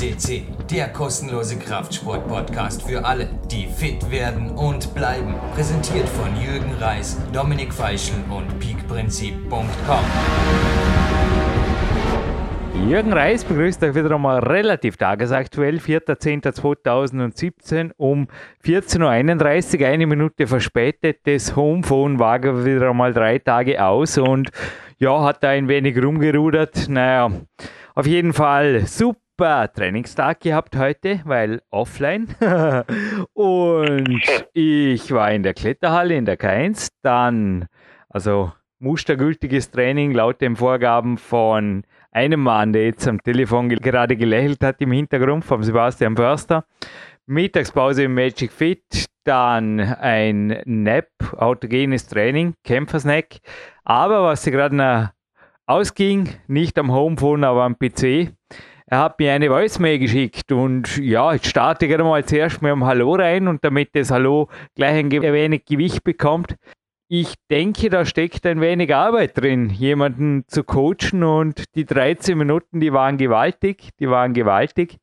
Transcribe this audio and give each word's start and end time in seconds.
FCC, 0.00 0.44
der 0.70 0.88
kostenlose 0.88 1.58
Kraftsport-Podcast 1.58 2.88
für 2.88 3.04
alle, 3.04 3.28
die 3.50 3.66
fit 3.66 4.10
werden 4.10 4.52
und 4.52 4.94
bleiben. 4.94 5.34
Präsentiert 5.54 6.08
von 6.08 6.28
Jürgen 6.40 6.72
Reis, 6.80 7.18
Dominik 7.34 7.74
Feischl 7.74 8.14
und 8.30 8.58
peakprinzip.com. 8.58 9.68
Jürgen 12.88 13.12
Reis 13.12 13.44
begrüßt 13.44 13.84
euch 13.84 13.94
wieder 13.94 14.14
einmal 14.14 14.38
relativ 14.38 14.96
tagesaktuell, 14.96 15.76
4.10.2017 15.76 17.90
um 17.98 18.28
14.31 18.64 19.80
Uhr, 19.80 19.86
eine 19.86 20.06
Minute 20.06 20.46
verspätet. 20.46 21.18
Das 21.24 21.56
Homephone 21.56 22.18
war 22.18 22.40
wieder 22.64 22.88
einmal 22.88 23.12
drei 23.12 23.38
Tage 23.38 23.84
aus 23.84 24.16
und 24.16 24.50
ja, 24.96 25.22
hat 25.24 25.42
da 25.42 25.50
ein 25.50 25.68
wenig 25.68 26.02
rumgerudert. 26.02 26.88
Naja, 26.88 27.30
auf 27.94 28.06
jeden 28.06 28.32
Fall 28.32 28.86
super 28.86 29.18
Trainingstag 29.40 30.40
gehabt 30.40 30.76
heute, 30.76 31.20
weil 31.24 31.62
offline. 31.70 32.28
und 33.32 34.20
ich 34.52 35.12
war 35.12 35.32
in 35.32 35.42
der 35.42 35.54
Kletterhalle 35.54 36.14
in 36.14 36.26
der 36.26 36.38
K1. 36.38 36.88
Dann, 37.02 37.66
also 38.08 38.52
mustergültiges 38.78 39.70
Training 39.70 40.12
laut 40.12 40.40
den 40.40 40.56
Vorgaben 40.56 41.16
von 41.16 41.84
einem 42.12 42.40
Mann, 42.40 42.72
der 42.72 42.84
jetzt 42.84 43.08
am 43.08 43.22
Telefon 43.22 43.68
gerade 43.70 44.16
gelächelt 44.16 44.62
hat 44.62 44.80
im 44.80 44.92
Hintergrund, 44.92 45.44
vom 45.44 45.62
Sebastian 45.62 46.16
Förster. 46.16 46.64
Mittagspause 47.26 48.02
im 48.04 48.14
Magic 48.14 48.52
Fit, 48.52 49.06
dann 49.24 49.80
ein 49.80 50.60
Nap, 50.66 51.08
autogenes 51.36 52.06
Training, 52.08 52.54
Kämpfersnack. 52.64 53.38
Aber 53.84 54.24
was 54.24 54.42
sie 54.42 54.50
gerade 54.50 54.76
noch 54.76 55.08
ausging, 55.66 56.28
nicht 56.48 56.78
am 56.78 56.92
Homephone, 56.92 57.44
aber 57.44 57.62
am 57.62 57.78
PC, 57.78 58.34
er 58.90 58.98
hat 58.98 59.20
mir 59.20 59.32
eine 59.32 59.48
Voicemail 59.48 60.00
geschickt 60.00 60.50
und 60.50 60.96
ja, 60.96 61.32
ich 61.32 61.44
starte 61.44 61.86
gerade 61.86 62.02
mal 62.02 62.24
zuerst 62.24 62.60
mit 62.60 62.72
einem 62.72 62.84
Hallo 62.84 63.14
rein 63.14 63.46
und 63.46 63.64
damit 63.64 63.90
das 63.94 64.10
Hallo 64.10 64.48
gleich 64.74 64.96
ein 64.96 65.10
wenig 65.12 65.64
Gewicht 65.64 66.02
bekommt, 66.02 66.56
ich 67.08 67.34
denke, 67.50 67.88
da 67.88 68.04
steckt 68.04 68.44
ein 68.46 68.60
wenig 68.60 68.94
Arbeit 68.94 69.40
drin, 69.40 69.70
jemanden 69.70 70.44
zu 70.48 70.64
coachen 70.64 71.22
und 71.22 71.64
die 71.76 71.84
13 71.84 72.36
Minuten, 72.36 72.80
die 72.80 72.92
waren 72.92 73.16
gewaltig, 73.16 73.90
die 74.00 74.10
waren 74.10 74.32
gewaltig. 74.32 74.98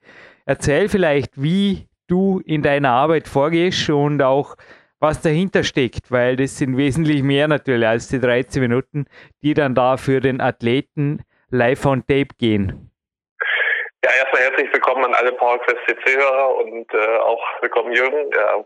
Erzähl 0.46 0.90
vielleicht, 0.90 1.42
wie 1.42 1.88
du 2.08 2.40
in 2.40 2.64
deiner 2.64 2.92
Arbeit 2.92 3.28
vorgehst 3.28 3.90
und 3.90 4.22
auch 4.22 4.56
was 5.00 5.22
dahinter 5.22 5.64
steckt, 5.64 6.12
weil 6.12 6.36
das 6.36 6.58
sind 6.58 6.76
wesentlich 6.76 7.24
mehr 7.24 7.48
natürlich 7.48 7.88
als 7.88 8.10
die 8.10 8.20
13 8.20 8.62
Minuten, 8.62 9.06
die 9.44 9.54
dann 9.54 9.76
da 9.76 9.96
für 9.96 10.20
den 10.20 10.42
Athleten 10.42 11.22
live 11.50 11.86
on 11.86 12.02
tape 12.02 12.36
gehen. 12.38 12.87
Ja, 14.06 14.12
erstmal 14.12 14.44
herzlich 14.44 14.72
willkommen 14.72 15.06
an 15.06 15.16
alle 15.16 15.32
PowerQuest 15.32 15.80
CC-Hörer 15.88 16.56
und 16.58 16.94
äh, 16.94 17.18
auch 17.18 17.44
willkommen 17.62 17.92
Jürgen. 17.94 18.30
Ja, 18.32 18.64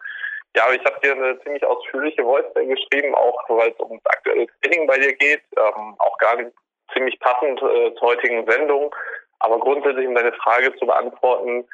ja, 0.57 0.73
ich 0.73 0.83
habe 0.83 0.99
dir 1.01 1.13
eine 1.13 1.39
ziemlich 1.43 1.65
ausführliche 1.65 2.25
Voicemail 2.25 2.67
geschrieben, 2.67 3.15
auch 3.15 3.39
weil 3.47 3.69
es 3.69 3.79
um 3.79 3.97
das 4.03 4.13
aktuelle 4.13 4.47
Training 4.61 4.87
bei 4.87 4.97
dir 4.99 5.13
geht, 5.13 5.41
ähm, 5.57 5.95
auch 5.99 6.17
gar 6.17 6.35
nicht 6.35 6.51
ziemlich 6.93 7.17
passend 7.21 7.61
äh, 7.61 7.93
zur 7.95 8.09
heutigen 8.09 8.45
Sendung. 8.45 8.93
Aber 9.39 9.57
grundsätzlich, 9.59 10.05
um 10.05 10.15
deine 10.15 10.33
Frage 10.33 10.75
zu 10.75 10.85
beantworten, 10.85 11.65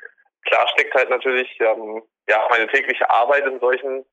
klar 0.46 0.68
steckt 0.68 0.94
halt 0.94 1.10
natürlich 1.10 1.60
ähm, 1.60 2.04
ja 2.30 2.48
meine 2.52 2.68
tägliche 2.68 3.10
Arbeit 3.10 3.48
in 3.48 3.60
solchen 3.60 4.06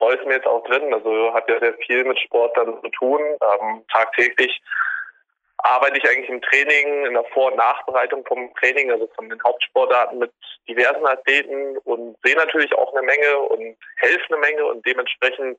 Voicemails 0.00 0.44
auch 0.44 0.64
drin. 0.64 0.92
Also 0.92 1.32
hat 1.32 1.48
ja 1.48 1.60
sehr 1.60 1.74
viel 1.86 2.02
mit 2.02 2.18
Sport 2.18 2.56
dann 2.56 2.80
zu 2.82 2.88
tun, 2.98 3.20
ähm, 3.20 3.84
tagtäglich 3.92 4.60
arbeite 5.58 5.98
ich 5.98 6.08
eigentlich 6.08 6.28
im 6.28 6.42
Training, 6.42 7.06
in 7.06 7.14
der 7.14 7.24
Vor- 7.24 7.50
und 7.50 7.56
Nachbereitung 7.56 8.24
vom 8.26 8.52
Training, 8.54 8.90
also 8.90 9.08
von 9.14 9.28
den 9.28 9.42
Hauptsportarten 9.42 10.18
mit 10.18 10.32
diversen 10.68 11.06
Athleten 11.06 11.76
und 11.78 12.16
sehe 12.22 12.36
natürlich 12.36 12.72
auch 12.74 12.92
eine 12.94 13.04
Menge 13.04 13.38
und 13.38 13.76
helfe 13.96 14.24
eine 14.28 14.38
Menge 14.38 14.64
und 14.64 14.86
dementsprechend, 14.86 15.58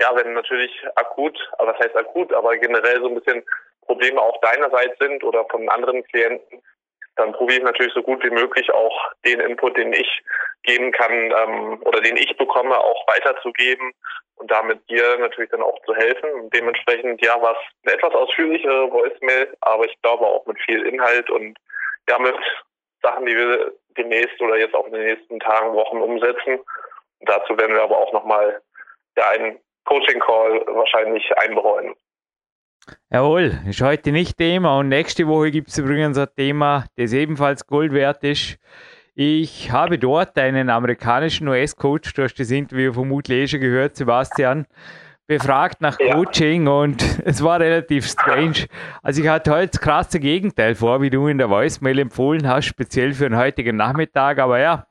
ja, 0.00 0.14
wenn 0.14 0.32
natürlich 0.34 0.72
akut, 0.96 1.38
aber 1.58 1.72
was 1.72 1.80
heißt 1.80 1.96
akut, 1.96 2.32
aber 2.32 2.56
generell 2.56 3.00
so 3.00 3.08
ein 3.08 3.14
bisschen 3.14 3.44
Probleme 3.86 4.20
auch 4.20 4.40
deinerseits 4.40 4.98
sind 4.98 5.24
oder 5.24 5.44
von 5.46 5.68
anderen 5.68 6.04
Klienten, 6.04 6.62
dann 7.20 7.32
probiere 7.32 7.58
ich 7.58 7.64
natürlich 7.64 7.92
so 7.92 8.02
gut 8.02 8.24
wie 8.24 8.30
möglich 8.30 8.72
auch 8.72 9.12
den 9.26 9.40
Input, 9.40 9.76
den 9.76 9.92
ich 9.92 10.22
geben 10.62 10.90
kann 10.90 11.12
ähm, 11.12 11.82
oder 11.84 12.00
den 12.00 12.16
ich 12.16 12.36
bekomme, 12.36 12.76
auch 12.78 13.06
weiterzugeben 13.06 13.92
und 14.36 14.50
damit 14.50 14.88
dir 14.88 15.18
natürlich 15.18 15.50
dann 15.50 15.62
auch 15.62 15.78
zu 15.84 15.94
helfen. 15.94 16.32
Und 16.32 16.54
dementsprechend, 16.54 17.22
ja, 17.24 17.40
war 17.42 17.52
es 17.52 17.58
eine 17.84 17.94
etwas 17.94 18.14
ausführlichere 18.14 18.90
Voicemail, 18.90 19.54
aber 19.60 19.84
ich 19.84 20.00
glaube 20.02 20.24
auch 20.26 20.46
mit 20.46 20.58
viel 20.62 20.86
Inhalt 20.86 21.28
und 21.30 21.58
ja, 22.08 22.18
mit 22.18 22.36
Sachen, 23.02 23.26
die 23.26 23.36
wir 23.36 23.72
demnächst 23.96 24.40
oder 24.40 24.56
jetzt 24.56 24.74
auch 24.74 24.86
in 24.86 24.94
den 24.94 25.04
nächsten 25.04 25.38
Tagen, 25.40 25.74
Wochen 25.74 25.98
umsetzen. 25.98 26.58
Und 27.18 27.28
dazu 27.28 27.56
werden 27.58 27.74
wir 27.74 27.82
aber 27.82 27.98
auch 27.98 28.12
nochmal 28.12 28.62
ja, 29.16 29.28
einen 29.28 29.60
Coaching-Call 29.84 30.64
wahrscheinlich 30.68 31.36
einbereuen. 31.36 31.94
Jawohl, 33.10 33.58
ist 33.68 33.80
heute 33.80 34.12
nicht 34.12 34.36
Thema 34.36 34.78
und 34.78 34.88
nächste 34.88 35.26
Woche 35.26 35.50
gibt 35.50 35.68
es 35.68 35.78
übrigens 35.78 36.16
ein 36.18 36.28
Thema, 36.36 36.84
das 36.96 37.12
ebenfalls 37.12 37.66
Gold 37.66 37.92
wert 37.92 38.22
ist. 38.24 38.58
Ich 39.14 39.70
habe 39.70 39.98
dort 39.98 40.38
einen 40.38 40.70
amerikanischen 40.70 41.48
US-Coach, 41.48 42.14
du 42.14 42.22
hast 42.22 42.34
das 42.34 42.50
Interview 42.50 42.92
vermutlich 42.92 43.38
eh 43.38 43.48
schon 43.48 43.60
gehört, 43.60 43.96
Sebastian, 43.96 44.66
befragt 45.30 45.80
nach 45.80 45.96
Coaching 45.96 46.66
ja. 46.66 46.72
und 46.72 47.04
es 47.24 47.40
war 47.42 47.60
relativ 47.60 48.04
strange. 48.04 48.66
Also 49.00 49.22
ich 49.22 49.28
hatte 49.28 49.52
heute 49.52 49.68
das 49.68 49.80
krasse 49.80 50.18
Gegenteil 50.18 50.74
vor, 50.74 51.02
wie 51.02 51.10
du 51.10 51.28
in 51.28 51.38
der 51.38 51.48
Voicemail 51.48 52.00
empfohlen 52.00 52.48
hast, 52.48 52.66
speziell 52.66 53.12
für 53.12 53.28
den 53.28 53.38
heutigen 53.38 53.76
Nachmittag. 53.76 54.40
Aber 54.40 54.58
ja, 54.58 54.86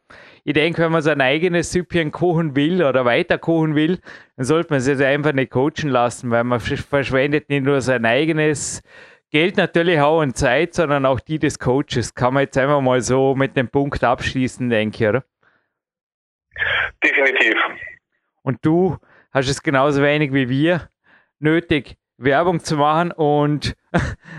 ich 0.46 0.54
denke, 0.54 0.82
wenn 0.82 0.94
man 0.94 1.02
sein 1.02 1.20
eigenes 1.20 1.74
Süppchen 1.74 2.12
kochen 2.12 2.56
will 2.56 2.82
oder 2.84 3.04
weiter 3.04 3.38
kochen 3.38 3.76
will, 3.76 4.00
dann 4.40 4.46
sollte 4.46 4.72
man 4.72 4.80
sich 4.80 5.06
einfach 5.06 5.34
nicht 5.34 5.52
coachen 5.52 5.90
lassen, 5.90 6.32
weil 6.32 6.46
man 6.46 6.62
verschwendet 6.62 7.50
nicht 7.50 7.66
nur 7.66 7.82
sein 7.82 8.06
eigenes 8.06 8.82
Geld 9.32 9.58
natürlich 9.58 10.00
auch 10.00 10.22
und 10.22 10.38
Zeit, 10.38 10.74
sondern 10.74 11.06
auch 11.06 11.20
die 11.20 11.40
des 11.40 11.60
Coaches. 11.60 12.16
Kann 12.16 12.36
man 12.36 12.44
jetzt 12.44 12.58
einfach 12.58 12.80
mal 12.80 13.02
so 13.02 13.36
mit 13.36 13.58
dem 13.58 13.68
Punkt 13.68 14.02
abschließen, 14.02 14.70
denke 14.70 14.96
ich, 14.96 15.10
oder? 15.10 15.26
Definitiv. 17.04 17.54
Und 18.42 18.60
du 18.62 18.98
hast 19.34 19.50
es 19.50 19.62
genauso 19.62 20.02
wenig 20.02 20.32
wie 20.32 20.48
wir 20.48 20.90
nötig, 21.40 21.98
Werbung 22.16 22.62
zu 22.62 22.78
machen 22.78 23.12
und 23.12 23.76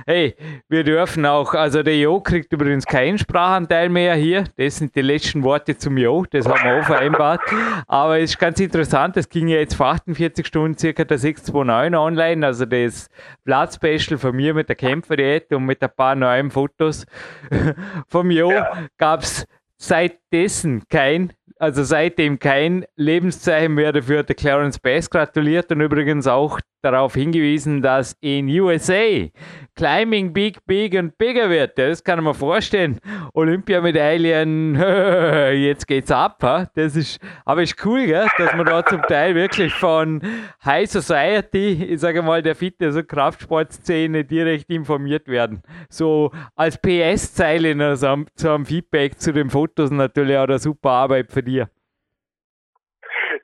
hey, 0.07 0.35
wir 0.69 0.85
dürfen 0.85 1.27
auch, 1.27 1.55
also 1.55 1.83
der 1.83 1.97
Jo 1.97 2.21
kriegt 2.21 2.53
übrigens 2.53 2.87
keinen 2.87 3.19
Sprachanteil 3.19 3.89
mehr 3.89 4.15
hier, 4.15 4.45
das 4.57 4.77
sind 4.77 4.95
die 4.95 5.03
letzten 5.03 5.43
Worte 5.43 5.77
zum 5.77 5.97
Jo, 5.97 6.25
das 6.31 6.47
haben 6.47 6.63
wir 6.63 6.81
auch 6.81 6.87
vereinbart, 6.87 7.41
aber 7.87 8.19
es 8.19 8.31
ist 8.31 8.39
ganz 8.39 8.61
interessant, 8.61 9.17
es 9.17 9.29
ging 9.29 9.49
ja 9.49 9.59
jetzt 9.59 9.75
vor 9.75 9.87
48 9.87 10.47
Stunden 10.47 10.79
circa 10.79 11.05
der 11.05 11.19
629 11.19 11.99
online, 11.99 12.47
also 12.47 12.65
das 12.65 13.09
Blatt-Special 13.45 14.19
von 14.19 14.35
mir 14.35 14.55
mit 14.55 14.69
der 14.69 14.77
Kämpferdiät 14.77 15.53
und 15.53 15.65
mit 15.65 15.83
ein 15.83 15.91
paar 15.95 16.15
neuen 16.15 16.51
Fotos 16.51 17.07
vom 18.07 18.31
Jo 18.31 18.51
ja. 18.53 18.73
gab 18.99 19.23
es 19.23 19.47
seit 19.77 20.19
dessen 20.31 20.83
kein, 20.89 21.33
also 21.61 21.85
seitdem 21.85 22.39
kein 22.39 22.87
Lebenszeichen 22.97 23.75
mehr 23.75 23.93
dafür. 23.93 24.23
Der 24.23 24.35
Clarence 24.35 24.79
Bass 24.79 25.11
gratuliert 25.11 25.71
und 25.71 25.83
übrigens 25.83 26.27
auch 26.27 26.59
darauf 26.83 27.15
hingewiesen, 27.15 27.83
dass 27.83 28.17
in 28.21 28.49
USA 28.49 29.29
Climbing 29.75 30.33
big, 30.33 30.65
big 30.67 30.95
und 30.95 31.17
bigger 31.17 31.49
wird. 31.49 31.79
Das 31.79 32.03
kann 32.05 32.23
man 32.23 32.35
vorstellen. 32.35 32.99
Olympiamedaillen, 33.33 34.75
jetzt 35.63 35.87
geht's 35.87 36.11
ab. 36.11 36.39
Das 36.75 36.97
ist, 36.97 37.19
aber 37.45 37.63
ist 37.63 37.83
cool, 37.85 38.07
gell? 38.07 38.29
dass 38.37 38.55
man 38.55 38.67
da 38.67 38.85
zum 38.85 39.03
Teil 39.03 39.35
wirklich 39.35 39.73
von 39.73 40.21
High 40.65 40.91
Society, 40.91 41.85
ich 41.89 42.01
sage 42.01 42.21
mal, 42.23 42.43
der 42.43 42.55
Fitness- 42.55 42.97
und 42.97 43.09
Kraftsportszene 43.09 44.25
direkt 44.25 44.69
informiert 44.71 45.29
werden. 45.29 45.63
So 45.89 46.31
als 46.57 46.77
PS-Zeile 46.79 47.75
also 47.83 48.25
zu 48.35 48.51
einem 48.51 48.67
Feedback 48.67 49.19
zu 49.19 49.33
den 49.33 49.51
Fotos 49.51 49.91
natürlich 49.91 50.37
auch 50.37 50.45
eine 50.45 50.59
super 50.59 50.91
Arbeit 50.91 51.33
für 51.33 51.43
dir. 51.51 51.71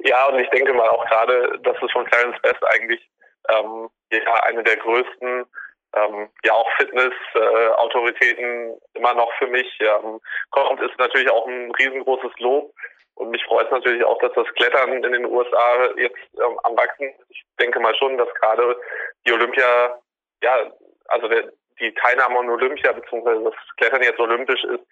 Ja, 0.00 0.26
und 0.26 0.38
ich 0.38 0.49
denke 0.50 0.73
mal 0.73 0.88
auch 0.88 1.05
gerade, 1.06 1.58
dass 1.62 1.76
es 1.82 1.93
von 1.93 2.06
Clarence 2.06 2.41
Best 2.43 2.62
eigentlich 2.73 3.08
ähm, 3.49 3.88
ja 4.11 4.35
eine 4.44 4.62
der 4.62 4.76
größten 4.76 5.44
ähm, 5.94 6.29
ja 6.44 6.53
auch 6.53 6.70
Fitness-Autoritäten 6.76 8.70
äh, 8.70 8.99
immer 8.99 9.14
noch 9.14 9.32
für 9.38 9.47
mich 9.47 9.67
ähm, 9.81 10.20
kommt, 10.50 10.81
ist 10.81 10.99
natürlich 10.99 11.31
auch 11.31 11.47
ein 11.47 11.70
riesengroßes 11.73 12.32
Lob. 12.38 12.73
Und 13.14 13.31
mich 13.31 13.43
freut 13.44 13.67
es 13.67 13.73
natürlich 13.73 14.05
auch, 14.05 14.19
dass 14.19 14.32
das 14.35 14.47
Klettern 14.56 14.93
in 14.93 15.12
den 15.12 15.25
USA 15.25 15.88
jetzt 15.97 16.19
ähm, 16.35 16.59
am 16.64 16.76
wachsen. 16.76 17.14
Ich 17.31 17.43
denke 17.59 17.81
mal 17.81 17.94
schon, 17.94 18.19
dass 18.19 18.29
gerade 18.35 18.79
die 19.26 19.32
Olympia, 19.32 19.99
ja, 20.43 20.70
also 21.09 21.26
der, 21.29 21.50
die 21.81 21.94
Teilnahme 21.94 22.41
an 22.41 22.50
Olympia 22.50 22.93
beziehungsweise 22.93 23.43
das 23.43 23.55
Klettern 23.79 24.02
jetzt 24.02 24.20
olympisch 24.20 24.62
ist, 24.64 24.85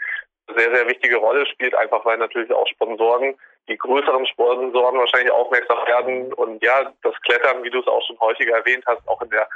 sehr, 0.56 0.75
sehr 0.75 0.87
wichtige 0.88 1.17
Rolle 1.17 1.46
spielt, 1.46 1.75
einfach 1.75 2.05
weil 2.05 2.19
natürlich 2.19 2.52
auch 2.52 2.67
Sponsoren, 2.69 3.35
die 3.69 3.79
größeren 3.79 4.26
Sponsoren 4.26 4.99
wahrscheinlich 4.99 5.32
aufmerksam 5.32 5.87
werden. 5.87 6.32
Und 6.35 6.62
ja, 6.62 6.93
das 7.02 7.14
Klettern, 7.23 7.62
wie 7.62 7.70
du 7.70 7.81
es 7.81 7.87
auch 7.87 8.02
schon 8.06 8.20
häufiger 8.20 8.56
erwähnt 8.56 8.85
hast, 8.87 9.06
auch 9.08 9.23
in 9.23 9.31
der 9.31 9.49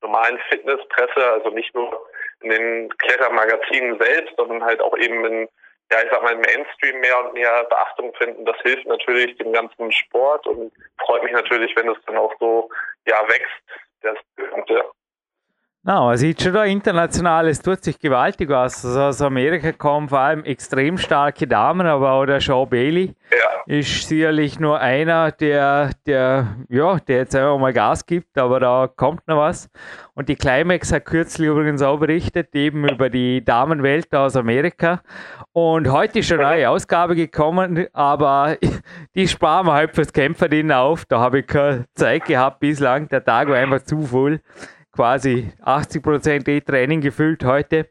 normalen 0.00 0.38
Fitnesspresse, 0.48 1.32
also 1.32 1.50
nicht 1.50 1.74
nur 1.74 2.06
in 2.40 2.50
den 2.50 2.88
Klettermagazinen 2.98 3.98
selbst, 3.98 4.34
sondern 4.36 4.64
halt 4.64 4.80
auch 4.80 4.96
eben 4.96 5.24
in 5.24 5.48
ja, 5.90 6.02
ich 6.04 6.10
sag 6.10 6.22
mal, 6.22 6.34
im 6.34 6.40
Mainstream 6.40 7.00
mehr 7.00 7.24
und 7.24 7.32
mehr 7.32 7.64
Beachtung 7.64 8.12
finden. 8.14 8.44
Das 8.44 8.56
hilft 8.62 8.86
natürlich 8.86 9.36
dem 9.38 9.52
ganzen 9.52 9.90
Sport 9.90 10.46
und 10.46 10.72
freut 10.98 11.22
mich 11.22 11.32
natürlich, 11.32 11.74
wenn 11.76 11.88
es 11.88 11.96
dann 12.06 12.18
auch 12.18 12.34
so, 12.38 12.68
ja, 13.06 13.26
wächst, 13.26 13.62
das 14.02 14.16
gesamte 14.36 14.84
No, 15.84 16.06
man 16.06 16.16
sieht 16.16 16.42
schon 16.42 16.52
da 16.52 16.64
international, 16.64 17.46
es 17.46 17.62
tut 17.62 17.84
sich 17.84 18.00
gewaltig 18.00 18.48
was. 18.48 18.84
Also 18.84 19.00
aus 19.00 19.22
Amerika 19.22 19.70
kommen 19.70 20.08
vor 20.08 20.18
allem 20.18 20.44
extrem 20.44 20.98
starke 20.98 21.46
Damen, 21.46 21.86
aber 21.86 22.10
auch 22.12 22.26
der 22.26 22.40
Sean 22.40 22.68
Bailey 22.68 23.14
ja. 23.30 23.74
ist 23.74 24.08
sicherlich 24.08 24.58
nur 24.58 24.80
einer, 24.80 25.30
der, 25.30 25.92
der, 26.04 26.56
ja, 26.68 26.98
der 26.98 27.18
jetzt 27.18 27.36
einfach 27.36 27.58
mal 27.58 27.72
Gas 27.72 28.04
gibt, 28.04 28.36
aber 28.36 28.58
da 28.58 28.90
kommt 28.94 29.26
noch 29.28 29.38
was. 29.38 29.70
Und 30.14 30.28
die 30.28 30.34
Climax 30.34 30.92
hat 30.92 31.04
kürzlich 31.04 31.48
übrigens 31.48 31.80
auch 31.80 31.98
berichtet, 31.98 32.56
eben 32.56 32.86
über 32.88 33.08
die 33.08 33.44
Damenwelt 33.44 34.12
aus 34.16 34.34
Amerika. 34.34 35.00
Und 35.52 35.90
heute 35.92 36.18
ist 36.18 36.26
schon 36.26 36.40
eine 36.40 36.56
neue 36.56 36.70
Ausgabe 36.70 37.14
gekommen, 37.14 37.86
aber 37.92 38.58
die 39.14 39.28
sparen 39.28 39.66
wir 39.66 39.74
halt 39.74 39.94
fürs 39.94 40.12
Kämpferdienen 40.12 40.72
auf. 40.72 41.04
Da 41.04 41.20
habe 41.20 41.38
ich 41.38 41.46
keine 41.46 41.86
Zeit 41.94 42.24
gehabt 42.24 42.58
bislang. 42.58 43.08
Der 43.08 43.24
Tag 43.24 43.48
war 43.48 43.56
einfach 43.56 43.82
zu 43.84 44.02
voll 44.02 44.40
quasi 44.98 45.52
80% 45.64 46.48
E-Training 46.48 47.00
gefüllt 47.00 47.44
heute. 47.44 47.86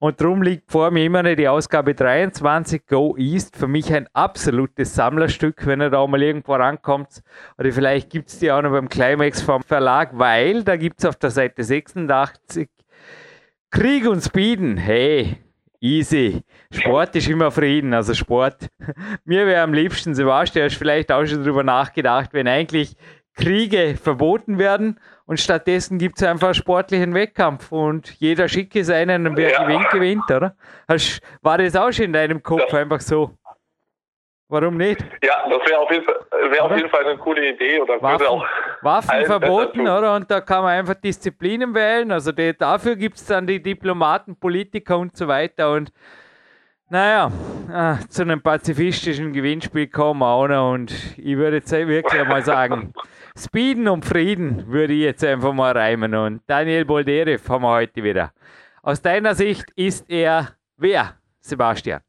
Und 0.00 0.20
darum 0.20 0.42
liegt 0.42 0.72
vor 0.72 0.90
mir 0.90 1.04
immer 1.04 1.22
die 1.22 1.46
Ausgabe 1.46 1.94
23 1.94 2.84
Go 2.84 3.14
East. 3.16 3.56
Für 3.56 3.68
mich 3.68 3.94
ein 3.94 4.08
absolutes 4.12 4.92
Sammlerstück, 4.92 5.66
wenn 5.66 5.80
er 5.80 5.90
da 5.90 6.04
mal 6.04 6.20
irgendwo 6.20 6.54
rankommt. 6.54 7.22
Oder 7.58 7.70
vielleicht 7.70 8.10
gibt 8.10 8.30
es 8.30 8.40
die 8.40 8.50
auch 8.50 8.60
noch 8.60 8.72
beim 8.72 8.88
Climax 8.88 9.40
vom 9.40 9.62
Verlag, 9.62 10.10
weil 10.14 10.64
da 10.64 10.74
gibt 10.74 10.98
es 10.98 11.04
auf 11.04 11.14
der 11.14 11.30
Seite 11.30 11.62
86 11.62 12.68
Krieg 13.70 14.08
und 14.08 14.24
Speeden. 14.24 14.78
Hey, 14.78 15.36
Easy. 15.78 16.42
Sport 16.72 17.14
ist 17.14 17.28
immer 17.28 17.52
Frieden, 17.52 17.94
also 17.94 18.14
Sport. 18.14 18.68
Mir 19.24 19.46
wäre 19.46 19.62
am 19.62 19.72
liebsten, 19.72 20.12
Sebastian, 20.12 20.64
hast 20.64 20.76
vielleicht 20.76 21.12
auch 21.12 21.24
schon 21.24 21.44
drüber 21.44 21.62
nachgedacht, 21.62 22.30
wenn 22.32 22.48
eigentlich 22.48 22.96
Kriege 23.36 23.96
verboten 23.96 24.58
werden 24.58 24.98
und 25.28 25.38
stattdessen 25.38 25.98
gibt 25.98 26.16
es 26.16 26.26
einfach 26.26 26.54
sportlichen 26.54 27.12
Wettkampf 27.12 27.70
und 27.70 28.18
jeder 28.18 28.48
schicke 28.48 28.82
seinen 28.82 29.26
und 29.26 29.36
wer 29.36 29.50
ja. 29.50 29.62
gewinnt, 29.62 29.90
gewinnt, 29.90 30.30
oder? 30.30 30.56
War 31.42 31.58
das 31.58 31.76
auch 31.76 31.92
schon 31.92 32.06
in 32.06 32.12
deinem 32.14 32.42
Kopf 32.42 32.72
ja. 32.72 32.78
einfach 32.78 33.00
so? 33.00 33.32
Warum 34.48 34.78
nicht? 34.78 35.04
Ja, 35.22 35.46
das 35.46 35.68
wäre 35.68 35.80
auf, 35.80 35.90
wär 35.90 36.64
auf, 36.64 36.74
jeden 36.74 36.88
Fall 36.88 37.04
eine 37.04 37.18
coole 37.18 37.50
Idee. 37.50 37.78
Oder 37.78 38.00
Waffen, 38.00 38.26
auch 38.26 38.46
Waffen 38.80 39.26
verboten, 39.26 39.82
oder? 39.82 40.16
Und 40.16 40.30
da 40.30 40.40
kann 40.40 40.62
man 40.62 40.78
einfach 40.78 40.94
Disziplinen 40.94 41.74
wählen. 41.74 42.10
Also 42.10 42.32
die, 42.32 42.56
dafür 42.56 42.96
gibt 42.96 43.16
es 43.16 43.26
dann 43.26 43.46
die 43.46 43.62
Diplomaten, 43.62 44.34
Politiker 44.40 44.96
und 44.96 45.14
so 45.14 45.28
weiter. 45.28 45.72
Und 45.72 45.92
naja, 46.88 47.30
äh, 47.70 48.08
zu 48.08 48.22
einem 48.22 48.40
pazifistischen 48.40 49.34
Gewinnspiel 49.34 49.88
kommen 49.88 50.20
wir 50.20 50.28
auch 50.28 50.48
noch. 50.48 50.72
Und 50.72 51.18
ich 51.18 51.36
würde 51.36 51.58
jetzt 51.58 51.70
wirklich 51.70 52.26
mal 52.26 52.42
sagen, 52.42 52.94
Speeden 53.38 53.86
und 53.86 54.04
Frieden 54.04 54.66
würde 54.66 54.92
ich 54.92 55.02
jetzt 55.02 55.24
einfach 55.24 55.52
mal 55.52 55.70
reimen. 55.70 56.14
Und 56.14 56.42
Daniel 56.48 56.84
Bolderev 56.84 57.48
haben 57.48 57.62
wir 57.62 57.70
heute 57.70 58.02
wieder. 58.02 58.32
Aus 58.82 59.00
deiner 59.00 59.34
Sicht 59.34 59.66
ist 59.76 60.10
er 60.10 60.56
wer, 60.76 61.14
Sebastian? 61.40 62.02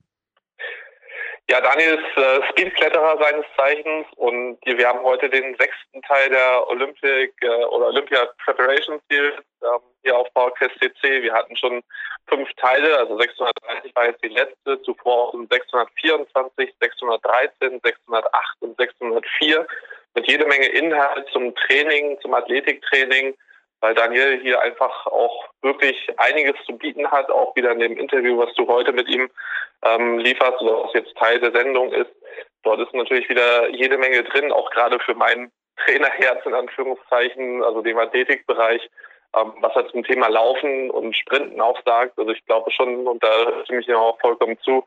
Ja, 1.50 1.62
Daniel 1.62 1.96
ist 1.96 2.18
äh, 2.18 2.42
Speedkletterer 2.50 3.18
seines 3.20 3.46
Zeichens 3.58 4.06
und 4.18 4.60
wir 4.66 4.88
haben 4.88 5.04
heute 5.04 5.30
den 5.30 5.56
sechsten 5.58 6.02
Teil 6.04 6.30
der 6.30 6.68
Olympic 6.68 7.34
äh, 7.42 7.66
oder 7.66 7.88
Olympia 7.88 8.28
Preparation 8.46 9.00
Series 9.10 9.34
ähm, 9.64 9.80
hier 10.04 10.16
auf 10.16 10.32
PowerQuest 10.34 10.76
CC. 10.80 11.24
Wir 11.24 11.34
hatten 11.34 11.56
schon 11.58 11.82
fünf 12.28 12.48
Teile, 12.58 12.98
also 13.00 13.18
630 13.18 13.96
war 13.96 14.06
jetzt 14.06 14.24
die 14.24 14.30
letzte, 14.30 14.82
zuvor 14.84 15.32
sind 15.32 15.52
624, 15.52 16.76
613, 16.80 17.80
608 17.84 18.32
und 18.62 18.78
604 18.78 19.68
mit 20.16 20.28
jede 20.28 20.46
Menge 20.46 20.68
Inhalt 20.68 21.28
zum 21.32 21.54
Training, 21.56 22.20
zum 22.22 22.34
Athletiktraining, 22.34 23.36
weil 23.82 23.94
Daniel 23.96 24.40
hier 24.42 24.62
einfach 24.62 25.08
auch 25.08 25.46
wirklich 25.62 26.10
einiges 26.18 26.56
zu 26.66 26.78
bieten 26.78 27.10
hat, 27.10 27.30
auch 27.30 27.56
wieder 27.56 27.72
in 27.72 27.80
dem 27.80 27.98
Interview, 27.98 28.38
was 28.38 28.54
du 28.56 28.68
heute 28.68 28.92
mit 28.92 29.08
ihm 29.08 29.30
ähm, 29.84 30.20
lieferst, 30.20 30.62
oder 30.62 30.84
was 30.84 30.94
jetzt 30.94 31.16
Teil 31.16 31.40
der 31.40 31.52
Sendung 31.52 31.94
ist. 31.94 32.12
Dort 32.64 32.82
ist 32.82 32.94
natürlich 32.94 33.30
wieder 33.30 33.70
jede 33.70 33.98
Menge 33.98 34.24
drin, 34.24 34.52
auch 34.52 34.70
gerade 34.72 35.00
für 35.00 35.16
mein 35.16 35.52
Trainerherz 35.86 36.46
in 36.46 36.54
Anführungszeichen, 36.54 37.64
also 37.64 37.82
dem 37.82 37.98
Athletikbereich, 37.98 38.90
ähm, 39.38 39.54
was 39.62 39.76
er 39.76 39.88
zum 39.88 40.04
Thema 40.04 40.28
Laufen 40.28 40.92
und 40.92 41.16
Sprinten 41.16 41.62
auch 41.62 41.80
sagt. 41.86 42.18
Also 42.18 42.32
ich 42.32 42.46
glaube 42.46 42.72
schon, 42.72 43.08
und 43.08 43.24
da 43.24 43.64
stimme 43.64 43.80
ich 43.80 43.88
ihm 43.88 43.96
auch 43.96 44.20
vollkommen 44.20 44.60
zu, 44.60 44.86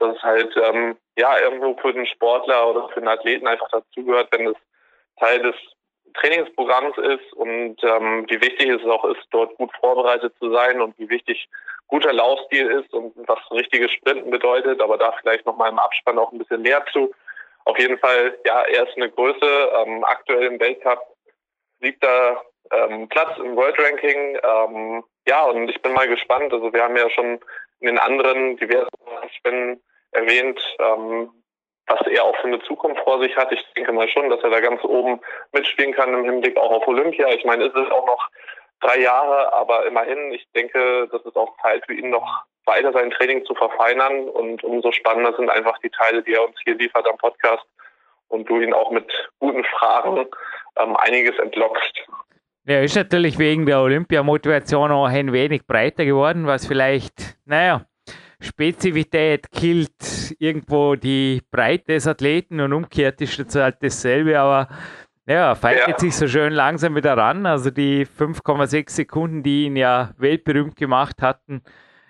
dass 0.00 0.16
es 0.16 0.22
halt 0.22 0.54
ähm, 0.56 0.96
ja 1.16 1.38
irgendwo 1.38 1.76
für 1.80 1.92
den 1.92 2.06
Sportler 2.06 2.68
oder 2.68 2.88
für 2.88 3.00
den 3.00 3.08
Athleten 3.08 3.46
einfach 3.46 3.68
dazugehört, 3.70 4.28
wenn 4.32 4.48
es 4.48 4.56
Teil 5.18 5.40
des 5.40 5.54
Trainingsprogramms 6.14 6.96
ist 6.98 7.32
und 7.34 7.76
ähm, 7.82 8.26
wie 8.28 8.40
wichtig 8.40 8.68
es 8.68 8.84
auch 8.84 9.04
ist, 9.04 9.22
dort 9.30 9.56
gut 9.56 9.70
vorbereitet 9.78 10.34
zu 10.38 10.50
sein 10.52 10.80
und 10.80 10.98
wie 10.98 11.08
wichtig 11.08 11.48
guter 11.86 12.12
Laufstil 12.12 12.66
ist 12.66 12.92
und 12.92 13.12
was 13.28 13.38
richtiges 13.50 13.90
Sprinten 13.92 14.30
bedeutet, 14.30 14.80
aber 14.80 14.98
da 14.98 15.12
vielleicht 15.20 15.46
noch 15.46 15.56
mal 15.56 15.68
im 15.68 15.78
Abspann 15.78 16.18
auch 16.18 16.32
ein 16.32 16.38
bisschen 16.38 16.62
mehr 16.62 16.84
zu. 16.92 17.12
Auf 17.64 17.78
jeden 17.78 17.98
Fall, 17.98 18.38
ja, 18.44 18.62
er 18.62 18.88
ist 18.88 18.96
eine 18.96 19.10
Größe. 19.10 19.70
Ähm, 19.84 20.04
aktuell 20.04 20.44
im 20.44 20.60
Weltcup 20.60 21.00
da 22.00 22.42
ähm, 22.72 23.08
Platz 23.08 23.38
im 23.38 23.56
World 23.56 23.78
Ranking. 23.78 24.38
Ähm, 24.42 25.04
ja, 25.26 25.44
und 25.44 25.68
ich 25.68 25.80
bin 25.82 25.92
mal 25.92 26.08
gespannt. 26.08 26.52
Also 26.52 26.72
wir 26.72 26.82
haben 26.82 26.96
ja 26.96 27.08
schon 27.10 27.40
in 27.80 27.86
den 27.86 27.98
anderen 27.98 28.56
diversen 28.56 28.90
Spenden 29.36 29.82
erwähnt, 30.12 30.60
ähm, 30.78 31.30
was 31.86 32.00
er 32.06 32.24
auch 32.24 32.36
für 32.36 32.46
eine 32.46 32.62
Zukunft 32.62 33.02
vor 33.02 33.20
sich 33.20 33.36
hat. 33.36 33.50
Ich 33.52 33.64
denke 33.76 33.92
mal 33.92 34.08
schon, 34.08 34.30
dass 34.30 34.42
er 34.42 34.50
da 34.50 34.60
ganz 34.60 34.82
oben 34.84 35.20
mitspielen 35.52 35.92
kann 35.92 36.14
im 36.14 36.24
Hinblick 36.24 36.56
auch 36.56 36.70
auf 36.70 36.86
Olympia. 36.86 37.28
Ich 37.28 37.44
meine, 37.44 37.64
ist 37.64 37.76
es 37.76 37.90
auch 37.90 38.06
noch 38.06 38.28
drei 38.80 39.00
Jahre, 39.00 39.52
aber 39.52 39.86
immerhin, 39.86 40.32
ich 40.32 40.46
denke, 40.54 41.08
das 41.10 41.22
ist 41.24 41.36
auch 41.36 41.56
Zeit 41.62 41.84
für 41.86 41.94
ihn 41.94 42.10
noch 42.10 42.44
weiter 42.66 42.92
sein 42.92 43.10
Training 43.10 43.44
zu 43.44 43.54
verfeinern 43.54 44.28
und 44.28 44.62
umso 44.62 44.92
spannender 44.92 45.34
sind 45.36 45.50
einfach 45.50 45.78
die 45.78 45.90
Teile, 45.90 46.22
die 46.22 46.34
er 46.34 46.46
uns 46.46 46.56
hier 46.64 46.76
liefert 46.76 47.06
am 47.08 47.16
Podcast 47.18 47.64
und 48.28 48.48
du 48.48 48.60
ihn 48.60 48.72
auch 48.72 48.90
mit 48.90 49.10
guten 49.38 49.64
Fragen 49.64 50.26
ähm, 50.76 50.96
einiges 50.96 51.36
entlockst. 51.38 52.06
Er 52.66 52.82
ist 52.82 52.94
natürlich 52.94 53.38
wegen 53.38 53.66
der 53.66 53.80
Olympiamotivation 53.80 54.92
auch 54.92 55.06
ein 55.06 55.32
wenig 55.32 55.66
breiter 55.66 56.04
geworden, 56.04 56.46
was 56.46 56.66
vielleicht, 56.66 57.36
naja, 57.44 57.86
Spezifität 58.40 59.50
killt 59.50 60.34
irgendwo 60.38 60.94
die 60.96 61.42
Breite 61.50 61.92
des 61.92 62.06
Athleten 62.06 62.60
und 62.60 62.72
umgekehrt 62.72 63.20
ist 63.20 63.36
jetzt 63.36 63.54
halt 63.54 63.76
dasselbe, 63.80 64.40
aber 64.40 64.68
ja, 65.26 65.54
feiert 65.54 65.88
ja. 65.88 65.98
sich 65.98 66.16
so 66.16 66.26
schön 66.26 66.52
langsam 66.52 66.96
wieder 66.96 67.16
ran. 67.16 67.46
Also 67.46 67.70
die 67.70 68.06
5,6 68.06 68.90
Sekunden, 68.90 69.42
die 69.42 69.66
ihn 69.66 69.76
ja 69.76 70.10
weltberühmt 70.16 70.74
gemacht 70.76 71.22
hatten, 71.22 71.62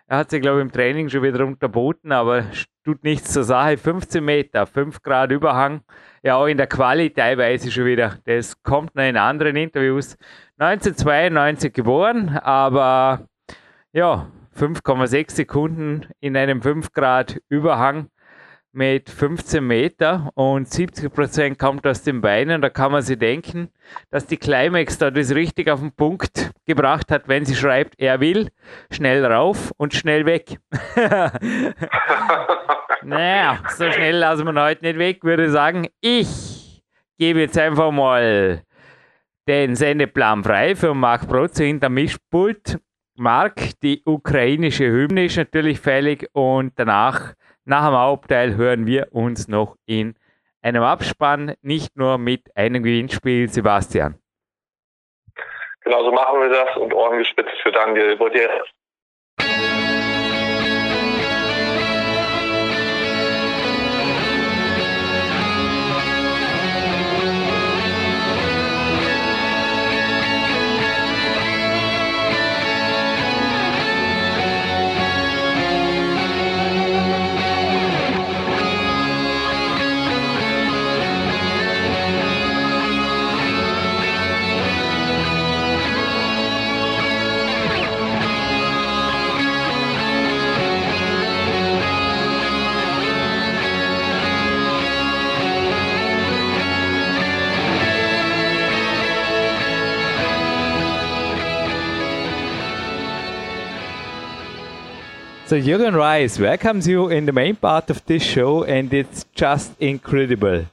er 0.06 0.18
hat 0.18 0.30
sich, 0.30 0.42
glaube 0.42 0.58
ich, 0.58 0.62
im 0.62 0.72
Training 0.72 1.08
schon 1.08 1.22
wieder 1.22 1.46
unterboten, 1.46 2.10
aber 2.10 2.44
tut 2.84 3.04
nichts 3.04 3.32
zur 3.32 3.44
Sache. 3.44 3.76
15 3.76 4.25
Meter, 4.25 4.66
5 4.66 5.02
Grad 5.02 5.30
Überhang. 5.30 5.82
Ja, 6.25 6.34
auch 6.34 6.46
in 6.46 6.56
der 6.56 6.66
Quali 6.66 7.10
teilweise 7.10 7.70
schon 7.70 7.84
wieder. 7.84 8.18
Das 8.25 8.60
kommt 8.64 8.96
noch 8.96 9.04
in 9.04 9.16
anderen 9.16 9.54
Interviews. 9.54 10.16
1992 10.58 11.72
geboren, 11.72 12.37
aber 12.38 13.28
ja, 13.92 14.26
5,6 14.60 15.30
Sekunden 15.30 16.06
in 16.20 16.36
einem 16.36 16.60
5 16.60 16.92
Grad 16.92 17.40
Überhang 17.48 18.10
mit 18.72 19.08
15 19.08 19.66
Meter 19.66 20.30
und 20.34 20.68
70 20.68 21.10
Prozent 21.10 21.58
kommt 21.58 21.86
aus 21.86 22.02
den 22.02 22.20
Beinen. 22.20 22.60
Da 22.60 22.68
kann 22.68 22.92
man 22.92 23.00
sich 23.00 23.18
denken, 23.18 23.70
dass 24.10 24.26
die 24.26 24.36
Climax 24.36 24.98
da 24.98 25.10
das 25.10 25.34
richtig 25.34 25.70
auf 25.70 25.80
den 25.80 25.92
Punkt 25.92 26.50
gebracht 26.66 27.10
hat, 27.10 27.26
wenn 27.26 27.46
sie 27.46 27.56
schreibt, 27.56 27.94
er 27.98 28.20
will 28.20 28.50
schnell 28.90 29.24
rauf 29.24 29.72
und 29.78 29.94
schnell 29.94 30.26
weg. 30.26 30.58
naja, 33.02 33.60
so 33.70 33.90
schnell 33.90 34.16
lassen 34.16 34.44
wir 34.44 34.52
ihn 34.52 34.60
heute 34.60 34.84
nicht 34.84 34.98
weg, 34.98 35.24
würde 35.24 35.50
sagen. 35.50 35.88
Ich 36.02 36.82
gebe 37.18 37.40
jetzt 37.40 37.56
einfach 37.56 37.90
mal 37.90 38.62
den 39.48 39.74
Sendeplan 39.74 40.44
frei 40.44 40.76
für 40.76 40.92
Marc 40.94 41.26
Protze 41.26 41.64
hinter 41.64 41.88
Mischpult. 41.88 42.78
Marc, 43.20 43.78
die 43.82 44.00
ukrainische 44.06 44.86
Hymne 44.86 45.26
ist 45.26 45.36
natürlich 45.36 45.78
fällig 45.78 46.30
und 46.32 46.72
danach 46.76 47.34
nach 47.66 47.88
dem 47.88 47.98
Hauptteil 47.98 48.56
hören 48.56 48.86
wir 48.86 49.08
uns 49.12 49.46
noch 49.46 49.76
in 49.84 50.14
einem 50.62 50.82
Abspann, 50.82 51.54
nicht 51.60 51.98
nur 51.98 52.16
mit 52.16 52.56
einem 52.56 52.82
Gewinnspiel, 52.82 53.46
Sebastian. 53.50 54.18
Genau 55.82 56.02
so 56.02 56.12
machen 56.12 56.40
wir 56.40 56.48
das 56.48 56.74
und 56.78 56.94
Ohren 56.94 57.18
gespitzt 57.18 57.60
für 57.62 57.70
Daniel 57.70 58.16
Baudier. 58.16 58.48
So 105.50 105.57
Jürgen 105.57 105.97
Reis 105.97 106.38
welcomes 106.38 106.87
you 106.87 107.09
in 107.09 107.26
the 107.26 107.33
main 107.33 107.57
part 107.57 107.90
of 107.90 108.07
this 108.07 108.23
show, 108.23 108.62
and 108.62 108.95
it's 108.95 109.25
just 109.35 109.73
incredible. 109.80 110.66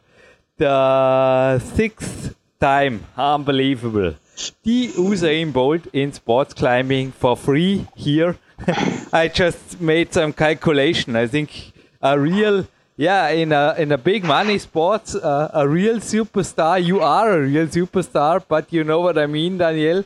The 0.57 1.57
sixth 1.57 2.35
time, 2.59 3.03
unbelievable. 3.17 4.13
The 4.61 4.89
Usain 4.89 5.51
Bolt 5.51 5.87
in 5.93 6.13
sports 6.13 6.53
climbing 6.53 7.11
for 7.11 7.35
free 7.35 7.87
here. 7.95 8.37
I 9.11 9.31
just 9.33 9.81
made 9.81 10.13
some 10.13 10.31
calculation. 10.31 11.15
I 11.15 11.25
think 11.25 11.71
a 11.99 12.19
real, 12.19 12.67
yeah, 12.97 13.29
in 13.29 13.51
a 13.53 13.73
in 13.79 13.91
a 13.91 13.97
big 13.97 14.25
money 14.25 14.59
sports, 14.59 15.15
uh, 15.15 15.49
a 15.55 15.67
real 15.67 15.95
superstar. 15.95 16.77
You 16.83 17.01
are 17.01 17.33
a 17.33 17.41
real 17.41 17.65
superstar, 17.65 18.43
but 18.47 18.71
you 18.71 18.83
know 18.83 18.99
what 18.99 19.17
I 19.17 19.25
mean, 19.25 19.57
Daniel. 19.57 20.05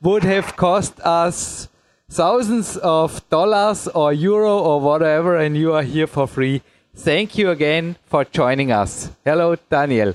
Would 0.00 0.24
have 0.24 0.56
cost 0.56 1.00
us 1.00 1.68
thousands 2.10 2.76
of 2.78 3.28
dollars 3.28 3.88
or 3.88 4.12
euro 4.12 4.58
or 4.58 4.80
whatever, 4.80 5.36
and 5.36 5.56
you 5.56 5.72
are 5.72 5.82
here 5.82 6.06
for 6.06 6.26
free. 6.26 6.62
Thank 6.94 7.36
you 7.36 7.50
again 7.50 7.96
for 8.06 8.24
joining 8.24 8.72
us. 8.72 9.10
Hello, 9.24 9.56
Daniel. 9.70 10.14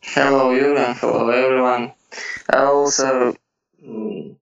Hello, 0.00 0.58
Julian. 0.58 0.94
Hello, 0.94 1.28
everyone. 1.28 1.92
I 2.50 2.58
also 2.64 3.34
um, 3.86 4.36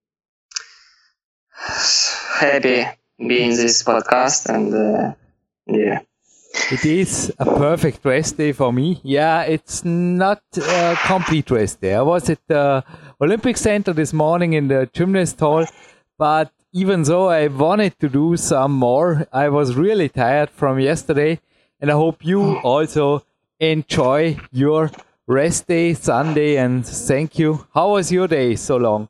happy 2.39 2.85
being 3.17 3.51
this 3.55 3.83
podcast 3.83 4.47
and 4.47 4.73
uh, 4.73 5.13
yeah. 5.67 5.99
It 6.71 6.85
is 6.85 7.33
a 7.37 7.45
perfect 7.45 8.05
rest 8.05 8.37
day 8.37 8.53
for 8.53 8.71
me. 8.71 9.01
Yeah, 9.03 9.41
it's 9.41 9.83
not 9.83 10.41
a 10.55 10.95
complete 11.05 11.51
rest 11.51 11.81
day. 11.81 11.95
I 11.95 12.01
was 12.01 12.29
at 12.29 12.39
the 12.47 12.83
Olympic 13.19 13.57
Center 13.57 13.91
this 13.91 14.13
morning 14.13 14.53
in 14.53 14.69
the 14.69 14.89
gymnast 14.93 15.37
hall, 15.39 15.65
but 16.17 16.51
even 16.75 17.03
though 17.03 17.29
I 17.29 17.47
wanted 17.47 17.97
to 18.01 18.09
do 18.09 18.35
some 18.35 18.73
more, 18.73 19.25
I 19.31 19.47
was 19.47 19.75
really 19.75 20.09
tired 20.09 20.49
from 20.49 20.77
yesterday, 20.77 21.39
and 21.79 21.89
I 21.89 21.93
hope 21.93 22.25
you 22.25 22.57
also 22.63 23.23
enjoy 23.61 24.37
your 24.51 24.91
rest 25.25 25.67
day 25.67 25.93
Sunday. 25.93 26.57
And 26.57 26.85
thank 26.85 27.39
you. 27.39 27.65
How 27.73 27.91
was 27.91 28.11
your 28.11 28.27
day 28.27 28.57
so 28.57 28.75
long? 28.75 29.07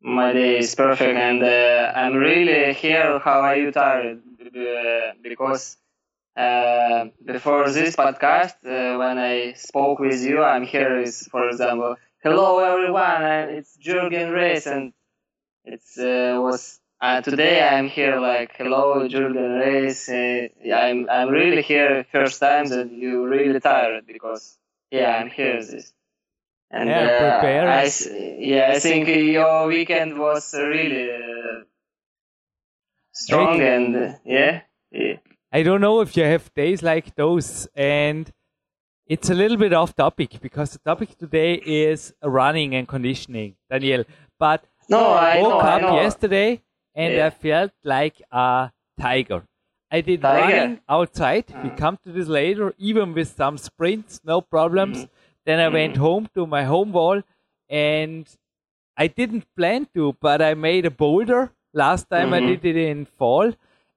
My 0.00 0.32
day 0.32 0.58
is 0.58 0.72
perfect, 0.76 1.18
and 1.18 1.42
uh, 1.42 1.92
I'm 1.96 2.14
really 2.14 2.72
here. 2.74 3.18
How 3.18 3.40
are 3.40 3.56
you 3.56 3.72
tired? 3.72 4.22
Uh, 4.40 5.14
because 5.20 5.76
uh, 6.36 7.06
before 7.24 7.68
this 7.70 7.96
podcast, 7.96 8.54
uh, 8.64 8.96
when 8.98 9.18
I 9.18 9.54
spoke 9.54 9.98
with 9.98 10.22
you, 10.22 10.44
I'm 10.44 10.62
here 10.62 11.00
is, 11.00 11.26
for 11.28 11.48
example, 11.48 11.96
hello 12.22 12.60
everyone, 12.60 13.22
it's 13.50 13.76
Jürgen 13.84 14.32
Reis, 14.32 14.66
and 14.66 14.92
it's 15.72 15.98
uh, 15.98 16.38
was 16.40 16.80
uh, 17.00 17.20
today 17.20 17.62
I'm 17.62 17.88
here 17.88 18.18
like 18.18 18.52
hello 18.56 19.06
Jürgen 19.08 19.60
Reis. 19.60 20.08
Uh, 20.08 20.48
I'm 20.74 21.08
I'm 21.10 21.28
really 21.28 21.62
here 21.62 22.06
first 22.10 22.40
time 22.40 22.66
that 22.68 22.90
you 22.90 23.26
really 23.26 23.60
tired 23.60 24.06
because 24.06 24.58
yeah 24.90 25.16
I'm 25.16 25.28
here 25.28 25.62
this. 25.62 25.92
And 26.70 26.88
yeah, 26.88 27.40
uh, 27.42 27.66
I, 27.66 27.90
yeah, 28.38 28.72
I 28.74 28.78
think 28.78 29.08
your 29.08 29.66
weekend 29.68 30.18
was 30.18 30.52
really 30.54 31.10
uh, 31.10 31.64
strong 33.12 33.60
and 33.60 33.96
uh, 33.96 34.12
yeah, 34.24 34.60
yeah. 34.90 35.16
I 35.50 35.62
don't 35.62 35.80
know 35.80 36.00
if 36.00 36.14
you 36.16 36.24
have 36.24 36.52
days 36.54 36.82
like 36.82 37.14
those 37.14 37.68
and 37.74 38.30
it's 39.06 39.30
a 39.30 39.34
little 39.34 39.56
bit 39.56 39.72
off 39.72 39.94
topic 39.96 40.40
because 40.42 40.72
the 40.72 40.78
topic 40.80 41.16
today 41.16 41.54
is 41.54 42.12
running 42.22 42.74
and 42.74 42.86
conditioning, 42.86 43.56
Daniel. 43.70 44.04
But 44.38 44.66
no, 44.88 45.12
I 45.12 45.40
woke 45.40 45.48
know, 45.50 45.58
up 45.60 45.64
I 45.64 45.80
know. 45.80 45.94
yesterday 46.02 46.62
and 46.94 47.14
Yeah. 47.14 47.26
I 47.26 47.30
felt 47.30 47.72
like 47.84 48.16
a 48.30 48.70
tiger. 48.98 49.44
I 49.90 50.00
did 50.02 50.20
Tiger? 50.22 50.40
running 50.56 50.80
outside. 50.88 51.44
We 51.62 51.70
Mm. 51.70 51.76
come 51.78 51.96
to 52.04 52.10
this 52.12 52.28
later, 52.28 52.74
even 52.78 53.14
with 53.14 53.28
some 53.28 53.56
sprints, 53.58 54.20
no 54.24 54.40
problems. 54.40 55.04
Mhm. 55.04 55.08
Then 55.46 55.60
I 55.60 55.68
went 55.68 55.94
Mhm. 55.94 55.98
home 56.06 56.28
to 56.34 56.46
my 56.46 56.64
home 56.64 56.92
wall 56.92 57.22
and 57.70 58.26
I 58.96 59.06
didn't 59.06 59.44
plan 59.56 59.86
to, 59.94 60.16
but 60.20 60.42
I 60.42 60.54
made 60.54 60.84
a 60.84 60.90
boulder. 60.90 61.52
Last 61.72 62.10
time 62.10 62.32
I 62.34 62.40
Mhm. 62.40 62.46
did 62.60 62.64
it 62.64 62.76
in 62.76 63.04
fall. 63.06 63.52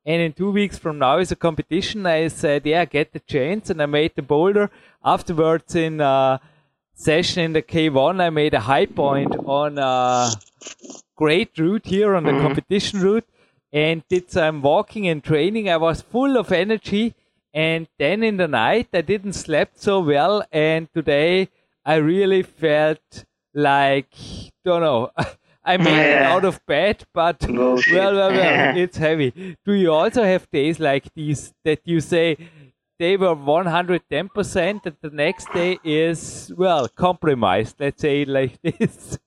And 0.05 0.21
in 0.21 0.33
two 0.33 0.51
weeks 0.51 0.77
from 0.79 0.97
now 0.97 1.17
is 1.17 1.31
a 1.31 1.35
competition. 1.35 2.05
I 2.05 2.27
said, 2.27 2.65
yeah, 2.65 2.85
get 2.85 3.11
the 3.11 3.19
chance. 3.19 3.69
And 3.69 3.81
I 3.81 3.85
made 3.85 4.13
the 4.15 4.21
boulder. 4.23 4.69
Afterwards, 5.03 5.75
in 5.75 6.01
a 6.01 6.39
session 7.01 7.43
in 7.43 7.53
the 7.53 7.61
K1, 7.61 8.21
I 8.21 8.29
made 8.29 8.53
a 8.53 8.59
high 8.59 8.85
point 8.85 9.33
on 9.45 9.77
a 9.77 10.29
great 11.15 11.57
route 11.57 11.85
here 11.85 12.15
on 12.15 12.23
the 12.23 12.31
Mhm. 12.31 12.41
competition 12.41 13.01
route 13.01 13.27
and 13.73 14.03
did 14.09 14.29
some 14.31 14.61
walking 14.61 15.07
and 15.07 15.23
training. 15.23 15.69
I 15.69 15.77
was 15.77 16.01
full 16.01 16.37
of 16.37 16.51
energy. 16.51 17.13
And 17.53 17.87
then 17.99 18.23
in 18.23 18.37
the 18.37 18.47
night, 18.47 18.87
I 18.93 19.01
didn't 19.01 19.33
sleep 19.33 19.69
so 19.75 19.99
well. 19.99 20.43
And 20.51 20.87
today, 20.93 21.49
I 21.85 21.95
really 21.95 22.43
felt 22.43 23.25
like, 23.53 24.07
don't 24.63 24.81
know, 24.81 25.11
I 25.63 25.77
made 25.77 25.99
it 25.99 26.21
out 26.23 26.45
of 26.45 26.65
bed, 26.65 27.03
but 27.13 27.37
well, 27.47 27.75
well, 27.91 28.15
well, 28.15 28.77
it's 28.83 28.97
heavy. 28.97 29.57
Do 29.65 29.73
you 29.73 29.91
also 29.91 30.23
have 30.23 30.49
days 30.51 30.79
like 30.79 31.05
these 31.13 31.53
that 31.65 31.81
you 31.85 31.99
say 32.01 32.37
they 33.01 33.17
were 33.17 33.35
110% 33.35 34.85
and 34.85 34.95
the 35.01 35.09
next 35.09 35.51
day 35.51 35.79
is, 35.83 36.53
well, 36.55 36.87
compromised? 36.87 37.77
Let's 37.79 37.99
say 37.99 38.25
like 38.25 38.61
this. 38.63 39.17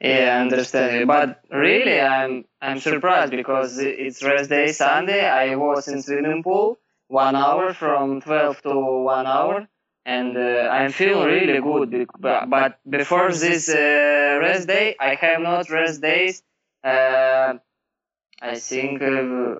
Yeah, 0.00 0.38
I 0.38 0.40
understand. 0.40 1.06
But 1.06 1.42
really, 1.50 2.00
I'm 2.00 2.44
I'm 2.62 2.80
surprised 2.80 3.32
because 3.32 3.78
it's 3.78 4.22
rest 4.22 4.48
day 4.48 4.72
Sunday. 4.72 5.22
I 5.26 5.56
was 5.56 5.88
in 5.88 6.02
swimming 6.02 6.42
pool 6.42 6.78
one 7.08 7.36
hour 7.36 7.74
from 7.74 8.22
twelve 8.22 8.60
to 8.62 8.74
one 9.14 9.26
hour, 9.26 9.68
and 10.06 10.36
uh, 10.36 10.68
I 10.72 10.88
feel 10.88 11.24
really 11.24 11.60
good. 11.60 12.06
But, 12.18 12.48
but 12.48 12.80
before 12.88 13.30
this 13.32 13.68
uh, 13.68 14.38
rest 14.40 14.66
day, 14.68 14.96
I 14.98 15.14
have 15.14 15.40
not 15.42 15.70
rest 15.70 16.00
days. 16.00 16.42
Uh, 16.82 17.54
I 18.42 18.54
think 18.56 19.00
uh, 19.00 19.54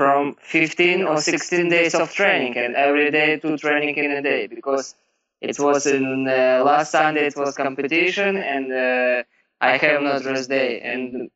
from 0.00 0.34
15 0.40 1.02
or 1.02 1.18
16 1.18 1.68
days 1.68 1.94
of 1.94 2.10
training, 2.10 2.56
and 2.56 2.74
every 2.74 3.10
day 3.10 3.38
two 3.38 3.58
training 3.58 3.96
in 3.96 4.10
a 4.12 4.22
day 4.22 4.46
because 4.46 4.94
it 5.42 5.58
was 5.60 5.86
in 5.86 6.26
uh, 6.26 6.62
last 6.64 6.92
Sunday. 6.92 7.26
It 7.26 7.36
was 7.36 7.54
competition, 7.54 8.38
and 8.38 8.72
uh, 8.72 9.22
I 9.60 9.76
have 9.76 10.00
not 10.00 10.24
rest 10.24 10.48
day, 10.48 10.80
and 10.80 11.30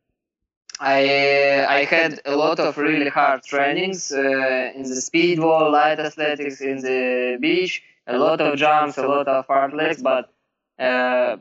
I 0.79 1.63
I 1.77 1.79
had 1.95 2.11
a 2.25 2.35
lot 2.35 2.59
of 2.59 2.71
really 2.79 3.09
hard 3.19 3.43
trainings 3.43 4.11
uh, 4.11 4.77
in 4.77 4.81
the 4.91 4.99
speed 5.09 5.37
wall, 5.45 5.71
light 5.71 5.99
athletics, 5.99 6.59
in 6.59 6.77
the 6.87 7.37
beach, 7.39 7.83
a 8.07 8.17
lot 8.17 8.41
of 8.41 8.57
jumps, 8.57 8.97
a 8.97 9.07
lot 9.15 9.27
of 9.27 9.45
hard 9.45 9.73
legs. 9.81 10.01
But 10.01 10.23
uh, 10.79 11.37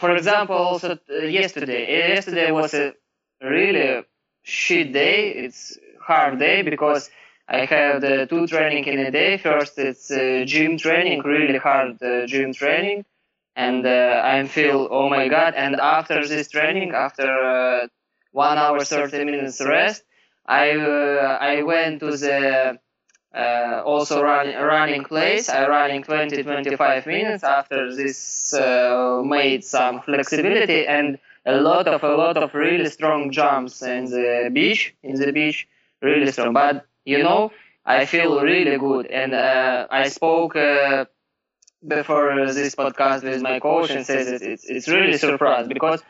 for 0.00 0.16
example, 0.16 0.56
also 0.56 0.88
uh, 0.92 1.14
yesterday, 1.40 1.82
yesterday 2.14 2.50
was 2.52 2.72
a 2.72 2.94
really 3.42 4.02
shit 4.42 4.94
day. 4.94 5.20
It's 5.44 5.78
hard 6.08 6.38
day 6.38 6.62
because 6.62 7.10
I 7.48 7.60
have 7.74 8.00
the 8.00 8.26
two 8.30 8.46
training 8.46 8.84
in 8.92 8.98
a 9.08 9.10
day. 9.10 9.38
First, 9.38 9.78
it's 9.78 10.10
uh, 10.10 10.44
gym 10.52 10.78
training, 10.78 11.20
really 11.34 11.58
hard 11.58 12.02
uh, 12.02 12.26
gym 12.26 12.52
training, 12.52 13.04
and 13.56 13.86
uh, 13.86 14.20
I 14.24 14.46
feel 14.48 14.88
oh 14.90 15.08
my 15.08 15.28
god. 15.28 15.54
And 15.56 15.74
after 15.98 16.26
this 16.26 16.48
training, 16.56 16.90
after 16.94 17.28
uh, 17.28 17.86
one 18.32 18.58
hour 18.58 18.80
thirty 18.84 19.24
minutes 19.24 19.60
rest, 19.76 20.02
I 20.46 20.64
uh, 20.76 21.38
I 21.52 21.62
went 21.62 22.00
to 22.00 22.10
the 22.16 22.78
uh, 23.34 23.82
also 23.84 24.22
run, 24.22 24.46
running 24.74 25.04
place. 25.04 25.48
I 25.48 25.66
running 25.68 26.02
20 26.02 26.42
25 26.42 27.06
minutes. 27.06 27.44
After 27.44 27.94
this, 27.94 28.54
made 29.24 29.64
some 29.64 30.00
flexibility 30.02 30.86
and 30.86 31.18
a 31.46 31.56
lot 31.60 31.86
of 31.88 32.02
a 32.02 32.14
lot 32.16 32.36
of 32.36 32.54
really 32.54 32.88
strong 32.90 33.30
jumps 33.30 33.82
in 33.82 34.04
the 34.06 34.50
beach 34.52 34.94
in 35.02 35.14
the 35.16 35.32
beach 35.32 35.66
really 36.02 36.30
strong. 36.32 36.52
But 36.52 36.86
you 37.04 37.22
know 37.22 37.52
i 37.84 38.04
feel 38.04 38.40
really 38.42 38.78
good. 38.78 39.06
And 39.06 39.34
uh, 39.34 39.86
i 39.90 40.08
spoke 40.08 40.56
uh, 40.56 41.06
before 41.86 42.46
this 42.52 42.74
podcast 42.74 43.22
with 43.22 43.40
my 43.42 43.60
coach 43.60 43.90
and 43.90 44.04
says 44.04 44.28
it, 44.28 44.42
it's, 44.42 44.64
it's 44.68 44.88
really 44.88 45.16
surprised 45.16 45.68
because 45.68 46.02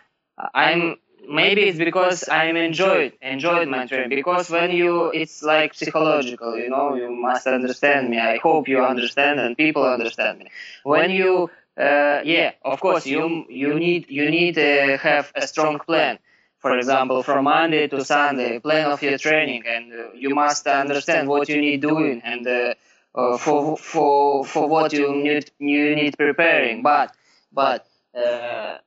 i'm 0.55 0.97
maybe 1.29 1.63
it's 1.63 1.79
because 1.79 2.29
i'm 2.29 2.57
enjoyed 2.57 3.13
enjoyed 3.21 3.69
my 3.69 3.87
training. 3.87 4.17
Because 4.17 4.49
when 4.51 4.71
you 4.71 5.11
it's 5.11 5.43
like 5.43 5.75
psychological 5.75 6.57
you 6.59 6.71
know 6.71 6.95
you 6.95 7.11
must 7.11 7.47
understand 7.47 8.09
me. 8.11 8.19
I 8.19 8.39
hope 8.39 8.69
you 8.69 8.83
understand 8.85 9.41
and 9.41 9.57
people 9.57 9.85
understand 9.85 10.39
me. 10.39 10.51
When 10.85 11.11
you 11.11 11.51
uh, 11.79 12.21
yeah 12.25 12.53
of 12.65 12.81
course 12.81 13.07
you 13.07 13.45
you 13.49 13.75
need 13.75 14.07
you 14.09 14.31
need 14.31 14.55
to 14.55 14.97
have 14.99 15.33
a 15.35 15.47
strong 15.47 15.79
plan 15.79 16.19
for 16.59 16.77
example 16.77 17.23
from 17.23 17.45
monday 17.45 17.87
to 17.89 18.05
sunday 18.05 18.59
plan 18.59 18.91
of 18.91 19.03
your 19.03 19.19
training 19.19 19.63
and 19.67 19.93
uh, 19.93 20.13
you 20.15 20.31
must 20.31 20.67
understand 20.67 21.29
what 21.29 21.49
you 21.49 21.61
need 21.61 21.81
doing 21.81 22.21
and 22.25 22.47
uh, 22.47 22.75
uh, 23.15 23.37
for 23.39 23.77
for 23.77 24.45
for 24.45 24.69
what 24.69 24.93
you 24.93 25.15
need 25.17 25.51
you 25.59 25.95
need 25.97 26.17
preparing. 26.17 26.83
But 26.83 27.15
but 27.53 27.87
uh, 28.15 28.79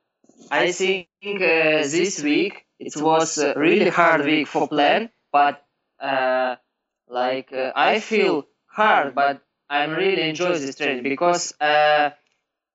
i 0.50 0.72
think 0.72 1.08
uh, 1.24 1.82
this 1.96 2.22
week 2.22 2.66
it 2.78 2.96
was 2.96 3.38
a 3.38 3.54
really 3.56 3.88
hard 3.90 4.24
week 4.24 4.46
for 4.48 4.68
plan, 4.68 5.10
but 5.32 5.64
uh, 6.00 6.56
like 7.08 7.52
I 7.52 8.00
feel 8.00 8.46
hard, 8.66 9.14
but 9.14 9.42
I'm 9.68 9.92
really 9.92 10.22
enjoy 10.28 10.58
this 10.58 10.76
training 10.76 11.02
because 11.04 11.54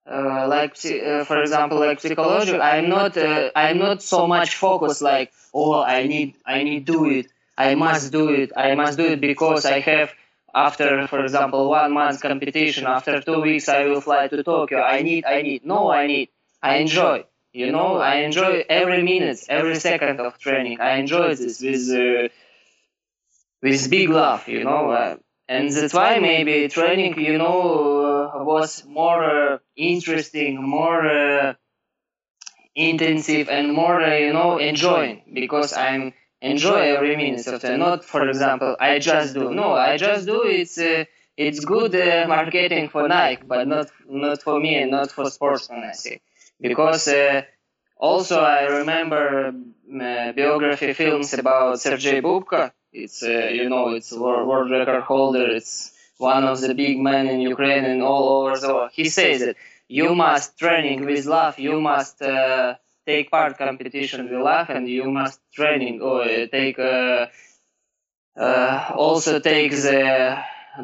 uh, 0.09 0.47
like 0.47 0.73
uh, 0.85 1.23
for 1.25 1.41
example 1.41 1.79
like 1.79 1.99
psychology 1.99 2.57
i'm 2.59 2.89
not 2.89 3.17
uh, 3.17 3.49
i'm 3.55 3.77
not 3.77 4.01
so 4.01 4.27
much 4.27 4.55
focused 4.55 5.01
like 5.01 5.31
oh 5.53 5.81
i 5.83 6.07
need 6.07 6.35
i 6.45 6.63
need 6.63 6.85
do 6.85 7.05
it 7.09 7.27
i 7.57 7.75
must 7.75 8.11
do 8.11 8.29
it 8.29 8.51
i 8.55 8.75
must 8.75 8.97
do 8.97 9.05
it 9.13 9.21
because 9.21 9.65
i 9.65 9.79
have 9.79 10.13
after 10.53 11.07
for 11.07 11.21
example 11.23 11.69
one 11.69 11.91
month 11.91 12.21
competition 12.21 12.85
after 12.85 13.21
two 13.21 13.41
weeks 13.41 13.67
i 13.69 13.85
will 13.85 14.01
fly 14.01 14.27
to 14.27 14.43
tokyo 14.43 14.81
i 14.81 15.01
need 15.01 15.25
i 15.25 15.41
need 15.41 15.65
no 15.65 15.91
i 15.91 16.07
need 16.07 16.29
i 16.63 16.77
enjoy 16.77 17.23
you 17.53 17.71
know 17.71 17.97
i 17.97 18.15
enjoy 18.27 18.63
every 18.69 19.03
minute 19.03 19.39
every 19.49 19.75
second 19.75 20.19
of 20.19 20.37
training 20.39 20.79
i 20.79 20.97
enjoy 20.97 21.35
this 21.35 21.61
with 21.61 21.89
uh, 21.91 22.29
with 23.61 23.89
big 23.89 24.09
love 24.09 24.47
you 24.47 24.63
know 24.63 24.91
uh, 24.91 25.15
and 25.49 25.71
that's 25.71 25.93
why 25.93 26.19
maybe 26.19 26.67
training 26.67 27.19
you 27.19 27.37
know 27.37 28.06
was 28.35 28.85
more 28.85 29.23
uh, 29.23 29.57
interesting 29.75 30.61
more 30.61 31.05
uh, 31.05 31.53
intensive 32.75 33.49
and 33.49 33.73
more 33.73 34.01
uh, 34.01 34.15
you 34.15 34.33
know 34.33 34.57
enjoying. 34.57 35.21
Because 35.33 35.73
i'm 35.73 36.13
enjoy 36.41 36.79
every 36.95 37.15
minute 37.15 37.47
of 37.47 37.63
it 37.63 37.77
not 37.77 38.05
for 38.05 38.27
example 38.29 38.75
i 38.79 38.99
just 38.99 39.33
do. 39.33 39.51
No 39.53 39.73
i 39.73 39.97
just 39.97 40.25
do 40.27 40.43
it's 40.45 40.77
uh, 40.77 41.05
it's 41.35 41.63
good 41.65 41.95
uh, 41.95 42.25
marketing 42.27 42.89
for 42.89 43.07
nike 43.07 43.43
but 43.45 43.67
not 43.67 43.87
not 44.07 44.41
for 44.41 44.59
me 44.59 44.75
and 44.75 44.91
not 44.91 45.11
for 45.11 45.29
sportsmen 45.29 45.83
i 45.83 45.93
say. 45.93 46.21
Because 46.61 47.07
also 47.97 48.39
i 48.39 48.63
remember 48.79 49.53
biography 50.35 50.93
films 50.93 51.33
about 51.33 51.79
sergei 51.79 52.21
bubka. 52.21 52.71
It's 52.93 53.23
uh, 53.23 53.49
you 53.51 53.69
know 53.69 53.89
it's 53.89 54.11
world 54.13 54.71
record 54.71 55.03
holder. 55.03 55.49
It's 55.49 55.91
one 56.17 56.43
of 56.43 56.59
the 56.61 56.73
big 56.73 56.99
men 56.99 57.27
in 57.27 57.39
Ukraine 57.39 57.85
and 57.85 58.01
all 58.01 58.25
over 58.37 58.59
the 58.59 58.73
world. 58.73 58.91
He 58.93 59.09
says 59.09 59.41
that 59.41 59.55
you 59.87 60.15
must 60.15 60.57
training 60.57 61.05
with 61.05 61.25
love. 61.25 61.59
You 61.59 61.79
must 61.79 62.21
uh, 62.21 62.75
take 63.05 63.31
part 63.31 63.57
competition 63.57 64.29
with 64.29 64.41
love, 64.41 64.69
and 64.69 64.87
you 64.87 65.09
must 65.09 65.39
training 65.53 66.01
or 66.01 66.23
uh, 66.23 66.47
take 66.47 66.79
uh, 66.79 67.27
uh, 68.37 68.91
also 68.95 69.39
take 69.39 69.71
the 69.71 70.37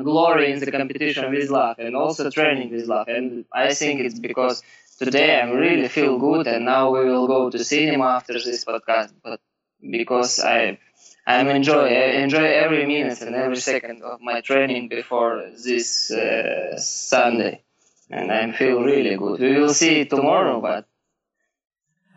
glory 0.03 0.51
in 0.51 0.59
the 0.59 0.71
competition 0.71 1.31
with 1.31 1.49
love, 1.49 1.77
and 1.79 1.95
also 1.95 2.29
training 2.29 2.71
with 2.71 2.85
love. 2.87 3.07
And 3.07 3.45
I 3.53 3.73
think 3.73 4.01
it's 4.01 4.19
because 4.19 4.63
today 4.97 5.39
I 5.39 5.49
really 5.51 5.87
feel 5.87 6.17
good, 6.17 6.47
and 6.47 6.65
now 6.65 6.91
we 6.91 7.05
will 7.05 7.27
go 7.27 7.49
to 7.49 7.63
cinema 7.63 8.05
after 8.05 8.33
this 8.33 8.65
podcast, 8.65 9.13
but 9.23 9.39
because 9.81 10.39
I 10.39 10.79
I'm 11.25 11.47
enjoy 11.47 11.85
I 11.87 12.21
enjoy 12.23 12.43
every 12.43 12.85
minute 12.85 13.21
and 13.21 13.35
every 13.35 13.57
second 13.57 14.01
of 14.03 14.19
my 14.21 14.41
training 14.41 14.89
before 14.89 15.43
this 15.63 16.11
uh, 16.11 16.77
Sunday, 16.77 17.63
and 18.09 18.31
I 18.31 18.51
feel 18.51 18.81
really 18.81 19.15
good. 19.15 19.39
We 19.39 19.59
will 19.59 19.73
see 19.73 20.05
tomorrow, 20.05 20.59
but 20.59 20.85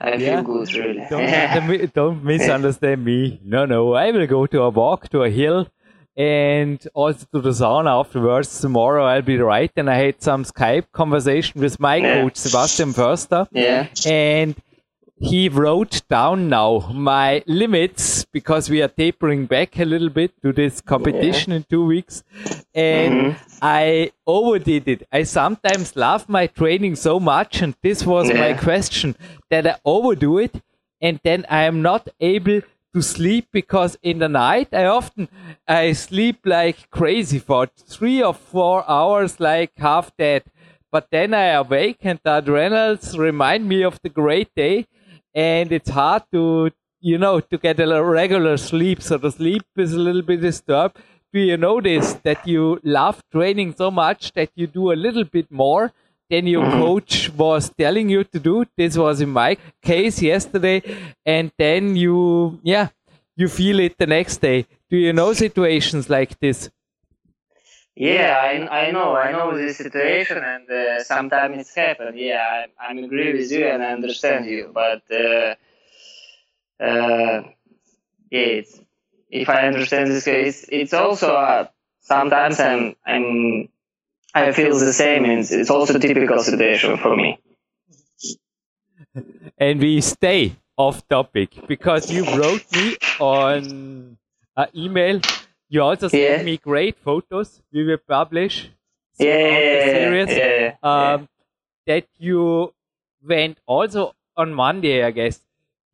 I 0.00 0.14
yeah. 0.14 0.18
feel 0.18 0.42
good 0.42 0.74
really. 0.74 1.06
Don't, 1.08 1.94
don't 1.94 2.24
misunderstand 2.32 3.04
me. 3.04 3.40
No, 3.44 3.64
no, 3.64 3.94
I 3.94 4.10
will 4.10 4.26
go 4.26 4.46
to 4.46 4.62
a 4.62 4.70
walk 4.70 5.08
to 5.10 5.22
a 5.22 5.30
hill 5.30 5.68
and 6.16 6.86
also 6.94 7.26
to 7.32 7.40
the 7.40 7.50
sauna 7.50 8.00
afterwards. 8.00 8.60
Tomorrow 8.60 9.04
I'll 9.04 9.22
be 9.22 9.38
right. 9.38 9.70
And 9.76 9.90
I 9.90 9.96
had 9.96 10.22
some 10.22 10.44
Skype 10.44 10.90
conversation 10.92 11.60
with 11.60 11.78
my 11.78 11.96
yeah. 11.96 12.22
coach 12.22 12.36
Sebastian 12.36 12.92
Förster. 12.92 13.46
Yeah. 13.52 13.88
And 14.06 14.54
he 15.18 15.48
wrote 15.48 16.02
down 16.10 16.48
now 16.48 16.90
my 16.92 17.42
limits 17.46 18.26
because 18.26 18.68
we 18.68 18.82
are 18.82 18.88
tapering 18.88 19.46
back 19.46 19.78
a 19.78 19.84
little 19.84 20.10
bit 20.10 20.30
to 20.42 20.52
this 20.52 20.82
competition 20.82 21.52
yeah. 21.52 21.56
in 21.56 21.64
two 21.64 21.84
weeks 21.84 22.22
and 22.74 23.14
mm-hmm. 23.14 23.58
i 23.62 24.12
overdid 24.26 24.86
it 24.86 25.08
i 25.10 25.22
sometimes 25.22 25.96
love 25.96 26.28
my 26.28 26.46
training 26.46 26.94
so 26.94 27.18
much 27.18 27.62
and 27.62 27.74
this 27.82 28.04
was 28.04 28.28
yeah. 28.28 28.38
my 28.38 28.52
question 28.52 29.16
that 29.48 29.66
i 29.66 29.74
overdo 29.86 30.36
it 30.38 30.62
and 31.00 31.18
then 31.24 31.46
i 31.48 31.62
am 31.62 31.80
not 31.80 32.08
able 32.20 32.60
to 32.92 33.00
sleep 33.00 33.48
because 33.52 33.96
in 34.02 34.18
the 34.18 34.28
night 34.28 34.68
i 34.72 34.84
often 34.84 35.28
i 35.66 35.92
sleep 35.92 36.40
like 36.44 36.90
crazy 36.90 37.38
for 37.38 37.66
three 37.66 38.22
or 38.22 38.34
four 38.34 38.84
hours 38.88 39.40
like 39.40 39.72
half 39.78 40.14
dead 40.18 40.42
but 40.92 41.08
then 41.10 41.32
i 41.32 41.46
awake 41.46 41.98
and 42.02 42.20
the 42.22 42.36
adrenals 42.36 43.16
remind 43.16 43.66
me 43.66 43.82
of 43.82 43.98
the 44.02 44.10
great 44.10 44.54
day 44.54 44.86
and 45.36 45.70
it's 45.70 45.90
hard 45.90 46.22
to 46.32 46.70
you 47.00 47.18
know 47.18 47.38
to 47.40 47.58
get 47.58 47.78
a 47.78 48.02
regular 48.02 48.56
sleep. 48.56 49.02
So 49.02 49.18
the 49.18 49.30
sleep 49.30 49.64
is 49.76 49.92
a 49.92 49.98
little 49.98 50.22
bit 50.22 50.40
disturbed. 50.40 50.98
Do 51.32 51.40
you 51.40 51.56
notice 51.58 52.14
that 52.24 52.48
you 52.48 52.80
love 52.82 53.22
training 53.30 53.74
so 53.76 53.90
much 53.90 54.32
that 54.32 54.50
you 54.54 54.66
do 54.66 54.90
a 54.92 54.96
little 55.06 55.24
bit 55.24 55.52
more 55.52 55.92
than 56.30 56.46
your 56.46 56.64
mm-hmm. 56.64 56.80
coach 56.80 57.30
was 57.30 57.70
telling 57.78 58.08
you 58.08 58.24
to 58.24 58.40
do? 58.40 58.64
This 58.76 58.96
was 58.96 59.20
in 59.20 59.28
my 59.30 59.58
case 59.82 60.22
yesterday. 60.22 60.82
And 61.26 61.52
then 61.58 61.94
you 61.96 62.58
yeah 62.62 62.88
you 63.36 63.48
feel 63.48 63.80
it 63.80 63.98
the 63.98 64.06
next 64.06 64.38
day. 64.38 64.66
Do 64.88 64.96
you 64.96 65.12
know 65.12 65.32
situations 65.34 66.08
like 66.08 66.38
this 66.40 66.70
yeah, 67.96 68.38
I, 68.40 68.88
I 68.88 68.90
know, 68.90 69.16
I 69.16 69.32
know 69.32 69.56
this 69.56 69.78
situation, 69.78 70.36
and 70.44 70.70
uh, 70.70 71.02
sometimes 71.02 71.58
it's 71.58 71.74
happened. 71.74 72.18
Yeah, 72.18 72.66
I, 72.78 72.90
I 72.90 72.92
agree 72.92 73.32
with 73.32 73.50
you 73.50 73.66
and 73.66 73.82
I 73.82 73.92
understand 73.92 74.44
you, 74.44 74.70
but 74.72 75.02
uh, 75.10 75.54
uh, 76.78 77.42
yeah, 78.30 78.60
if 79.30 79.48
I 79.48 79.66
understand 79.66 80.10
this, 80.10 80.26
it's 80.26 80.66
it's 80.68 80.92
also 80.92 81.34
uh, 81.34 81.68
sometimes 82.00 82.60
I'm 82.60 82.94
I'm 83.06 83.68
I 84.34 84.52
feel 84.52 84.78
the 84.78 84.92
same, 84.92 85.24
and 85.24 85.40
it's, 85.40 85.50
it's 85.50 85.70
also 85.70 85.96
a 85.96 85.98
typical 85.98 86.38
situation 86.40 86.98
for 86.98 87.16
me. 87.16 87.38
And 89.56 89.80
we 89.80 90.02
stay 90.02 90.56
off 90.76 91.08
topic 91.08 91.66
because 91.66 92.10
you 92.10 92.24
wrote 92.36 92.64
me 92.72 92.96
on 93.18 94.18
an 94.56 94.68
email 94.74 95.20
you 95.68 95.82
also 95.82 96.08
sent 96.08 96.38
yeah. 96.38 96.42
me 96.42 96.56
great 96.56 96.98
photos. 96.98 97.62
We 97.72 97.84
will 97.84 97.98
publish 97.98 98.70
yeah, 99.18 99.36
yeah, 99.36 99.84
series. 99.84 100.28
Yeah, 100.28 100.74
um, 100.82 101.28
that 101.86 102.06
you 102.18 102.74
went 103.22 103.58
also 103.66 104.14
on 104.36 104.54
Monday, 104.54 105.02
I 105.02 105.10
guess. 105.10 105.40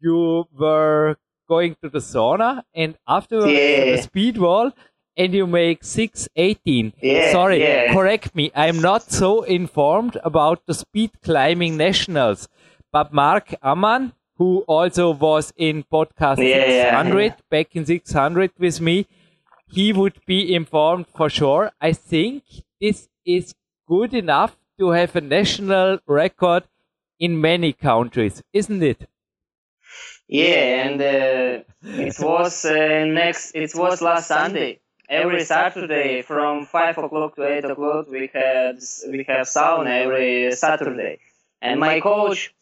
You 0.01 0.47
were 0.53 1.17
going 1.49 1.77
to 1.83 1.89
the 1.89 2.01
sauna 2.01 2.63
and 2.75 2.97
afterwards 3.07 3.53
the 3.53 4.03
speed 4.03 4.39
wall 4.39 4.73
and 5.17 5.35
you 5.35 5.47
make 5.47 5.85
618. 5.85 6.95
Yeah, 7.01 7.33
Sorry, 7.33 7.61
yeah. 7.61 7.93
correct 7.93 8.35
me. 8.35 8.51
I'm 8.55 8.81
not 8.81 9.03
so 9.03 9.43
informed 9.43 10.17
about 10.25 10.67
the 10.67 10.75
speed 10.75 11.11
climbing 11.23 11.77
nationals. 11.77 12.49
But 12.91 13.13
Mark 13.13 13.55
Ammann, 13.63 14.13
who 14.37 14.65
also 14.67 15.11
was 15.11 15.53
in 15.57 15.85
podcast 15.85 16.39
yeah, 16.39 16.91
600, 16.91 17.23
yeah, 17.23 17.35
back 17.51 17.77
in 17.77 17.87
600 17.87 18.53
with 18.59 18.81
me, 18.81 19.07
he 19.73 19.93
would 19.93 20.21
be 20.27 20.55
informed 20.55 21.07
for 21.17 21.31
sure. 21.31 21.73
I 21.81 21.93
think 21.93 22.45
this 22.81 23.09
is 23.25 23.55
good 23.89 24.13
enough 24.13 24.57
to 24.79 24.91
have 24.91 25.17
a 25.17 25.21
national 25.21 25.99
record 26.07 26.65
in 27.19 27.41
many 27.41 27.73
countries, 27.73 28.43
isn't 28.53 28.83
it? 28.83 29.09
Yeah, 30.29 30.85
and 30.85 31.01
uh, 31.01 31.63
it 31.83 32.17
was 32.19 32.65
uh, 32.65 33.05
next. 33.07 33.53
It 33.55 33.73
was 33.75 34.01
last 34.03 34.29
Sunday. 34.29 34.81
Every 35.09 35.45
Saturday 35.45 36.23
from 36.23 36.65
five 36.65 36.97
o'clock 36.97 37.37
to 37.37 37.43
eight 37.47 37.65
o'clock, 37.65 38.07
we 38.09 38.31
had 38.33 38.79
we 39.11 39.25
have 39.29 39.47
sauna 39.47 40.05
every 40.05 40.53
Saturday. 40.53 41.19
And 41.61 41.79
my 41.79 42.01
coach, 42.01 42.55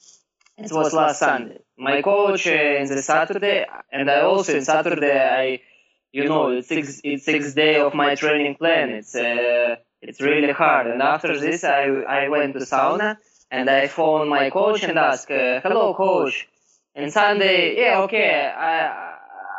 it 0.58 0.72
was 0.72 0.92
last 0.92 1.20
Sunday. 1.20 1.60
My 1.78 2.02
coach 2.02 2.46
uh, 2.46 2.50
in 2.50 2.88
the 2.88 3.02
Saturday, 3.02 3.66
and 3.92 4.10
I 4.10 4.22
also 4.22 4.54
in 4.56 4.64
Saturday 4.64 5.18
I 5.18 5.60
you 6.12 6.24
know 6.28 6.48
it's 6.50 6.68
six 6.68 7.00
it's 7.04 7.24
six 7.24 7.54
day 7.54 7.80
of 7.80 7.94
my 7.94 8.14
training 8.14 8.54
plan 8.56 8.90
it's 8.90 9.14
uh, 9.14 9.76
it's 10.02 10.20
really 10.20 10.52
hard 10.52 10.86
and 10.86 11.02
after 11.02 11.38
this 11.38 11.62
i 11.64 11.84
i 12.18 12.28
went 12.28 12.52
to 12.54 12.60
sauna 12.60 13.16
and 13.50 13.70
i 13.70 13.86
phoned 13.86 14.28
my 14.28 14.50
coach 14.50 14.82
and 14.82 14.98
asked 14.98 15.30
uh, 15.30 15.60
hello 15.60 15.94
coach 15.94 16.48
and 16.94 17.12
sunday 17.12 17.76
yeah 17.80 18.00
okay 18.00 18.50
i 18.56 19.06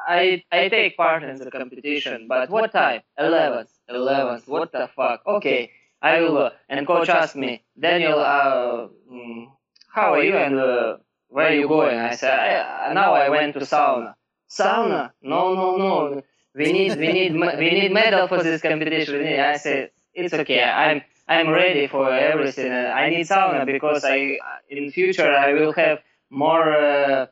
I, 0.08 0.44
I 0.52 0.68
take 0.68 0.98
part 0.98 1.24
in 1.24 1.38
the 1.38 1.52
competition, 1.52 2.26
but 2.28 2.50
what 2.50 2.72
time? 2.72 3.02
11th. 3.20 3.70
11th. 3.90 4.48
What 4.48 4.72
the 4.72 4.90
fuck? 4.94 5.22
Okay, 5.26 5.72
I 6.02 6.20
will. 6.22 6.50
And 6.68 6.86
coach 6.88 7.08
asked 7.08 7.36
me, 7.36 7.64
Daniel, 7.80 8.20
uh, 8.20 8.88
mm, 9.10 9.46
how 9.94 10.16
are 10.16 10.24
you 10.24 10.36
and 10.36 10.60
uh, 10.60 10.98
where 11.30 11.48
are 11.50 11.54
you 11.54 11.68
going? 11.68 11.98
I 11.98 12.16
said, 12.16 12.34
I, 12.34 12.94
now 12.94 13.14
I 13.14 13.30
went 13.30 13.54
to 13.54 13.60
sauna. 13.60 14.16
Sauna? 14.50 15.12
No, 15.22 15.54
no, 15.54 15.78
no 15.78 16.22
we 16.56 16.72
need 16.74 16.98
we 16.98 17.12
need 17.14 17.34
we 17.34 17.70
need 17.72 17.92
medal 17.92 18.28
for 18.28 18.44
this 18.44 18.62
competition. 18.62 19.26
I 19.26 19.58
said 19.58 19.92
it's 20.14 20.34
okay. 20.34 20.64
I'm 20.64 21.02
I'm 21.28 21.50
ready 21.50 21.88
for 21.88 22.12
everything. 22.12 22.72
I 22.72 23.10
need 23.10 23.26
sauna 23.28 23.66
because 23.66 24.04
I 24.04 24.38
in 24.70 24.92
future 24.92 25.32
I 25.32 25.54
will 25.54 25.74
have 25.74 26.00
more 26.30 26.74
uh, 26.74 27.26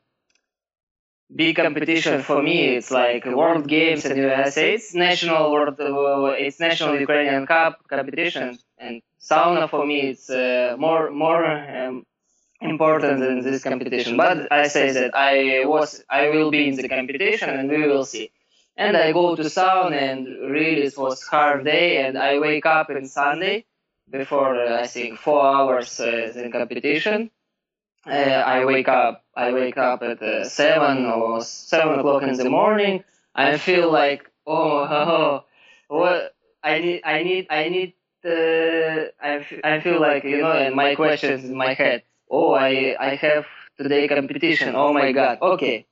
big 1.35 1.55
competition 1.55 2.21
for 2.23 2.41
me. 2.41 2.75
It's 2.77 2.91
like 2.91 3.25
World 3.25 3.67
Games 3.67 4.05
in 4.05 4.17
USA. 4.17 4.73
It's 4.73 4.93
national 4.93 5.51
world. 5.51 5.79
Uh, 5.79 6.35
it's 6.45 6.59
national 6.59 6.99
Ukrainian 6.99 7.45
Cup 7.45 7.73
competition, 7.89 8.57
and 8.77 9.01
sauna 9.19 9.69
for 9.69 9.85
me 9.85 9.99
it's 10.11 10.29
uh, 10.29 10.75
more 10.77 11.11
more 11.11 11.45
um, 11.45 12.05
important 12.61 13.19
than 13.19 13.41
this 13.41 13.63
competition. 13.63 14.17
But 14.17 14.51
I 14.51 14.67
say 14.67 14.91
that 14.91 15.11
I 15.15 15.65
was 15.65 16.03
I 16.09 16.29
will 16.29 16.51
be 16.51 16.67
in 16.69 16.75
the 16.75 16.87
competition, 16.89 17.49
and 17.49 17.69
we 17.69 17.87
will 17.87 18.05
see. 18.05 18.31
And 18.79 18.97
I 18.97 19.11
go 19.11 19.35
to 19.35 19.43
sauna, 19.43 20.01
and 20.11 20.27
really 20.51 20.83
it 20.89 20.97
was 20.97 21.21
hard 21.23 21.65
day, 21.65 22.03
and 22.03 22.17
I 22.17 22.39
wake 22.39 22.65
up 22.65 22.89
on 22.89 23.05
Sunday 23.05 23.65
before 24.09 24.55
uh, 24.55 24.81
I 24.81 24.87
think 24.87 25.19
four 25.19 25.45
hours 25.45 25.99
uh, 25.99 26.31
the 26.33 26.49
competition 26.49 27.29
uh, 28.05 28.09
I 28.11 28.65
wake 28.65 28.87
up. 28.87 29.23
I 29.35 29.51
wake 29.51 29.77
up 29.77 30.01
at 30.03 30.21
uh, 30.21 30.45
seven 30.49 31.05
or 31.05 31.41
seven 31.41 31.99
o'clock 31.99 32.23
in 32.23 32.37
the 32.37 32.49
morning. 32.49 33.03
I 33.35 33.57
feel 33.57 33.91
like 33.91 34.29
oh, 34.47 34.79
oh 34.89 35.45
what 35.89 36.35
I 36.63 36.79
need. 36.79 37.01
I 37.05 37.23
need. 37.23 37.47
I 37.49 37.69
need. 37.69 37.93
Uh, 38.25 39.11
I, 39.21 39.39
f- 39.45 39.61
I 39.63 39.79
feel 39.81 40.01
like 40.01 40.23
you 40.23 40.39
know, 40.39 40.51
and 40.51 40.75
my 40.75 40.95
questions 40.95 41.45
in 41.45 41.55
my 41.55 41.73
head. 41.73 42.03
Oh, 42.31 42.53
I 42.53 42.95
I 42.99 43.15
have 43.15 43.45
today 43.77 44.07
competition. 44.07 44.75
Oh 44.75 44.93
my 44.93 45.11
God. 45.11 45.39
Okay, 45.41 45.85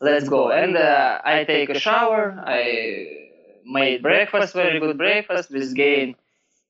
let's 0.00 0.28
go. 0.28 0.50
And 0.50 0.76
uh, 0.76 1.20
I 1.24 1.44
take 1.44 1.70
a 1.70 1.78
shower. 1.78 2.42
I 2.44 3.28
made 3.64 4.02
breakfast, 4.02 4.54
very 4.54 4.80
good 4.80 4.98
breakfast 4.98 5.50
with 5.50 5.74
gain 5.74 6.16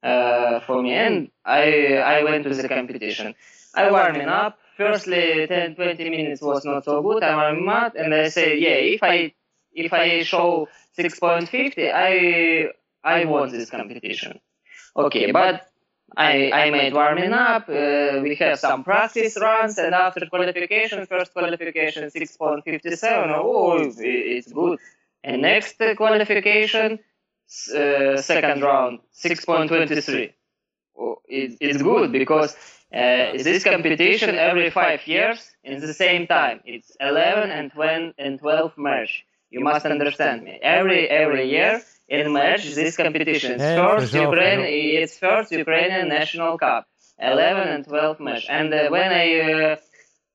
uh, 0.03 0.61
for 0.61 0.83
me, 0.83 0.93
and 0.95 1.31
I 1.45 1.97
I 1.97 2.23
went 2.25 2.45
to 2.45 2.55
the 2.55 2.69
competition. 2.69 3.35
I 3.75 3.91
warming 3.91 4.29
up 4.29 4.59
firstly 4.77 5.47
10 5.47 5.75
20 5.75 6.11
minutes 6.11 6.41
was 6.43 6.65
not 6.65 6.85
so 6.85 7.03
good 7.03 7.23
i'm 7.23 7.65
mad 7.65 7.95
and 7.95 8.15
i 8.15 8.29
said 8.29 8.59
yeah 8.59 8.79
if 8.97 9.03
i 9.03 9.33
if 9.73 9.93
i 9.93 10.23
show 10.23 10.69
6.50 10.99 11.91
i 11.93 12.69
i 13.05 13.25
won 13.25 13.51
this 13.51 13.71
competition 13.71 14.41
okay 14.97 15.31
but 15.33 15.72
i 16.17 16.51
i 16.53 16.71
made 16.71 16.93
warming 16.93 17.33
up 17.33 17.69
uh, 17.69 18.21
we 18.23 18.35
have 18.35 18.59
some 18.59 18.85
practice 18.85 19.37
runs 19.41 19.79
and 19.79 19.95
after 19.95 20.27
qualification 20.27 21.07
first 21.07 21.33
qualification 21.33 22.05
6.57 22.05 23.33
oh 23.37 23.93
it's 23.99 24.53
good 24.53 24.79
and 25.25 25.43
next 25.43 25.77
qualification 25.97 26.99
uh, 27.75 28.17
second 28.21 28.63
round 28.63 29.01
6.23 29.15 30.33
oh, 30.99 31.17
it, 31.29 31.57
it's 31.61 31.83
good 31.83 32.13
because 32.13 32.57
uh, 32.93 33.33
this 33.33 33.65
competition 33.65 34.35
every 34.35 34.69
five 34.71 35.07
years 35.07 35.51
in 35.65 35.81
the 35.81 35.95
same 35.95 36.27
time. 36.27 36.61
It's 36.67 36.95
11 37.01 37.51
and 37.51 37.73
20 37.73 38.15
and 38.19 38.39
12 38.39 38.77
merge. 38.77 39.25
You 39.51 39.61
must 39.61 39.87
understand 39.87 40.43
me. 40.45 40.59
Every 40.63 41.09
every 41.09 41.49
year 41.51 41.81
in 42.19 42.33
merge 42.33 42.75
this 42.75 42.97
competition. 42.97 43.59
First 43.59 44.13
Ukraine. 44.29 44.63
It's 45.01 45.17
first 45.27 45.51
Ukrainian 45.65 46.07
national 46.09 46.59
cup. 46.59 46.83
11 47.19 47.69
and 47.75 47.85
12 47.85 48.21
merge. 48.21 48.47
And 48.49 48.69
uh, 48.75 48.89
when 48.95 49.11
I 49.23 49.27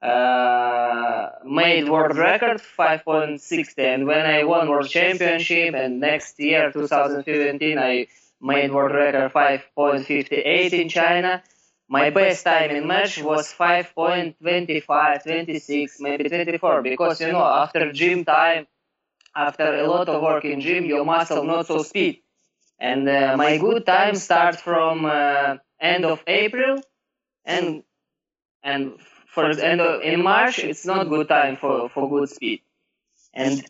uh, 0.04 0.06
uh, 0.06 1.30
made 1.44 1.86
world 1.90 2.18
record 2.18 2.62
5.60 2.80 3.94
and 3.94 4.08
when 4.08 4.26
I 4.26 4.44
won 4.44 4.70
world 4.70 4.90
championship 4.90 5.74
and 5.76 6.00
next 6.00 6.40
year 6.40 6.72
2015 6.72 7.78
I 7.78 8.08
made 8.42 8.72
world 8.72 8.94
record 8.94 9.32
5.58 9.34 10.74
in 10.74 10.90
China 10.90 11.44
my 11.90 12.10
best 12.10 12.44
time 12.44 12.72
in 12.72 12.86
match 12.86 13.22
was 13.24 13.54
5.25, 13.54 15.24
26, 15.24 16.00
maybe 16.02 16.28
24, 16.28 16.82
because 16.82 17.22
you 17.22 17.32
know 17.32 17.44
after 17.44 17.92
gym 17.94 18.26
time, 18.26 18.68
after 19.38 19.76
a 19.76 19.88
lot 19.88 20.10
of 20.10 20.22
work 20.22 20.44
in 20.46 20.60
gym, 20.62 20.86
your 20.86 21.06
muscle 21.06 21.44
not 21.44 21.68
so 21.68 21.84
speed. 21.84 22.22
And 22.80 23.08
uh, 23.08 23.36
my 23.38 23.58
good 23.58 23.86
time 23.86 24.16
starts 24.16 24.62
from 24.62 25.06
uh, 25.06 25.58
end 25.80 26.06
of 26.06 26.24
April, 26.28 26.82
and 27.46 27.84
and 28.64 29.00
for 29.28 29.46
end 29.50 29.82
of, 29.82 30.02
in 30.02 30.24
March 30.24 30.60
it's 30.60 30.86
not 30.86 31.10
good 31.10 31.28
time 31.28 31.58
for, 31.58 31.90
for 31.90 32.10
good 32.10 32.30
speed. 32.30 32.62
And 33.34 33.64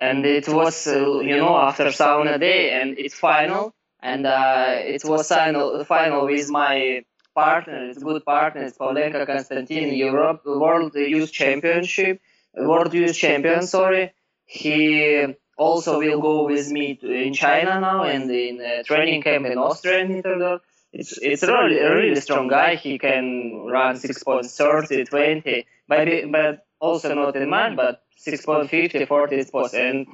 and 0.00 0.24
it 0.24 0.48
was 0.48 0.86
uh, 0.86 1.20
you 1.20 1.36
know 1.36 1.56
after 1.56 1.86
sauna 1.86 2.38
day 2.38 2.70
and 2.70 2.98
it's 2.98 3.14
final 3.14 3.74
and 4.00 4.26
uh, 4.26 4.74
it 4.96 5.04
was 5.04 5.28
final 5.28 5.84
final 5.84 6.26
with 6.26 6.48
my 6.50 7.04
partner, 7.34 7.88
it's 7.88 8.02
good 8.02 8.24
partner, 8.24 8.62
it's 8.62 8.76
Pavlenko 8.76 9.26
Konstantin, 9.26 9.94
Europe 9.94 10.42
World 10.44 10.94
Youth 10.94 11.32
Championship, 11.32 12.20
World 12.54 12.92
Youth 12.92 13.16
Champion, 13.16 13.62
sorry. 13.66 14.12
He 14.52 15.34
also 15.56 15.98
will 15.98 16.20
go 16.20 16.44
with 16.44 16.70
me 16.70 16.96
to, 16.96 17.10
in 17.10 17.32
China 17.32 17.80
now 17.80 18.04
and 18.04 18.30
in 18.30 18.60
a 18.60 18.82
training 18.84 19.22
camp 19.22 19.46
in 19.46 19.56
Austria 19.56 20.00
in 20.00 20.08
Mitterdorf. 20.12 20.60
It's, 20.92 21.16
it's 21.16 21.42
a 21.42 21.50
really, 21.50 21.78
a 21.78 21.94
really 21.94 22.20
strong 22.20 22.48
guy. 22.48 22.74
He 22.74 22.98
can 22.98 23.64
run 23.64 23.94
6.30, 23.96 25.08
20, 25.08 25.66
but, 25.88 26.08
but 26.30 26.66
also 26.78 27.14
not 27.14 27.34
in 27.34 27.48
man, 27.48 27.76
but 27.76 28.02
6.50, 28.26 29.08
40 29.08 29.36
is 29.36 29.50
possible. 29.50 29.82
And 29.82 30.06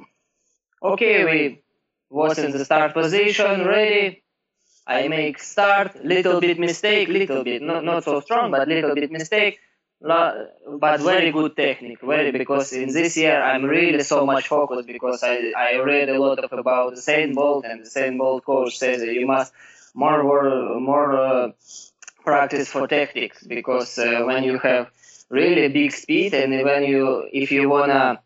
okay, 0.81 1.25
we 1.25 1.61
was 2.09 2.39
in 2.39 2.51
the 2.51 2.63
start 2.63 2.93
position, 2.93 3.65
ready. 3.65 4.23
I 4.87 5.09
make 5.09 5.39
start, 5.39 6.05
little 6.05 6.39
bit 6.39 6.57
mistake, 6.57 7.09
little 7.09 7.43
bit, 7.43 7.61
not, 7.61 7.83
not 7.83 8.05
so 8.05 8.21
strong, 8.21 8.51
but 8.51 8.69
little 8.69 8.95
bit 8.95 9.11
mistake, 9.11 9.59
but 10.01 11.01
very 11.01 11.31
good 11.31 11.55
technique, 11.55 11.99
very, 12.01 12.31
because 12.31 12.71
in 12.73 12.91
this 12.93 13.17
year 13.17 13.41
I'm 13.41 13.65
really 13.65 14.03
so 14.03 14.25
much 14.25 14.47
focused 14.47 14.87
because 14.87 15.23
I, 15.23 15.51
I 15.57 15.75
read 15.77 16.09
a 16.09 16.19
lot 16.19 16.39
of 16.39 16.51
about 16.53 16.93
Usain 16.93 17.35
Bolt 17.35 17.65
and 17.65 17.81
the 17.81 17.89
Usain 17.89 18.17
Bolt 18.17 18.45
coach 18.45 18.77
says 18.77 19.01
you 19.03 19.27
must 19.27 19.53
more, 19.93 20.23
more, 20.23 20.79
more 20.79 21.17
uh, 21.17 21.51
practice 22.23 22.69
for 22.69 22.87
tactics 22.87 23.43
because 23.43 23.97
uh, 23.97 24.23
when 24.25 24.43
you 24.43 24.57
have 24.59 24.89
really 25.29 25.67
big 25.67 25.91
speed 25.91 26.33
and 26.33 26.51
when 26.63 26.83
you, 26.83 27.27
if 27.33 27.51
you 27.51 27.67
wanna 27.67 28.21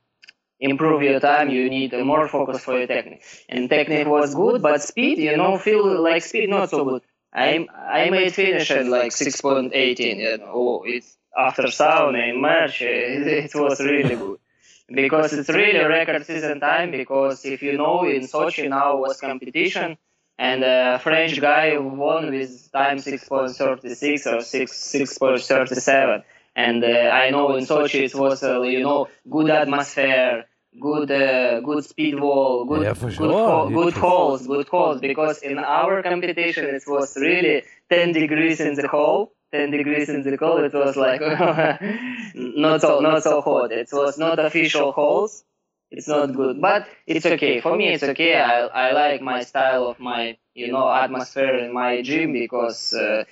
improve 0.59 1.01
your 1.03 1.19
time, 1.19 1.49
you 1.49 1.69
need 1.69 1.93
more 1.93 2.27
focus 2.27 2.63
for 2.63 2.77
your 2.77 2.87
technique. 2.87 3.23
And 3.49 3.69
technique 3.69 4.07
was 4.07 4.35
good, 4.35 4.61
but 4.61 4.81
speed, 4.81 5.17
you 5.17 5.35
know, 5.35 5.57
feel 5.57 6.01
like 6.01 6.23
speed 6.23 6.49
not 6.49 6.69
so 6.69 6.85
good. 6.85 7.01
I 7.33 7.67
I 7.75 8.09
made 8.11 8.33
finish 8.33 8.69
at 8.71 8.85
like 8.85 9.11
6.18. 9.11 10.17
You 10.17 10.37
know, 10.37 10.51
oh, 10.53 10.83
it's 10.85 11.17
after 11.37 11.63
sauna 11.63 12.29
in 12.29 12.41
March, 12.41 12.81
it, 12.81 13.27
it 13.27 13.55
was 13.55 13.79
really 13.79 14.15
good 14.15 14.39
because 14.87 15.33
it's 15.33 15.49
really 15.49 15.79
record 15.79 16.25
season 16.25 16.59
time. 16.59 16.91
Because 16.91 17.45
if 17.45 17.61
you 17.61 17.77
know, 17.77 18.03
in 18.05 18.21
Sochi 18.23 18.69
now 18.69 18.97
was 18.97 19.19
competition, 19.19 19.97
and 20.37 20.63
a 20.63 20.99
French 20.99 21.39
guy 21.39 21.77
won 21.77 22.31
with 22.31 22.71
time 22.71 22.97
6.36 22.97 24.33
or 24.33 24.41
6 24.41 24.71
6.37. 24.71 26.23
And 26.55 26.83
uh, 26.83 26.87
I 26.87 27.29
know 27.29 27.55
in 27.55 27.65
Sochi 27.65 28.03
it 28.03 28.15
was, 28.15 28.43
uh, 28.43 28.61
you 28.61 28.81
know, 28.81 29.07
good 29.29 29.49
atmosphere, 29.49 30.45
good 30.79 31.11
uh, 31.11 31.59
good 31.61 31.83
speed 31.83 32.19
wall, 32.19 32.65
good 32.65 32.83
yeah, 32.83 32.93
good, 32.93 33.13
sure. 33.13 33.69
good 33.71 33.93
holes, 33.93 34.45
good 34.47 34.67
holes. 34.67 35.01
Because 35.01 35.39
in 35.39 35.57
our 35.59 36.03
competition, 36.03 36.65
it 36.65 36.83
was 36.87 37.15
really 37.15 37.63
10 37.89 38.11
degrees 38.11 38.59
in 38.59 38.75
the 38.75 38.87
hole. 38.87 39.33
10 39.53 39.71
degrees 39.71 40.09
in 40.09 40.23
the 40.23 40.37
cold, 40.37 40.63
it 40.63 40.73
was 40.73 40.95
like 40.97 41.21
not 42.35 42.81
so 42.81 42.99
not 42.99 43.23
so 43.23 43.41
hot. 43.41 43.71
It 43.71 43.89
was 43.91 44.17
not 44.17 44.39
official 44.39 44.91
holes. 44.91 45.43
It's 45.91 46.07
not 46.07 46.33
good, 46.35 46.59
but 46.59 46.87
it's 47.05 47.25
okay. 47.25 47.61
For 47.61 47.75
me, 47.77 47.89
it's 47.93 48.03
okay. 48.03 48.35
I, 48.35 48.61
I 48.85 48.91
like 48.93 49.21
my 49.21 49.43
style 49.43 49.87
of 49.87 49.99
my 49.99 50.37
you 50.55 50.71
know 50.71 50.91
atmosphere 50.91 51.55
in 51.63 51.71
my 51.73 52.01
gym 52.01 52.33
because 52.33 52.93
uh, 52.93 53.23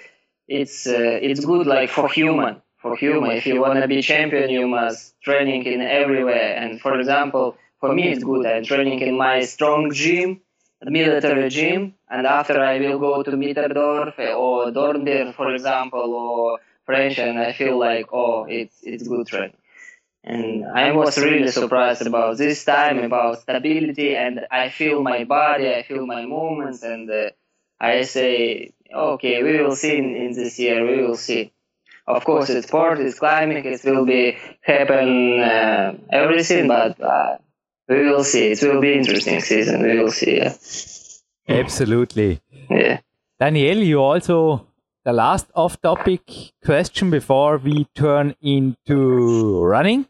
it's 0.48 0.86
uh, 0.88 1.28
it's 1.28 1.44
good 1.44 1.66
like 1.66 1.90
for 1.90 2.08
human 2.08 2.62
for 2.82 2.96
human. 2.96 3.32
If 3.32 3.46
you 3.46 3.62
want 3.62 3.82
to 3.82 3.88
be 3.88 4.02
champion, 4.02 4.50
you 4.50 4.68
must 4.68 5.20
training 5.22 5.64
in 5.66 5.82
everywhere. 5.82 6.56
And 6.58 6.82
for 6.82 7.00
example, 7.00 7.58
for 7.80 7.94
me, 7.94 8.12
it's 8.12 8.24
good. 8.24 8.46
I'm 8.46 8.64
training 8.64 9.00
in 9.02 9.18
my 9.18 9.42
strong 9.42 9.92
gym, 9.94 10.42
military 10.90 11.50
gym, 11.50 11.94
and 12.10 12.26
after 12.26 12.60
I 12.60 12.80
will 12.80 13.00
go 13.00 13.24
to 13.24 13.32
Mitterdorf 13.32 14.18
or 14.36 14.72
Dornbirn, 14.72 15.34
for 15.36 15.54
example, 15.54 16.14
or 16.14 16.60
French, 16.86 17.20
and 17.20 17.38
I 17.40 17.54
feel 17.54 17.78
like, 17.78 18.08
oh, 18.12 18.46
it's 18.46 18.78
it's 18.84 19.08
good 19.08 19.28
training. 19.28 19.58
And 20.24 20.66
I 20.66 20.92
was 20.92 21.18
really 21.18 21.50
surprised 21.52 22.06
about 22.06 22.38
this 22.38 22.64
time, 22.64 23.00
about 23.00 23.42
stability, 23.42 24.16
and 24.16 24.46
I 24.52 24.70
feel 24.70 25.02
my 25.02 25.24
body, 25.24 25.74
I 25.74 25.84
feel 25.84 26.06
my 26.06 26.26
movements, 26.26 26.84
and 26.84 27.10
uh, 27.10 27.30
I 27.80 28.04
say, 28.04 28.74
okay, 28.94 29.42
we 29.44 29.62
will 29.62 29.76
see 29.76 29.98
in, 29.98 30.16
in 30.16 30.34
this 30.34 30.60
year, 30.60 30.86
we 30.86 31.02
will 31.04 31.16
see. 31.18 31.52
Of 32.08 32.26
course, 32.26 32.50
it's 32.50 32.68
sport, 32.68 33.00
it's 33.00 33.18
climbing, 33.20 33.66
it 33.66 33.82
will 33.84 34.06
be 34.06 34.38
happen 34.62 35.40
uh, 35.40 35.94
everything, 36.12 36.68
but 36.68 37.00
uh, 37.02 37.38
we 37.88 38.06
will 38.10 38.24
see. 38.24 38.52
It 38.52 38.62
will 38.62 38.80
be 38.82 38.94
interesting 38.94 39.42
season. 39.42 39.82
We 39.84 40.00
will 40.00 40.12
see. 40.12 40.38
Yeah. 40.38 40.54
Absolutely. 41.48 42.42
Yeah. 42.70 43.00
Daniel, 43.40 43.78
you 43.80 44.00
also 44.02 44.68
the 45.04 45.12
last 45.14 45.48
off-topic 45.56 46.22
question 46.64 47.10
before 47.10 47.58
we 47.58 47.86
turn 47.96 48.36
into 48.42 49.64
running. 49.64 50.06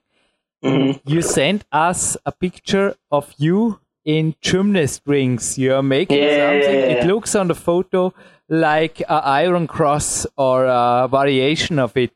Mm-hmm. 0.63 1.09
You 1.09 1.21
sent 1.21 1.63
us 1.71 2.17
a 2.25 2.31
picture 2.31 2.95
of 3.09 3.33
you 3.37 3.79
in 4.05 4.35
gymnast 4.41 5.01
rings. 5.05 5.57
You're 5.57 5.81
making 5.81 6.17
Yeah, 6.17 6.61
something. 6.61 6.79
yeah, 6.79 6.97
It 6.97 7.07
looks 7.07 7.35
on 7.35 7.47
the 7.47 7.55
photo 7.55 8.13
like 8.49 8.99
a 9.01 9.13
iron 9.13 9.65
cross 9.65 10.27
or 10.35 10.65
a 10.65 11.07
variation 11.09 11.79
of 11.79 11.95
it. 11.95 12.11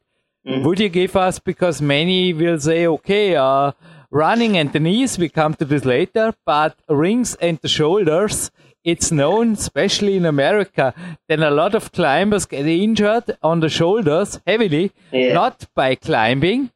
Mm-hmm. 0.45 0.63
Would 0.65 0.79
you 0.81 0.89
give 0.89 1.15
us 1.15 1.39
because 1.39 1.81
many 1.81 2.33
will 2.33 2.59
say, 2.59 2.85
okay, 2.87 3.35
uh, 3.35 3.71
running 4.15 4.57
and 4.57 4.71
the 4.71 4.79
knees, 4.79 5.17
we 5.17 5.27
come 5.27 5.53
to 5.55 5.65
this 5.65 5.83
later, 5.83 6.33
but 6.45 6.79
rings 6.87 7.35
and 7.35 7.59
the 7.61 7.67
shoulders, 7.67 8.49
it's 8.83 9.11
known, 9.11 9.53
especially 9.53 10.15
in 10.15 10.25
America, 10.25 10.93
then 11.27 11.43
a 11.43 11.51
lot 11.51 11.75
of 11.75 11.91
climbers 11.91 12.45
get 12.45 12.65
injured 12.65 13.37
on 13.43 13.59
the 13.59 13.69
shoulders 13.69 14.39
heavily, 14.47 14.91
Yeah. 15.11 15.33
not 15.33 15.67
by 15.75 15.95
climbing. 15.95 16.71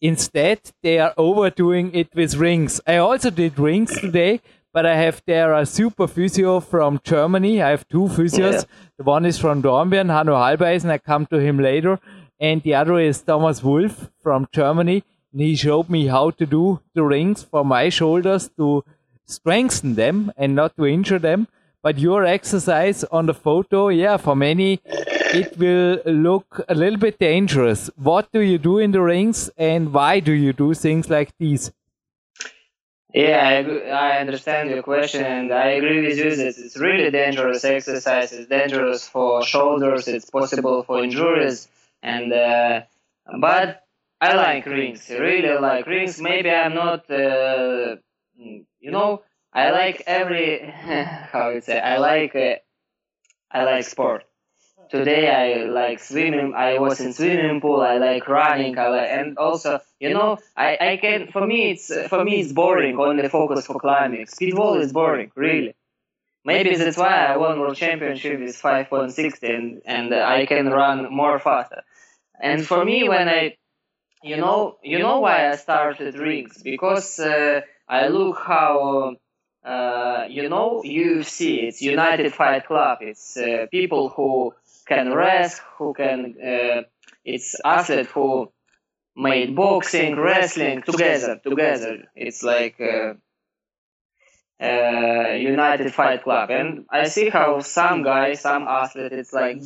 Instead, 0.00 0.60
they 0.82 0.98
are 0.98 1.14
overdoing 1.16 1.92
it 1.94 2.08
with 2.14 2.36
rings. 2.36 2.80
I 2.86 2.98
also 2.98 3.30
did 3.30 3.58
rings 3.58 3.98
today, 3.98 4.40
but 4.72 4.84
I 4.86 4.96
have 4.96 5.22
there 5.26 5.52
a 5.54 5.66
super 5.66 6.06
physio 6.06 6.60
from 6.60 7.00
Germany. 7.02 7.62
I 7.62 7.70
have 7.70 7.88
two 7.88 8.06
physios. 8.16 8.52
Yeah. 8.52 8.62
The 8.98 9.04
one 9.04 9.24
is 9.24 9.38
from 9.38 9.62
Dornbirn, 9.62 10.10
Hanno 10.10 10.34
Halbeisen. 10.36 10.90
I 10.90 10.98
come 10.98 11.26
to 11.26 11.38
him 11.38 11.58
later. 11.58 11.98
And 12.38 12.62
the 12.62 12.74
other 12.74 12.98
is 12.98 13.22
Thomas 13.22 13.62
Wolf 13.62 14.10
from 14.22 14.46
Germany. 14.52 15.02
And 15.34 15.42
he 15.42 15.56
showed 15.56 15.90
me 15.90 16.06
how 16.06 16.30
to 16.30 16.46
do 16.46 16.80
the 16.94 17.02
rings 17.02 17.42
for 17.42 17.64
my 17.64 17.88
shoulders 17.88 18.48
to 18.56 18.84
strengthen 19.26 19.96
them 19.96 20.32
and 20.36 20.54
not 20.54 20.76
to 20.76 20.86
injure 20.86 21.18
them. 21.18 21.48
But 21.82 21.98
your 21.98 22.24
exercise 22.24 23.02
on 23.02 23.26
the 23.26 23.34
photo, 23.34 23.88
yeah, 23.88 24.16
for 24.16 24.36
many, 24.36 24.80
it 24.86 25.58
will 25.58 25.98
look 26.06 26.60
a 26.68 26.74
little 26.76 27.00
bit 27.00 27.18
dangerous. 27.18 27.90
What 27.96 28.30
do 28.30 28.40
you 28.40 28.58
do 28.58 28.78
in 28.78 28.92
the 28.92 29.02
rings 29.02 29.50
and 29.58 29.92
why 29.92 30.20
do 30.20 30.30
you 30.30 30.52
do 30.52 30.72
things 30.72 31.10
like 31.10 31.36
these? 31.36 31.72
Yeah, 33.12 33.42
I, 33.46 33.90
I 33.90 34.18
understand 34.18 34.70
your 34.70 34.82
question, 34.82 35.24
and 35.24 35.52
I 35.52 35.70
agree 35.78 36.06
with 36.06 36.16
you 36.16 36.34
that 36.34 36.46
it's 36.46 36.76
really 36.76 37.10
dangerous 37.10 37.64
exercise. 37.64 38.32
It's 38.32 38.48
dangerous 38.48 39.06
for 39.08 39.44
shoulders. 39.44 40.06
It's 40.06 40.30
possible 40.30 40.84
for 40.84 41.02
injuries, 41.02 41.68
and 42.02 42.32
uh, 42.32 42.82
but 43.40 43.83
I 44.24 44.32
like 44.34 44.64
rings. 44.64 45.10
Really 45.10 45.54
like 45.58 45.86
rings. 45.86 46.18
Maybe 46.18 46.50
I'm 46.50 46.74
not, 46.74 47.10
uh, 47.10 47.96
you 48.36 48.90
know, 48.96 49.22
I 49.52 49.70
like 49.70 50.02
every 50.06 50.48
how 51.32 51.50
you 51.50 51.60
say. 51.60 51.78
I 51.78 51.98
like 51.98 52.34
uh, 52.34 52.56
I 53.50 53.64
like 53.64 53.84
sport. 53.84 54.24
Today 54.90 55.24
I 55.42 55.64
like 55.64 55.98
swimming. 56.00 56.54
I 56.54 56.78
was 56.78 57.00
in 57.00 57.12
swimming 57.12 57.60
pool. 57.60 57.82
I 57.82 57.98
like 57.98 58.26
running. 58.26 58.78
I 58.78 58.88
like, 58.88 59.08
and 59.10 59.36
also, 59.36 59.80
you 60.00 60.14
know, 60.14 60.38
I, 60.56 60.70
I 60.80 60.96
can. 60.96 61.30
For 61.30 61.46
me, 61.46 61.72
it's 61.72 61.92
for 62.08 62.24
me 62.24 62.40
it's 62.40 62.52
boring. 62.52 62.98
Only 62.98 63.28
focus 63.28 63.66
for 63.66 63.78
climbing. 63.78 64.26
Speed 64.26 64.54
wall 64.54 64.76
is 64.80 64.92
boring, 64.92 65.32
really. 65.36 65.74
Maybe 66.46 66.76
that's 66.76 66.96
why 66.96 67.26
I 67.26 67.36
won 67.36 67.60
world 67.60 67.76
championship 67.76 68.40
with 68.40 68.56
5.60 68.60 69.54
and, 69.54 69.82
and 69.86 70.14
I 70.14 70.44
can 70.44 70.66
run 70.68 71.10
more 71.10 71.38
faster. 71.38 71.82
And 72.38 72.66
for 72.66 72.84
me, 72.84 73.08
when 73.08 73.30
I, 73.30 73.56
you 74.24 74.36
know, 74.36 74.78
you 74.82 74.98
know 74.98 75.20
why 75.20 75.50
I 75.50 75.56
started 75.56 76.16
rings 76.16 76.62
because 76.62 77.18
uh, 77.18 77.60
I 77.88 78.08
look 78.08 78.38
how. 78.38 79.16
Uh, 79.64 80.26
you 80.28 80.46
know, 80.50 80.82
UFC, 80.84 81.62
it's 81.62 81.80
United 81.80 82.34
Fight 82.34 82.66
Club. 82.66 82.98
It's 83.00 83.34
uh, 83.38 83.64
people 83.70 84.10
who 84.10 84.52
can 84.86 85.14
rest, 85.14 85.62
who 85.78 85.94
can, 85.94 86.34
uh, 86.38 86.82
it's 87.24 87.56
athletes 87.64 88.10
who 88.10 88.52
made 89.16 89.56
boxing, 89.56 90.16
wrestling 90.16 90.82
together, 90.82 91.40
together. 91.42 92.04
It's 92.14 92.42
like 92.42 92.80
uh, 92.80 93.14
uh, 94.62 95.32
United 95.34 95.94
Fight 95.94 96.22
Club. 96.22 96.50
And 96.50 96.86
I 96.90 97.08
see 97.08 97.30
how 97.30 97.60
some 97.60 98.02
guy, 98.02 98.34
some 98.34 98.68
athlete, 98.68 99.12
it's 99.12 99.32
like 99.32 99.62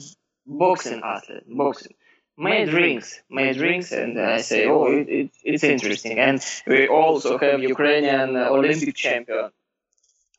boxing 0.46 1.00
athlete, 1.04 1.44
boxing. 1.48 1.94
Made 2.40 2.68
drinks, 2.70 3.20
my 3.28 3.52
drinks, 3.52 3.90
and 3.90 4.16
I 4.20 4.40
say, 4.42 4.66
oh, 4.66 4.86
it, 4.86 5.08
it, 5.08 5.30
it's 5.42 5.64
interesting. 5.64 6.20
And 6.20 6.40
we 6.68 6.86
also 6.86 7.36
have 7.36 7.60
Ukrainian 7.60 8.36
uh, 8.36 8.50
Olympic 8.50 8.94
champion. 8.94 9.50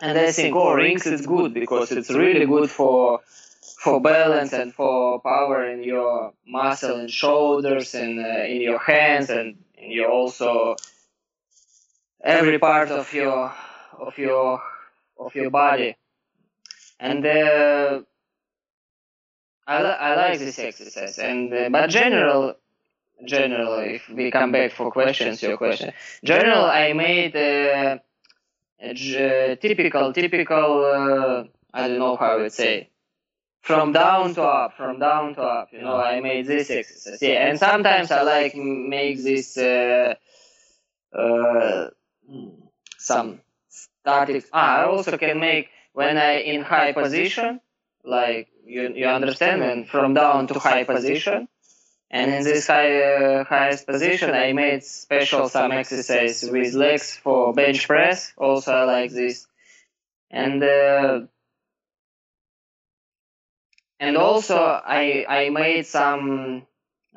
And 0.01 0.17
I 0.17 0.31
think, 0.31 0.55
oh, 0.55 0.73
rings 0.73 1.05
is 1.05 1.25
good 1.25 1.53
because 1.53 1.91
it's 1.91 2.09
really 2.09 2.45
good 2.45 2.69
for 2.69 3.19
for 3.83 4.01
balance 4.01 4.53
and 4.53 4.73
for 4.73 5.21
power 5.21 5.65
in 5.65 5.83
your 5.83 6.33
muscle 6.45 6.99
and 6.99 7.09
shoulders 7.09 7.95
and 7.95 8.19
uh, 8.19 8.43
in 8.43 8.61
your 8.61 8.79
hands 8.79 9.29
and 9.29 9.57
in 9.77 9.91
your 9.91 10.09
also 10.09 10.75
every 12.21 12.59
part 12.59 12.91
of 12.91 13.13
your 13.13 13.53
of 13.97 14.17
your 14.17 14.61
of 15.17 15.35
your 15.35 15.49
body. 15.49 15.95
And 16.99 17.25
uh, 17.25 18.01
I, 19.69 19.77
I 20.09 20.15
like 20.15 20.39
this 20.39 20.59
exercise. 20.59 21.19
And 21.19 21.53
uh, 21.53 21.69
but 21.69 21.87
general 21.89 22.55
general 23.25 23.79
if 23.79 24.09
we 24.09 24.31
come 24.31 24.51
back 24.51 24.71
for 24.71 24.91
questions 24.91 25.41
your 25.43 25.57
question 25.57 25.93
general 26.23 26.65
I 26.65 26.93
made. 26.93 27.35
Uh, 27.35 27.99
a 28.81 28.93
j- 28.93 29.57
typical, 29.61 30.13
typical, 30.13 30.85
uh, 30.85 31.43
I 31.73 31.87
don't 31.87 31.99
know 31.99 32.15
how 32.15 32.33
I 32.33 32.37
would 32.37 32.53
say, 32.53 32.89
from 33.61 33.93
down 33.93 34.33
to 34.35 34.43
up, 34.43 34.77
from 34.77 34.99
down 34.99 35.35
to 35.35 35.41
up. 35.41 35.69
You 35.73 35.81
know, 35.81 35.97
I 35.97 36.21
made 36.21 36.47
this 36.47 36.69
exercise. 36.71 37.21
Yeah, 37.21 37.47
and 37.49 37.59
sometimes 37.59 38.11
I 38.11 38.21
like 38.23 38.55
make 38.55 39.23
this 39.23 39.57
uh, 39.57 40.15
uh, 41.13 41.89
some 42.97 43.41
static. 43.69 44.45
Ah, 44.53 44.77
I 44.79 44.83
also 44.85 45.17
can 45.17 45.39
make 45.39 45.69
when 45.93 46.17
I 46.17 46.39
in 46.41 46.61
high 46.61 46.93
position, 46.93 47.61
like 48.03 48.49
you 48.69 48.93
you 48.95 49.07
understand, 49.07 49.63
and 49.63 49.87
from 49.87 50.13
down 50.13 50.47
to 50.47 50.59
high 50.59 50.83
position. 50.83 51.47
And 52.11 52.33
in 52.33 52.43
this 52.43 52.65
high, 52.65 53.01
uh, 53.03 53.43
highest 53.43 53.85
position, 53.85 54.31
I 54.33 54.53
made 54.53 54.83
special 54.83 55.47
some 55.47 55.71
exercise 55.71 56.43
with 56.43 56.73
legs 56.73 57.15
for 57.15 57.53
bench 57.53 57.87
press. 57.87 58.33
Also, 58.35 58.73
I 58.73 58.83
like 58.85 59.11
this. 59.11 59.45
And 60.31 60.63
uh, 60.63 61.21
and 63.99 64.17
also 64.17 64.57
I 64.57 65.25
I 65.27 65.49
made 65.49 65.85
some 65.85 66.63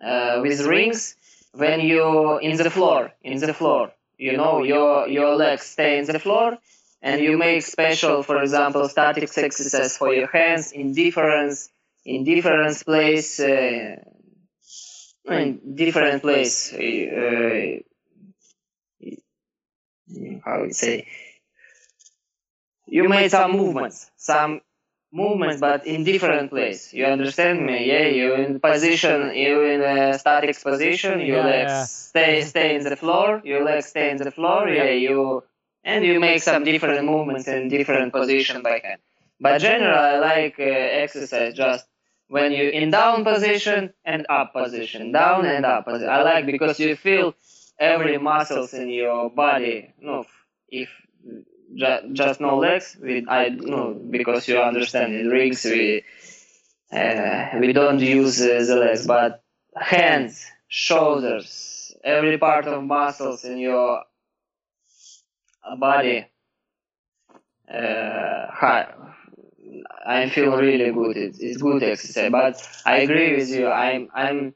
uh, 0.03 0.41
with 0.43 0.61
rings 0.67 1.17
when 1.53 1.81
you 1.81 2.39
in 2.39 2.57
the 2.57 2.71
floor 2.71 3.13
in 3.23 3.39
the 3.39 3.55
floor. 3.55 3.93
You 4.19 4.37
know 4.37 4.63
your 4.63 5.09
your 5.09 5.35
legs 5.37 5.63
stay 5.63 5.99
in 5.99 6.05
the 6.05 6.19
floor, 6.19 6.59
and 7.03 7.21
you 7.21 7.37
make 7.37 7.63
special, 7.63 8.23
for 8.23 8.43
example, 8.43 8.89
static 8.89 9.25
exercise 9.37 9.97
for 9.97 10.13
your 10.15 10.29
hands 10.29 10.73
in 10.73 10.95
different 10.95 11.59
in 12.05 12.25
different 12.25 12.85
place. 12.85 13.41
Uh, 13.41 13.97
in 15.29 15.77
different 15.77 16.23
place. 16.23 16.73
Uh, 16.73 17.79
how 20.45 20.61
would 20.61 20.75
say? 20.75 21.07
You 22.87 23.09
made 23.09 23.31
some 23.31 23.53
movements, 23.53 24.11
some 24.17 24.61
movements, 25.13 25.61
but 25.61 25.87
in 25.87 26.05
different 26.05 26.51
place. 26.51 26.93
You 26.93 27.07
understand 27.07 27.65
me? 27.65 27.87
Yeah, 27.87 28.07
you 28.09 28.35
in 28.35 28.61
position, 28.61 29.35
you 29.35 29.63
in 29.63 29.81
a 29.83 30.19
static 30.19 30.61
position. 30.63 31.21
Your 31.21 31.39
Yeah, 31.39 31.47
legs 31.47 31.71
yeah. 31.71 31.85
stay 31.85 32.43
stay 32.43 32.75
in 32.77 32.85
the 32.85 32.97
floor. 32.97 33.41
Your 33.45 33.65
legs 33.65 33.87
stay 33.87 34.11
in 34.11 34.19
the 34.19 34.31
floor. 34.31 34.69
Yeah, 34.69 34.91
you 34.91 35.45
and 35.85 36.05
you 36.05 36.21
make 36.21 36.43
some 36.43 36.65
different 36.65 37.05
movements 37.07 37.49
in 37.49 37.69
different 37.69 38.13
position 38.13 38.63
by 38.63 38.81
hand. 38.83 39.01
But 39.41 39.59
generally, 39.59 39.99
I 39.99 40.19
like 40.19 40.57
uh, 40.59 40.63
exercise 40.65 41.55
just 41.55 41.87
when 42.29 42.53
you 42.53 42.71
in 42.71 42.91
down 42.91 43.25
position 43.25 43.93
and 44.05 44.27
up 44.29 44.53
position, 44.53 45.13
down 45.13 45.47
and 45.47 45.65
up. 45.67 45.85
position. 45.87 46.09
I 46.09 46.23
like 46.23 46.47
because 46.47 46.79
you 46.79 46.97
feel 46.97 47.35
every 47.79 48.19
muscles 48.19 48.73
in 48.75 48.89
your 48.91 49.31
body. 49.31 49.93
No, 50.01 50.25
if 50.69 50.91
ju- 51.75 52.11
just 52.13 52.41
no 52.41 52.59
legs, 52.59 52.97
we, 53.01 53.25
I 53.29 53.49
no 53.51 53.95
because 53.95 54.49
you 54.49 54.59
understand 54.61 55.15
in 55.15 55.29
rings 55.29 55.65
we 55.65 56.05
uh, 56.93 57.51
we 57.61 57.73
don't 57.73 58.01
use 58.01 58.41
uh, 58.41 58.65
the 58.67 58.77
legs, 58.77 59.07
but 59.07 59.43
hands, 59.77 60.47
shoulders, 60.69 61.95
every 62.05 62.39
part 62.39 62.67
of 62.67 62.83
muscles 62.85 63.45
in 63.45 63.59
your 63.59 64.03
body. 65.77 66.27
Uh, 67.73 68.47
I 70.05 70.29
feel 70.29 70.57
really 70.57 70.93
good. 70.93 71.17
It's, 71.17 71.39
it's 71.39 71.63
good 71.63 71.83
exercise, 71.83 72.31
but 72.31 72.69
I 72.85 72.99
agree 72.99 73.37
with 73.37 73.49
you. 73.51 73.69
I'm 73.69 74.09
I'm 74.15 74.55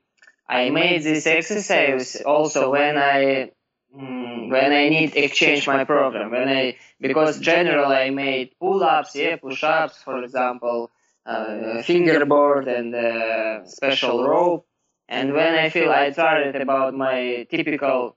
I 0.49 0.71
made 0.71 1.03
this 1.03 1.27
exercise 1.27 2.17
also 2.25 2.71
when 2.73 2.97
I 2.99 3.53
mm, 3.97 4.51
when 4.51 4.73
I 4.73 4.89
need 4.89 5.17
exchange 5.17 5.67
my 5.67 5.85
program 5.85 6.31
when 6.31 6.49
I 6.49 6.77
because 7.01 7.39
generally 7.39 7.97
I 7.97 8.11
made 8.11 8.55
pull-ups, 8.61 9.15
yeah, 9.15 9.37
push-ups, 9.37 10.03
for 10.03 10.23
example, 10.23 10.91
uh, 11.25 11.83
fingerboard 11.83 12.69
and 12.69 12.95
uh, 12.95 13.67
special 13.67 14.27
rope. 14.27 14.67
And 15.09 15.33
when 15.33 15.55
I 15.55 15.71
feel 15.71 15.91
I 15.91 16.07
it 16.07 16.61
about 16.61 16.95
my 16.95 17.47
typical 17.51 18.17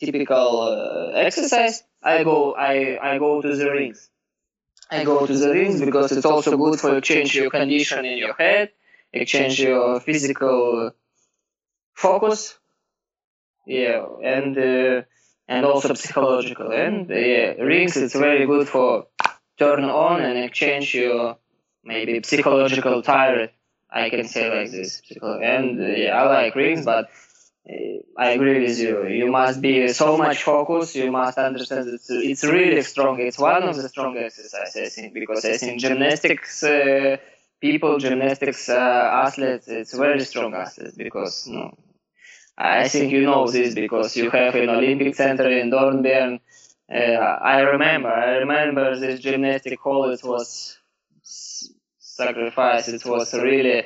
typical 0.00 0.62
uh, 0.62 1.18
exercise, 1.18 1.82
I 2.02 2.24
go 2.24 2.54
I, 2.54 2.98
I 3.00 3.18
go 3.18 3.40
to 3.42 3.56
the 3.56 3.70
rings. 3.70 4.08
I 4.90 5.04
go 5.04 5.26
to 5.26 5.32
the 5.32 5.50
rings 5.50 5.80
because 5.80 6.10
it's 6.10 6.26
also 6.26 6.56
good 6.56 6.80
for 6.80 6.96
exchange 6.96 7.34
your 7.34 7.50
condition 7.50 8.04
in 8.04 8.18
your 8.18 8.34
head, 8.34 8.70
exchange 9.12 9.60
your 9.60 10.00
physical 10.00 10.92
focus, 11.94 12.58
yeah, 13.66 14.04
and 14.22 14.58
uh, 14.58 15.02
and 15.46 15.66
also 15.66 15.94
psychological. 15.94 16.72
And 16.72 17.10
uh, 17.10 17.14
yeah, 17.14 17.52
rings 17.62 17.96
it's 17.96 18.14
very 18.14 18.46
good 18.46 18.68
for 18.68 19.06
turn 19.58 19.84
on 19.84 20.22
and 20.22 20.38
exchange 20.38 20.94
your 20.94 21.36
maybe 21.84 22.20
psychological 22.24 23.02
tired. 23.02 23.50
I 23.92 24.08
can 24.10 24.26
say 24.28 24.48
like 24.48 24.70
this. 24.70 25.02
And 25.20 25.80
uh, 25.80 25.86
yeah, 25.86 26.20
I 26.20 26.28
like 26.28 26.54
rings, 26.54 26.84
but 26.84 27.04
uh, 27.04 27.08
I 28.16 28.30
agree 28.30 28.60
with 28.60 28.78
you. 28.78 29.06
You 29.06 29.30
must 29.30 29.60
be 29.60 29.88
so 29.88 30.16
much 30.16 30.42
focused. 30.42 30.94
You 30.94 31.10
must 31.10 31.38
understand 31.38 31.88
it's, 31.88 32.10
it's 32.10 32.44
really 32.44 32.82
strong. 32.82 33.20
It's 33.20 33.38
one 33.38 33.62
of 33.62 33.76
the 33.76 33.88
strongest 33.88 34.38
exercises, 34.38 34.76
I 34.76 34.88
think, 34.88 35.14
because 35.14 35.44
I 35.44 35.56
think 35.56 35.80
gymnastics 35.80 36.62
uh, 36.62 37.16
people, 37.60 37.98
gymnastics 37.98 38.68
uh, 38.68 39.22
athletes, 39.24 39.68
it's 39.68 39.94
very 39.94 40.20
strong 40.20 40.54
athletes 40.54 40.96
because 40.96 41.46
no, 41.46 41.76
I 42.58 42.88
think 42.88 43.12
you 43.12 43.22
know 43.22 43.50
this 43.50 43.74
because 43.74 44.16
you 44.16 44.30
have 44.30 44.54
an 44.54 44.68
Olympic 44.68 45.14
Center 45.14 45.48
in 45.50 45.70
Dornbirn. 45.70 46.40
Uh, 46.92 46.96
I 47.54 47.60
remember, 47.60 48.08
I 48.08 48.38
remember 48.38 48.98
this 48.98 49.20
gymnastic 49.20 49.80
hall. 49.80 50.10
It 50.10 50.22
was 50.24 50.79
sacrifice. 52.22 52.88
It 52.88 53.04
was 53.04 53.32
really 53.34 53.78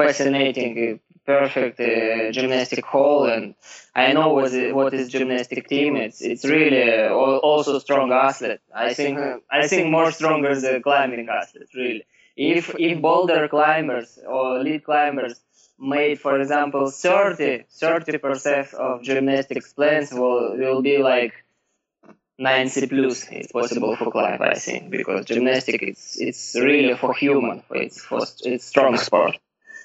fascinating, 0.00 1.00
perfect 1.26 1.78
uh, 1.80 2.30
gymnastic 2.36 2.84
hall, 2.84 3.20
and 3.34 3.54
I 3.94 4.12
know 4.16 4.28
what 4.36 4.52
is, 4.52 4.72
what 4.78 4.92
is 4.94 5.08
gymnastic 5.14 5.68
team. 5.68 5.96
It's 5.96 6.20
it's 6.32 6.44
really 6.44 6.84
uh, 6.92 7.48
also 7.48 7.78
strong 7.86 8.08
athlete. 8.12 8.60
I 8.74 8.94
think 8.98 9.18
I 9.50 9.66
think 9.70 9.90
more 9.90 10.10
stronger 10.18 10.52
than 10.64 10.82
climbing 10.82 11.28
athlete. 11.40 11.70
Really, 11.74 12.04
if 12.36 12.74
if 12.78 13.00
boulder 13.00 13.48
climbers 13.48 14.18
or 14.36 14.58
lead 14.66 14.84
climbers 14.84 15.34
made, 15.78 16.20
for 16.20 16.40
example, 16.40 16.90
30 16.90 18.18
percent 18.18 18.74
of 18.74 19.02
gymnastics 19.02 19.72
plans 19.72 20.12
will 20.12 20.56
will 20.56 20.82
be 20.82 20.98
like 20.98 21.34
90 22.38 22.86
plus. 22.88 23.26
It's 23.30 23.52
possible 23.52 23.96
for 23.96 24.10
climb, 24.10 24.42
I 24.42 24.54
think, 24.54 24.90
because 24.90 25.24
gymnastics 25.26 25.82
it's 25.82 26.20
it's 26.20 26.54
really 26.54 26.94
for 26.94 27.14
human. 27.14 27.62
It's 27.70 28.00
for 28.04 28.20
it's 28.44 28.64
strong 28.64 28.96
sport. 28.96 29.38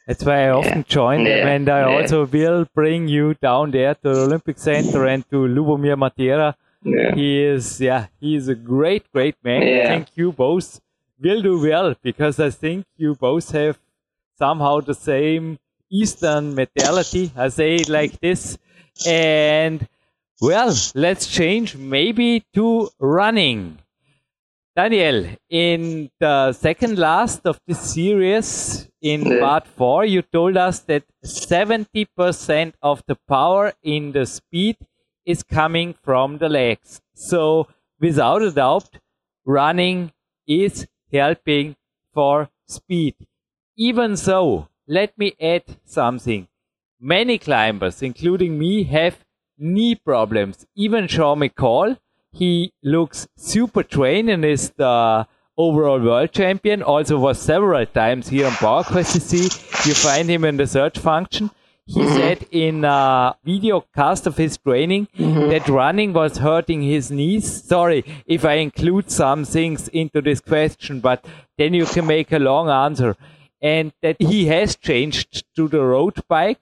That's 0.07 0.23
why 0.23 0.47
I 0.47 0.49
often 0.51 0.77
yeah. 0.79 0.83
join 0.88 1.23
them, 1.25 1.47
and 1.47 1.69
I 1.69 1.79
yeah. 1.79 1.95
also 1.97 2.25
will 2.25 2.65
bring 2.73 3.10
you 3.10 3.33
down 3.33 3.71
there 3.71 3.93
to 3.93 4.01
the 4.01 4.21
Olympic 4.21 4.57
Center 4.57 5.05
and 5.05 5.29
to 5.29 5.36
Lubomir 5.36 5.97
Matera. 5.97 6.55
He 6.83 7.43
is, 7.43 7.81
yeah, 7.81 8.07
he 8.21 8.36
is 8.36 8.47
a 8.47 8.55
great, 8.55 9.12
great 9.12 9.36
man. 9.43 9.62
I 9.62 9.88
think 9.89 10.07
you 10.15 10.31
both 10.31 10.79
will 11.19 11.41
do 11.41 11.60
well 11.60 11.95
because 12.01 12.39
I 12.39 12.49
think 12.49 12.86
you 12.95 13.15
both 13.15 13.51
have 13.51 13.77
somehow 14.38 14.79
the 14.79 14.93
same 14.93 15.60
Eastern 15.89 16.55
mentality. 16.55 17.31
I 17.36 17.49
say 17.49 17.75
it 17.75 17.89
like 17.89 18.19
this. 18.19 18.57
And 19.05 19.88
well, 20.41 20.73
let's 20.93 21.28
change 21.28 21.76
maybe 21.76 22.45
to 22.54 22.89
running. 23.00 23.80
Daniel, 24.76 25.26
in 25.50 26.12
the 26.19 26.54
second 26.54 27.00
last 27.00 27.47
of 27.47 27.60
this 27.65 27.80
series, 27.80 28.88
in 29.02 29.26
yeah. 29.26 29.39
part 29.39 29.67
four, 29.67 30.06
you 30.06 30.21
told 30.21 30.56
us 30.56 30.82
that 30.82 31.04
70% 31.26 32.73
of 32.84 33.02
the 33.08 33.17
power 33.28 33.73
in 33.82 34.12
the 34.12 34.28
speed 34.28 34.78
is 35.26 35.41
coming 35.41 35.95
from 36.04 36.38
the 36.38 36.47
legs. 36.47 37.02
So, 37.15 37.67
without 38.00 38.43
a 38.43 38.52
doubt, 38.52 39.00
running 39.45 40.12
is 40.47 40.86
helping 41.12 41.76
for 42.13 42.50
speed. 42.67 43.15
Even 43.76 44.15
so, 44.15 44.67
let 44.88 45.17
me 45.17 45.34
add 45.41 45.63
something. 45.86 46.47
Many 47.00 47.39
climbers, 47.39 48.04
including 48.04 48.60
me, 48.60 48.84
have 48.84 49.26
knee 49.58 49.96
problems. 49.96 50.65
Even 50.76 51.08
Sean 51.08 51.39
McColl, 51.39 51.98
he 52.32 52.74
looks 52.84 53.28
super 53.36 53.84
trained 53.84 54.30
and 54.30 54.46
is 54.46 54.72
the 54.72 55.28
overall 55.58 56.00
world 56.00 56.32
champion. 56.32 56.84
Also 56.84 57.17
was 57.17 57.39
several 57.39 57.86
times 57.86 58.30
here 58.30 58.46
on 58.46 58.54
PowerQuest 58.54 59.17
CC. 59.17 59.86
You 59.88 59.93
find 59.93 60.30
him 60.30 60.43
in 60.43 60.58
the 60.58 60.67
search 60.67 61.00
function. 61.00 61.52
He 61.86 62.02
mm-hmm. 62.02 62.17
said 62.17 62.46
in 62.52 62.84
a 62.84 63.36
video 63.46 63.86
cast 63.96 64.28
of 64.28 64.36
his 64.36 64.58
training 64.58 65.08
mm-hmm. 65.17 65.50
that 65.50 65.70
running 65.70 66.12
was 66.12 66.38
hurting 66.38 66.82
his 66.82 67.10
knees. 67.10 67.63
Sorry 67.63 68.04
if 68.26 68.43
I 68.43 68.56
include 68.56 69.10
some 69.10 69.46
things 69.46 69.88
into 69.88 70.22
this 70.22 70.41
question, 70.41 71.00
but 71.00 71.26
then 71.58 71.74
you 71.74 71.86
can 71.86 72.06
make 72.06 72.34
a 72.34 72.39
long 72.39 72.70
answer 72.70 73.15
and 73.62 73.93
that 74.02 74.17
he 74.20 74.48
has 74.48 74.76
changed 74.76 75.46
to 75.56 75.67
the 75.67 75.82
road 75.82 76.22
bike 76.28 76.62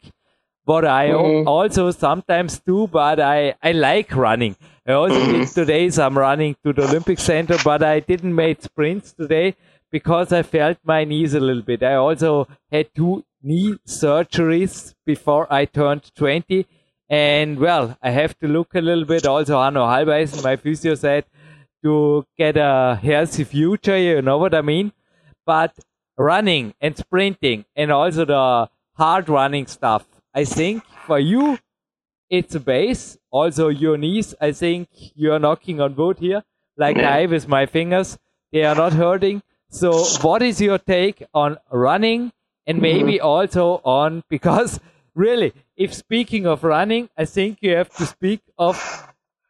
what 0.66 0.86
I 0.86 1.10
mm-hmm. 1.10 1.48
also 1.48 1.92
sometimes 1.92 2.60
do, 2.60 2.88
but 2.88 3.20
I, 3.20 3.56
I 3.62 3.72
like 3.72 4.16
running. 4.16 4.56
I 4.86 4.94
also 4.94 5.20
did 5.20 5.36
mm-hmm. 5.36 5.54
today 5.54 5.90
some 5.90 6.18
running 6.18 6.56
to 6.64 6.74
the 6.74 6.84
Olympic 6.84 7.20
Center, 7.20 7.58
but 7.64 7.84
I 7.84 8.00
didn't 8.00 8.36
make 8.36 8.62
sprints 8.62 9.14
today 9.14 9.56
because 9.92 10.32
I 10.34 10.44
felt 10.44 10.78
my 10.84 11.04
knees 11.04 11.34
a 11.34 11.40
little 11.40 11.62
bit. 11.62 11.84
I 11.84 11.96
also 11.96 12.48
had 12.72 12.94
two 12.96 13.24
knee 13.42 13.78
surgeries 13.88 14.94
before 15.06 15.52
I 15.54 15.66
turned 15.66 16.12
20. 16.16 16.66
And 17.08 17.60
well, 17.60 17.98
I 18.02 18.10
have 18.10 18.38
to 18.40 18.48
look 18.48 18.74
a 18.74 18.82
little 18.82 19.06
bit. 19.06 19.26
Also, 19.28 19.62
Hanno 19.62 19.86
Halbeisen, 19.86 20.44
my 20.44 20.56
physio 20.56 20.96
said, 20.96 21.26
to 21.84 22.26
get 22.36 22.58
a 22.58 23.00
healthy 23.02 23.44
future, 23.44 23.98
you 23.98 24.22
know 24.24 24.40
what 24.40 24.56
I 24.56 24.62
mean? 24.62 24.92
But 25.46 25.76
running 26.18 26.74
and 26.82 26.98
sprinting 26.98 27.66
and 27.76 27.92
also 27.92 28.26
the 28.26 28.70
hard 28.94 29.30
running 29.30 29.68
stuff. 29.68 30.06
I 30.36 30.44
think 30.44 30.84
for 31.08 31.18
you, 31.18 31.58
it's 32.30 32.56
a 32.56 32.60
base. 32.60 33.18
Also, 33.32 33.70
your 33.70 33.98
knees, 33.98 34.36
I 34.42 34.52
think 34.52 34.90
you're 34.92 35.40
knocking 35.40 35.80
on 35.80 35.96
wood 35.96 36.20
here, 36.20 36.44
like 36.78 36.98
I 36.98 37.26
with 37.26 37.48
my 37.48 37.66
fingers. 37.66 38.18
They 38.52 38.64
are 38.64 38.76
not 38.76 38.94
hurting. 38.94 39.42
So, 39.70 40.04
what 40.22 40.42
is 40.42 40.60
your 40.62 40.78
take 40.78 41.24
on 41.34 41.58
running 41.72 42.34
and 42.68 42.82
maybe 42.82 43.14
mm-hmm. 43.14 43.26
also 43.26 43.82
on, 43.86 44.24
because 44.30 44.80
really, 45.14 45.54
if 45.78 45.94
speaking 45.94 46.46
of 46.46 46.64
running, 46.64 47.10
I 47.18 47.26
think 47.26 47.60
you 47.62 47.76
have 47.76 47.90
to 47.96 48.06
speak 48.06 48.42
of 48.58 48.78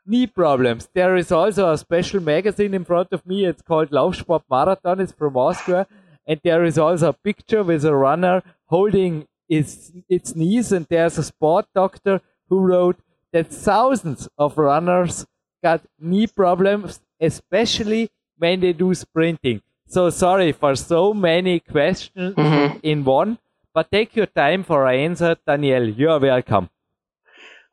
knee 0.05 0.27
problems. 0.27 0.87
There 0.93 1.15
is 1.15 1.31
also 1.31 1.71
a 1.71 1.77
special 1.79 2.21
magazine 2.21 2.75
in 2.75 2.85
front 2.85 3.11
of 3.11 3.25
me. 3.25 3.45
It's 3.45 3.63
called 3.63 3.89
Laufsport 3.89 4.43
Marathon. 4.49 4.99
It's 4.99 5.13
from 5.13 5.35
Austria 5.35 5.87
and 6.27 6.39
there 6.43 6.63
is 6.63 6.77
also 6.77 7.09
a 7.09 7.13
picture 7.13 7.63
with 7.63 7.85
a 7.85 7.95
runner 7.95 8.41
holding 8.65 9.27
its 9.49 9.91
its 10.09 10.35
knees 10.35 10.71
and 10.71 10.85
there's 10.89 11.17
a 11.17 11.23
sport 11.23 11.65
doctor 11.73 12.21
who 12.49 12.59
wrote 12.59 12.97
that 13.31 13.47
thousands 13.47 14.27
of 14.37 14.57
runners 14.57 15.25
got 15.63 15.81
knee 15.99 16.27
problems 16.27 16.99
especially 17.19 18.09
when 18.37 18.59
they 18.59 18.73
do 18.73 18.93
sprinting 18.93 19.61
so 19.87 20.09
sorry 20.09 20.51
for 20.51 20.75
so 20.75 21.13
many 21.13 21.59
questions 21.59 22.35
mm-hmm. 22.35 22.77
in 22.83 23.03
one 23.03 23.37
but 23.73 23.91
take 23.91 24.15
your 24.15 24.25
time 24.25 24.63
for 24.63 24.87
an 24.87 24.99
answer 24.99 25.35
daniel 25.47 25.87
you 25.87 26.09
are 26.09 26.19
welcome 26.19 26.69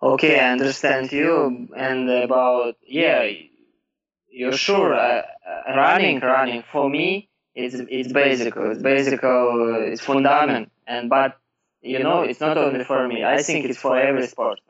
okay 0.03 0.39
i 0.39 0.51
understand 0.53 1.11
you 1.11 1.69
and 1.77 2.11
about 2.11 2.75
yeah 2.87 3.29
you're 4.31 4.57
sure 4.69 4.95
uh, 4.95 5.23
running 5.75 6.21
running 6.21 6.63
for 6.71 6.89
me 6.89 7.29
it's 7.55 7.75
it's 7.75 8.13
basic. 8.13 8.55
It's 8.57 8.83
basic. 8.83 9.21
It's 9.23 10.01
fundament. 10.01 10.73
And 10.87 11.11
but 11.11 11.37
you 11.83 11.99
know, 11.99 12.23
it's 12.23 12.41
not 12.41 12.59
only 12.59 12.85
for 12.85 13.07
me. 13.09 13.25
I 13.25 13.43
think 13.43 13.67
it's 13.67 13.79
for 13.79 13.99
every 13.99 14.27
sport. 14.27 14.61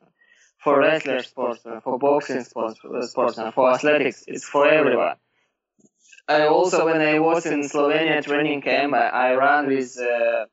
For 0.59 0.79
wrestler 0.79 1.23
sports, 1.23 1.61
for 1.83 1.99
boxing 1.99 2.45
sports, 2.45 2.81
sports, 3.11 3.39
for 3.55 3.73
athletics, 3.73 4.25
it's 4.29 4.45
for 4.45 4.69
everyone. 4.69 5.17
I 6.29 6.47
also, 6.47 6.85
when 6.87 7.01
I 7.01 7.19
was 7.19 7.47
in 7.47 7.63
Slovenia 7.63 8.23
training 8.25 8.63
camp, 8.63 8.95
I, 8.95 9.09
I 9.09 9.35
ran 9.35 9.67
with 9.67 9.99
uh, 9.99 10.47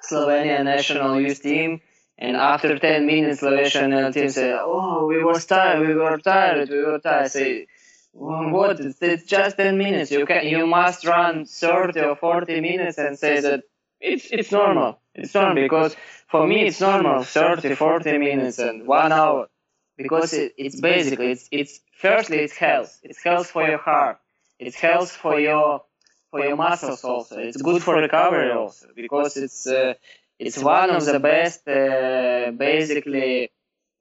Slovenia 0.00 0.62
national 0.64 1.20
youth 1.20 1.42
team, 1.42 1.80
and 2.16 2.36
after 2.36 2.78
10 2.78 3.04
minutes, 3.06 3.42
Slovenian 3.42 4.12
team 4.12 4.28
said, 4.30 4.58
"Oh, 4.60 5.06
we 5.06 5.22
were 5.22 5.40
tired, 5.40 5.86
we 5.86 5.94
were 5.94 6.18
tired, 6.18 6.70
we 6.70 6.78
were 6.84 7.00
tired." 7.00 7.24
I 7.24 7.28
say, 7.28 7.66
what? 8.12 8.80
It's 8.80 9.24
just 9.24 9.56
10 9.56 9.76
minutes. 9.76 10.10
You 10.12 10.24
can 10.24 10.46
you 10.46 10.66
must 10.66 11.04
run 11.04 11.44
30 11.46 12.00
or 12.00 12.16
40 12.16 12.60
minutes 12.60 12.98
and 12.98 13.18
say 13.18 13.40
that 13.40 13.64
it's 14.12 14.26
it's 14.30 14.52
normal. 14.52 15.00
It's 15.14 15.34
normal 15.34 15.54
because 15.54 15.96
for 16.28 16.46
me 16.46 16.66
it's 16.66 16.80
normal 16.80 17.22
30, 17.22 17.74
40 17.74 18.18
minutes 18.18 18.58
and 18.58 18.86
one 18.86 19.12
hour 19.12 19.48
because 19.96 20.32
it, 20.32 20.54
it's 20.56 20.80
basically 20.80 21.32
it's 21.32 21.48
it's 21.50 21.80
firstly 22.00 22.38
it's 22.38 22.56
health. 22.56 22.98
It's 23.02 23.22
health 23.22 23.48
for 23.48 23.66
your 23.66 23.78
heart. 23.78 24.18
It's 24.58 24.76
health 24.76 25.10
for 25.10 25.40
your 25.40 25.82
for 26.30 26.40
your 26.40 26.56
muscles 26.56 27.04
also. 27.04 27.38
It's 27.38 27.60
good 27.60 27.82
for 27.82 27.96
recovery 27.96 28.52
also 28.52 28.86
because 28.94 29.36
it's 29.36 29.66
uh, 29.66 29.94
it's 30.38 30.58
one 30.58 30.90
of 30.90 31.04
the 31.04 31.20
best 31.20 31.66
uh, 31.68 32.50
basically 32.52 33.50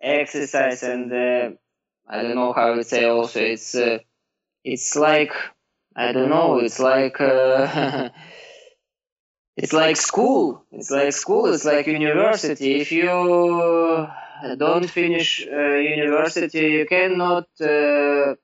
exercise 0.02 0.84
and 0.84 1.12
uh, 1.12 1.50
I 2.08 2.22
don't 2.22 2.36
know 2.36 2.54
how 2.54 2.76
to 2.76 2.84
say. 2.84 3.06
Also, 3.06 3.40
it's 3.40 3.74
uh, 3.76 4.00
it's 4.64 4.96
like 4.96 5.34
I 5.96 6.12
don't 6.12 6.30
know. 6.30 6.60
It's 6.60 6.80
like 6.80 7.20
uh, 7.22 8.10
it's 9.58 9.74
like 9.74 9.98
school. 9.98 10.64
It's 10.72 10.92
like 10.92 11.14
school. 11.14 11.54
It's 11.54 11.66
like 11.66 11.88
university. 11.88 12.82
If 12.82 12.92
you 12.92 14.08
don't 14.58 14.90
finish 14.90 15.46
uh, 15.48 15.76
university, 15.76 16.60
you 16.60 16.86
cannot 16.86 17.48
uh, 17.62 18.36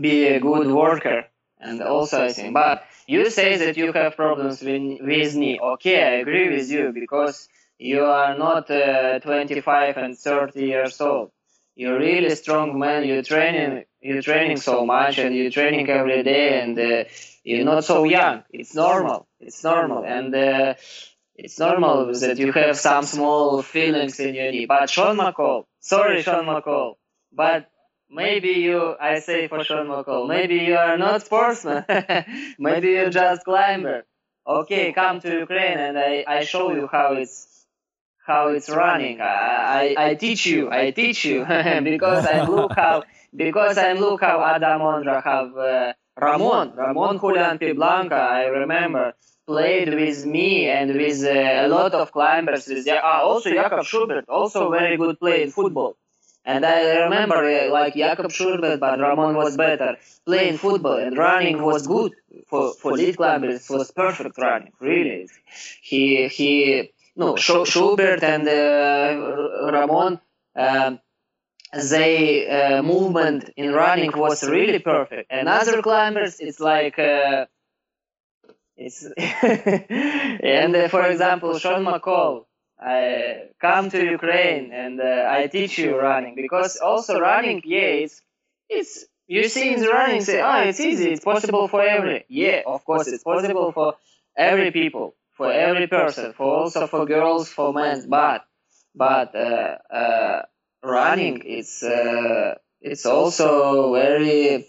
be 0.00 0.26
a 0.26 0.40
good 0.40 0.68
worker. 0.68 1.26
And 1.58 1.80
also, 1.80 2.24
I 2.24 2.32
think, 2.32 2.52
but 2.52 2.84
you 3.06 3.30
say 3.30 3.56
that 3.56 3.76
you 3.76 3.92
have 3.92 4.16
problems 4.16 4.60
with, 4.60 5.00
with 5.00 5.34
knee. 5.34 5.58
Okay, 5.58 6.02
I 6.02 6.10
agree 6.16 6.50
with 6.54 6.70
you 6.70 6.92
because 6.92 7.48
you 7.78 8.04
are 8.04 8.36
not 8.36 8.70
uh, 8.70 9.18
25 9.20 9.96
and 9.96 10.18
30 10.18 10.60
years 10.60 11.00
old. 11.00 11.30
You're 11.74 11.98
really 11.98 12.34
strong 12.34 12.78
man. 12.78 13.04
You're 13.04 13.22
training. 13.22 13.84
You're 14.06 14.22
training 14.22 14.58
so 14.58 14.86
much, 14.86 15.18
and 15.18 15.34
you're 15.34 15.50
training 15.50 15.88
every 15.90 16.22
day, 16.22 16.60
and 16.62 16.78
uh, 16.78 17.04
you're 17.44 17.64
not 17.64 17.84
so 17.84 18.04
young. 18.04 18.44
It's 18.50 18.74
normal. 18.74 19.26
It's 19.40 19.62
normal, 19.64 20.04
and 20.04 20.34
uh, 20.34 20.74
it's 21.34 21.58
normal 21.58 22.12
that 22.12 22.38
you 22.38 22.52
have 22.52 22.76
some 22.78 23.04
small 23.04 23.62
feelings 23.62 24.18
in 24.20 24.34
your 24.34 24.50
knee. 24.52 24.66
But 24.66 24.88
Sean 24.88 25.16
McColl, 25.16 25.64
sorry, 25.80 26.22
Sean 26.22 26.46
McColl, 26.46 26.94
but 27.32 27.70
maybe 28.10 28.48
you, 28.48 28.94
I 29.00 29.18
say 29.20 29.48
for 29.48 29.62
Sean 29.64 29.86
McColl, 29.86 30.28
maybe 30.28 30.56
you 30.56 30.76
are 30.76 30.96
not 30.96 31.22
sportsman. 31.22 31.84
maybe 32.58 32.88
you're 32.88 33.10
just 33.10 33.44
climber. 33.44 34.04
Okay, 34.46 34.92
come 34.92 35.20
to 35.20 35.38
Ukraine 35.40 35.78
and 35.78 35.98
I, 35.98 36.24
I 36.26 36.44
show 36.44 36.72
you 36.72 36.88
how 36.90 37.14
it's 37.14 37.66
how 38.24 38.48
it's 38.48 38.68
running. 38.68 39.20
I, 39.20 39.94
I, 39.96 40.10
I 40.10 40.14
teach 40.14 40.46
you, 40.46 40.70
I 40.70 40.90
teach 40.90 41.24
you 41.24 41.40
because 41.44 42.26
I 42.26 42.44
look 42.44 42.72
how 42.74 43.04
because 43.34 43.78
I 43.78 43.92
look 43.92 44.20
how 44.22 44.42
Adam 44.44 44.80
Ondra 44.80 45.22
have 45.22 45.56
uh, 45.56 45.92
Ramon, 46.20 46.72
Ramon 46.76 47.18
Julian 47.18 47.58
Puigblanqué, 47.58 48.12
I 48.12 48.46
remember 48.46 49.14
played 49.46 49.94
with 49.94 50.26
me 50.26 50.66
and 50.66 50.94
with 50.94 51.22
uh, 51.24 51.66
a 51.66 51.68
lot 51.68 51.94
of 51.94 52.12
climbers. 52.12 52.66
With, 52.66 52.88
ah, 52.90 53.20
also 53.22 53.50
Jakob 53.50 53.84
Schubert, 53.84 54.28
also 54.28 54.70
very 54.70 54.96
good 54.96 55.18
player 55.18 55.44
in 55.44 55.50
football. 55.50 55.96
And 56.44 56.64
I 56.64 57.00
remember 57.04 57.44
uh, 57.44 57.70
like 57.70 57.94
Jakob 57.94 58.30
Schubert, 58.30 58.78
but 58.78 59.00
Ramon 59.00 59.34
was 59.34 59.56
better 59.56 59.96
playing 60.24 60.58
football 60.58 60.96
and 60.96 61.16
running 61.18 61.60
was 61.62 61.86
good 61.86 62.12
for 62.46 62.72
for 62.74 62.92
lead 62.92 63.16
climbers. 63.16 63.68
Was 63.68 63.90
perfect 63.90 64.38
running, 64.38 64.72
really. 64.80 65.28
He 65.82 66.28
he 66.28 66.92
no 67.16 67.36
Schubert 67.36 68.22
and 68.22 68.48
uh, 68.48 69.70
Ramon. 69.72 70.20
Um, 70.54 71.00
they 71.90 72.48
uh, 72.48 72.82
movement 72.82 73.50
in 73.56 73.72
running 73.72 74.12
was 74.16 74.42
really 74.42 74.78
perfect. 74.78 75.30
And 75.30 75.48
other 75.48 75.82
climbers, 75.82 76.40
it's 76.40 76.60
like 76.60 76.98
uh, 76.98 77.46
it's 78.76 79.04
and 79.16 80.76
uh, 80.76 80.88
for 80.88 81.06
example, 81.06 81.58
Sean 81.58 81.84
McColl, 81.84 82.44
I 82.80 83.48
come 83.60 83.90
to 83.90 84.04
Ukraine 84.04 84.72
and 84.72 85.00
uh, 85.00 85.26
I 85.28 85.46
teach 85.46 85.78
you 85.78 85.96
running 85.98 86.34
because 86.34 86.76
also 86.76 87.18
running, 87.18 87.62
yeah, 87.64 88.04
it's 88.04 88.20
it's 88.68 89.04
you 89.26 89.48
see 89.48 89.72
in 89.74 89.80
the 89.80 89.88
running 89.88 90.20
say, 90.22 90.40
oh, 90.42 90.60
it's 90.62 90.80
easy, 90.80 91.10
it's 91.12 91.24
possible 91.24 91.68
for 91.68 91.82
every. 91.82 92.24
Yeah, 92.28 92.62
of 92.66 92.84
course, 92.84 93.08
it's 93.08 93.24
possible 93.24 93.72
for 93.72 93.94
every 94.36 94.70
people, 94.70 95.14
for 95.32 95.50
every 95.50 95.86
person, 95.88 96.32
for 96.34 96.46
also 96.60 96.86
for 96.86 97.06
girls, 97.06 97.48
for 97.48 97.72
men. 97.72 98.08
But 98.08 98.44
but 98.94 99.34
uh, 99.34 99.78
uh, 99.90 100.42
running, 100.86 101.42
it's 101.44 101.82
uh, 101.82 102.54
it's 102.80 103.06
also 103.06 103.92
very 103.94 104.66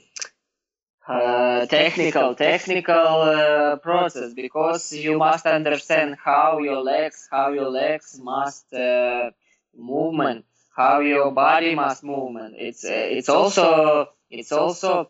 uh, 1.08 1.66
technical 1.68 2.36
technical 2.36 3.22
uh, 3.22 3.76
process 3.78 4.34
because 4.34 4.92
you 4.92 5.18
must 5.18 5.46
understand 5.46 6.18
how 6.24 6.60
your 6.60 6.82
legs 6.82 7.28
how 7.32 7.52
your 7.52 7.70
legs 7.70 8.20
must 8.22 8.74
uh, 8.74 9.32
movement 9.76 10.46
how 10.78 11.00
your 11.00 11.32
body 11.32 11.74
must 11.74 12.04
movement. 12.04 12.56
It's 12.58 12.86
uh, 12.86 12.90
it's 12.92 13.30
also 13.30 14.10
it's 14.30 14.52
also 14.52 15.10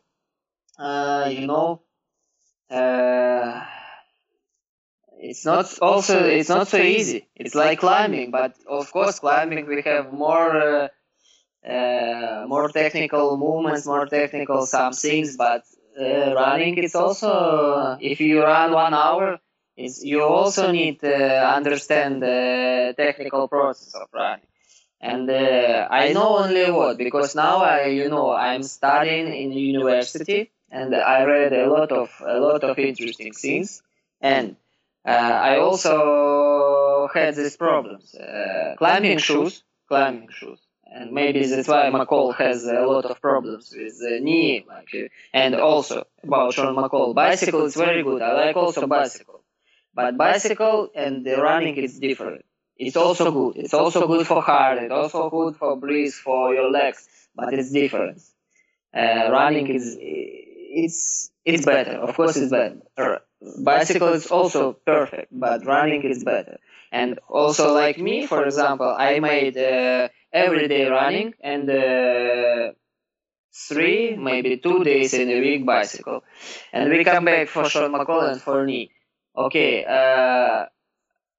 uh, 0.80 1.30
you 1.30 1.46
know 1.46 1.82
uh, 2.72 3.66
it's 5.20 5.46
not 5.46 5.78
also 5.80 6.24
it's 6.24 6.50
not 6.50 6.68
so 6.70 6.78
easy. 6.78 7.28
It's 7.36 7.54
like 7.54 7.80
climbing 7.80 8.32
but 8.32 8.56
of 8.68 8.92
course 8.92 9.20
climbing 9.20 9.68
we 9.68 9.82
have 9.82 10.14
more 10.14 10.90
more 12.48 12.70
technical 12.70 13.38
movements 13.38 13.86
more 13.86 14.06
technical 14.06 14.66
some 14.66 14.94
things 14.94 15.36
but 15.38 15.64
uh, 16.00 16.34
running 16.34 16.78
it's 16.78 16.96
also 16.96 17.98
if 18.00 18.22
you 18.22 18.42
run 18.42 18.72
one 18.72 18.94
hour 18.94 19.40
you 19.78 20.24
also 20.24 20.72
need 20.72 21.00
to 21.00 21.14
understand 21.56 22.22
the 22.22 22.94
technical 22.98 23.48
process 23.48 23.94
of 23.94 24.08
running. 24.12 24.46
And 25.00 25.30
uh, 25.30 25.88
i 25.92 26.12
know 26.14 26.40
only 26.40 26.72
what 26.72 26.98
because 26.98 27.36
now 27.36 27.58
i 27.58 27.86
you 27.86 28.10
know 28.10 28.32
i'm 28.32 28.64
studying 28.64 29.28
in 29.32 29.52
university 29.52 30.52
and 30.72 30.96
i 30.96 31.24
read 31.24 31.54
a 31.54 31.70
lot 31.70 31.92
of 31.92 32.10
a 32.26 32.40
lot 32.40 32.64
of 32.64 32.80
interesting 32.80 33.34
things. 33.34 33.84
And 34.20 34.56
uh, 35.06 35.36
i 35.50 35.58
also 35.60 37.08
had 37.14 37.36
these 37.36 37.58
problems 37.58 38.16
uh, 38.16 38.74
climbing 38.80 39.20
shoes 39.20 39.64
climbing 39.88 40.30
shoes 40.32 40.60
and 40.92 41.12
maybe 41.12 41.46
that's 41.46 41.68
why 41.68 41.90
McColl 41.90 42.36
has 42.36 42.66
a 42.66 42.82
lot 42.82 43.06
of 43.06 43.22
problems 43.22 43.74
with 43.76 44.00
the 44.00 44.20
knee. 44.22 44.66
Like, 44.68 45.12
and 45.34 45.56
also 45.56 46.06
about 46.24 46.54
Sean 46.54 46.76
McColl, 46.76 47.14
bicycle 47.14 47.66
is 47.66 47.76
very 47.76 48.04
good. 48.04 48.22
I 48.22 48.34
like 48.34 48.56
also 48.56 48.88
bicycle, 48.88 49.44
but 49.94 50.18
bicycle 50.18 50.90
and 50.96 51.26
the 51.26 51.38
running 51.38 51.76
is 51.76 52.00
different. 52.00 52.46
It's 52.78 52.96
also 52.96 53.32
good. 53.32 53.58
It's 53.64 53.74
also 53.74 54.08
good 54.08 54.28
for 54.28 54.42
heart. 54.42 54.78
It's 54.80 54.92
also 54.92 55.30
good 55.30 55.56
for 55.56 55.76
breathe 55.78 56.14
for 56.14 56.54
your 56.54 56.70
legs, 56.70 57.08
but 57.36 57.54
it's 57.54 57.72
different. 57.72 58.22
Uh, 58.96 59.30
running 59.32 59.68
is 59.68 59.98
it's 60.00 61.32
it's 61.46 61.66
better. 61.66 61.94
Of 61.94 62.16
course, 62.16 62.38
it's 62.38 62.52
better. 62.52 63.22
Bicycle 63.64 64.10
is 64.14 64.28
also 64.28 64.74
perfect, 64.74 65.30
but 65.32 65.66
running 65.66 66.04
is 66.04 66.24
better. 66.24 66.58
And 66.92 67.20
also, 67.28 67.74
like 67.74 67.98
me, 68.00 68.26
for 68.26 68.46
example, 68.46 68.88
I 68.88 69.20
made. 69.20 69.58
Uh, 69.58 70.10
every 70.32 70.68
day 70.68 70.88
running 70.88 71.34
and 71.42 71.70
uh, 71.70 72.72
three, 73.54 74.16
maybe 74.16 74.58
two 74.58 74.84
days 74.84 75.14
in 75.14 75.30
a 75.30 75.40
week 75.40 75.66
bicycle. 75.66 76.24
And 76.74 76.90
we 76.90 77.04
come 77.04 77.26
back 77.26 77.48
for 77.48 77.70
Sean 77.70 77.92
McColl 77.92 78.32
and 78.32 78.42
for 78.42 78.66
knee. 78.66 78.92
Okay, 79.36 79.86
uh, 79.86 80.66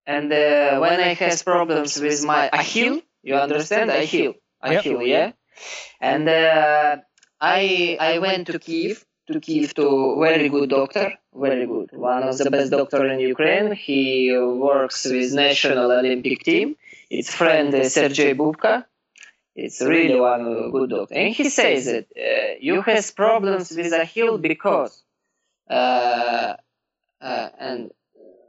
and 0.07 0.33
uh, 0.33 0.79
when 0.79 1.01
I 1.01 1.15
has 1.15 1.43
problems 1.43 2.01
with 2.01 2.25
my 2.25 2.49
Achille, 2.53 3.01
you 3.23 3.35
understand? 3.35 3.91
Achille, 3.91 4.35
Achille, 4.63 5.03
yep. 5.03 5.35
yeah? 5.35 5.59
And 6.01 6.29
uh, 6.29 6.97
I 7.41 7.97
I 8.01 8.19
went 8.19 8.47
to 8.47 8.59
Kiev 8.59 9.05
to 9.27 9.41
Kiev 9.41 9.75
to 9.75 10.17
very 10.21 10.49
good 10.49 10.71
doctor, 10.71 11.13
very 11.35 11.67
good, 11.67 11.91
one 11.93 12.23
of 12.23 12.39
the 12.39 12.51
best 12.51 12.71
doctor 12.71 13.05
in 13.07 13.19
Ukraine. 13.21 13.73
He 13.73 14.33
works 14.39 15.05
with 15.05 15.35
national 15.35 15.91
Olympic 15.91 16.45
team 16.45 16.77
its 17.11 17.35
friend 17.35 17.75
uh, 17.75 17.89
Sergei 17.89 18.35
Bubka. 18.35 18.85
It's 19.55 19.81
really 19.81 20.19
one 20.19 20.71
good 20.71 20.91
doctor. 20.91 21.15
And 21.15 21.35
he 21.35 21.49
says 21.49 21.87
that 21.87 22.07
uh, 22.17 22.55
you 22.61 22.81
has 22.83 23.11
problems 23.11 23.71
with 23.77 23.93
Achille 23.93 24.39
because 24.39 25.03
uh, 25.69 26.55
uh, 27.21 27.49
and 27.59 27.91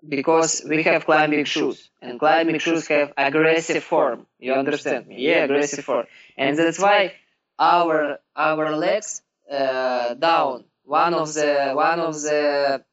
because 0.07 0.63
we 0.67 0.83
have 0.83 1.05
climbing 1.05 1.45
shoes 1.45 1.89
and 2.01 2.19
climbing 2.19 2.59
shoes 2.59 2.87
have 2.87 3.11
aggressive 3.17 3.83
form. 3.83 4.27
You 4.39 4.53
understand 4.53 5.07
me? 5.07 5.15
Yeah, 5.19 5.43
aggressive 5.45 5.83
form. 5.83 6.05
And 6.37 6.57
that's 6.57 6.79
why 6.79 7.13
our 7.57 8.19
our 8.35 8.75
legs 8.75 9.21
uh, 9.51 10.13
down. 10.13 10.65
One 10.83 11.13
of 11.13 11.33
the 11.33 11.71
one 11.73 11.99
of 11.99 12.13
the 12.21 12.83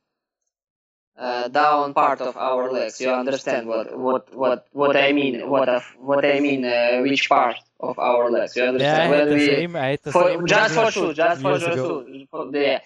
uh, 1.19 1.49
down 1.49 1.95
part 1.95 2.21
of 2.21 2.37
our 2.37 2.71
legs. 2.71 3.01
You 3.01 3.11
understand 3.11 3.67
what 3.67 3.97
what 3.97 4.35
what 4.35 4.67
what 4.73 4.97
I 4.97 5.13
mean? 5.13 5.49
What 5.49 5.69
of 5.69 5.85
what 5.99 6.25
I 6.25 6.41
mean? 6.41 6.65
Uh, 6.65 7.01
which 7.03 7.29
part 7.29 7.57
of 7.81 7.99
our 7.99 8.31
legs? 8.31 8.57
You 8.57 8.65
understand? 8.65 9.11
Yeah, 9.11 9.17
I 9.17 9.19
had 9.19 9.29
the 9.29 9.35
we, 9.35 9.47
same. 9.47 9.77
I 9.77 9.87
had 9.89 10.03
the 10.03 10.13
for, 10.13 10.25
same 10.25 10.47
just 10.47 10.75
for 10.75 10.91
shoes, 10.91 11.17
just 11.17 11.43
for 11.43 11.59
shoes. 11.59 12.27
Yeah. 12.53 12.81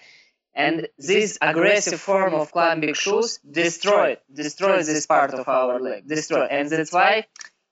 And 0.55 0.89
this 0.99 1.39
aggressive 1.41 2.01
form 2.01 2.35
of 2.35 2.53
climbing 2.53 2.95
shoes 2.95 3.39
destroyed 3.49 4.19
destroys 4.33 4.87
this 4.87 5.07
part 5.07 5.33
of 5.35 5.49
our 5.49 5.81
leg. 5.81 6.07
Destroy, 6.07 6.45
and 6.45 6.69
that's 6.69 6.93
why, 6.93 7.27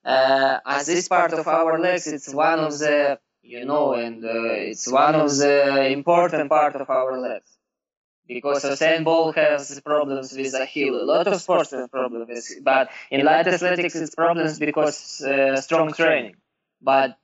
uh, 0.04 0.59
as 0.64 0.86
this 0.86 1.09
part 1.09 1.32
of 1.32 1.46
our 1.48 1.78
legs, 1.78 2.06
it's 2.06 2.32
one 2.32 2.61
of 2.61 2.78
the 2.78 3.18
you 3.42 3.64
know, 3.64 3.94
and 3.94 4.24
uh, 4.24 4.52
it's 4.70 4.90
one 4.90 5.14
of 5.14 5.36
the 5.36 5.88
important 5.88 6.48
part 6.50 6.76
of 6.76 6.90
our 6.90 7.18
legs 7.18 7.57
because 8.29 8.62
Usain 8.64 9.05
Bolt 9.05 9.35
has 9.37 9.81
problems 9.81 10.33
with 10.33 10.55
Achilles. 10.55 11.03
A 11.03 11.05
lot 11.05 11.26
of 11.26 11.41
sports 11.41 11.70
have 11.72 11.91
problems, 11.91 12.55
but 12.62 12.91
in 13.11 13.24
light 13.24 13.49
athletics 13.49 13.97
it's 13.97 14.14
problems 14.14 14.59
because 14.59 15.20
uh, 15.22 15.57
strong 15.61 15.93
training. 15.93 16.37
But 16.81 17.18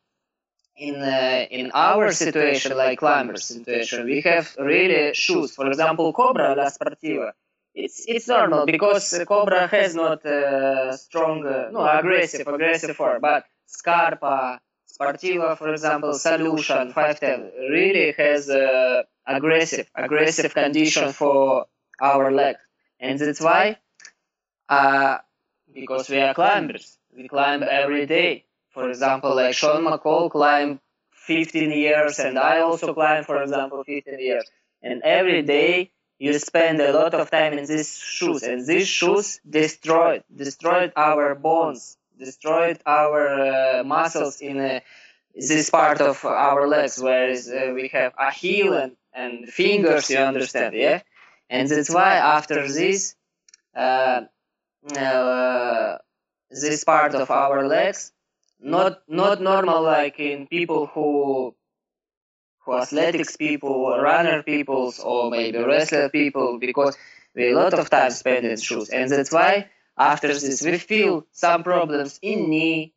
in 0.77 0.97
uh, 0.97 1.47
in 1.51 1.71
our 1.75 2.11
situation, 2.13 2.77
like 2.77 2.99
climber 2.99 3.37
situation, 3.37 4.07
we 4.07 4.21
have 4.23 4.57
really 4.59 5.15
shoes. 5.15 5.55
For 5.55 5.69
example, 5.69 6.13
Cobra 6.13 6.55
La 6.55 6.69
Sportiva. 6.71 7.33
It's 7.75 8.05
it's 8.07 8.29
normal 8.29 8.67
because 8.67 9.05
Cobra 9.27 9.67
has 9.67 9.95
not 9.95 10.25
uh, 10.25 10.97
strong, 10.97 11.45
uh, 11.47 11.71
no 11.73 11.87
aggressive 11.87 12.47
aggressive 12.47 12.97
form, 12.97 13.21
but 13.21 13.45
Scarpa, 13.67 14.61
Sportiva, 14.95 15.59
for 15.59 15.72
example, 15.72 16.12
Solution 16.14 16.92
510 16.92 17.53
really 17.70 18.12
has 18.16 18.49
uh, 18.49 19.03
aggressive 19.26 19.90
aggressive 19.95 20.55
condition 20.55 21.12
for 21.12 21.66
our 22.01 22.30
leg, 22.30 22.57
and 23.01 23.18
that's 23.18 23.40
why, 23.40 23.76
uh, 24.68 25.18
because 25.72 26.09
we 26.09 26.20
are 26.20 26.34
climbers, 26.34 26.97
we 27.16 27.26
climb 27.28 27.64
every 27.68 28.07
day. 28.07 28.45
For 28.70 28.88
example, 28.88 29.34
like 29.34 29.55
Sean 29.55 29.84
McColl 29.84 30.30
climbed 30.30 30.80
15 31.12 31.70
years, 31.70 32.18
and 32.18 32.38
I 32.38 32.61
also 32.61 32.92
climb, 32.95 33.24
for 33.24 33.42
example, 33.42 33.82
15 33.84 34.18
years. 34.18 34.45
And 34.82 35.03
every 35.03 35.42
day 35.42 35.90
you 36.18 36.38
spend 36.38 36.80
a 36.80 36.92
lot 36.92 37.14
of 37.14 37.30
time 37.30 37.55
in 37.55 37.66
these 37.66 37.97
shoes, 37.99 38.42
and 38.42 38.66
these 38.66 38.86
shoes 38.86 39.40
destroyed, 39.49 40.22
destroyed 40.34 40.92
our 40.97 41.34
bones, 41.34 41.97
destroyed 42.19 42.79
our 42.87 43.81
uh, 43.81 43.85
muscles 43.85 44.41
in 44.41 44.59
uh, 44.61 44.81
this 45.35 45.71
part 45.71 46.01
of 46.01 46.25
our 46.25 46.69
legs, 46.69 46.99
whereas 47.01 47.49
uh, 47.49 47.73
we 47.75 47.89
have 47.89 48.12
a 48.19 48.31
heel 48.31 48.75
and, 48.75 48.97
and 49.12 49.49
fingers, 49.49 50.11
you 50.11 50.19
understand, 50.19 50.75
yeah? 50.75 51.03
And 51.51 51.69
that's 51.69 51.91
why 51.91 52.17
after 52.17 52.67
this, 52.67 53.17
uh, 53.77 54.23
uh, 54.97 55.99
this 56.51 56.85
part 56.85 57.15
of 57.15 57.31
our 57.31 57.67
legs 57.67 58.12
not 58.65 59.03
not 59.09 59.41
normal 59.41 59.83
like 59.83 60.19
in 60.19 60.47
people 60.47 60.87
who 60.87 61.55
who 62.65 62.75
athletics 62.75 63.37
people, 63.37 63.99
runner 63.99 64.43
peoples, 64.43 64.99
or 64.99 65.31
maybe 65.31 65.59
wrestler 65.59 66.09
people, 66.09 66.59
because 66.59 66.97
we 67.35 67.53
a 67.53 67.55
lot 67.55 67.75
of 67.75 67.91
time 67.91 68.11
spent 68.11 68.47
in 68.47 68.57
shoes, 68.57 68.89
and 68.89 69.11
that's 69.11 69.31
why 69.31 69.69
after 69.97 70.28
this 70.28 70.62
we 70.62 70.78
feel 70.78 71.26
some 71.32 71.62
problems 71.62 72.18
in 72.22 72.51
knee, 72.51 72.95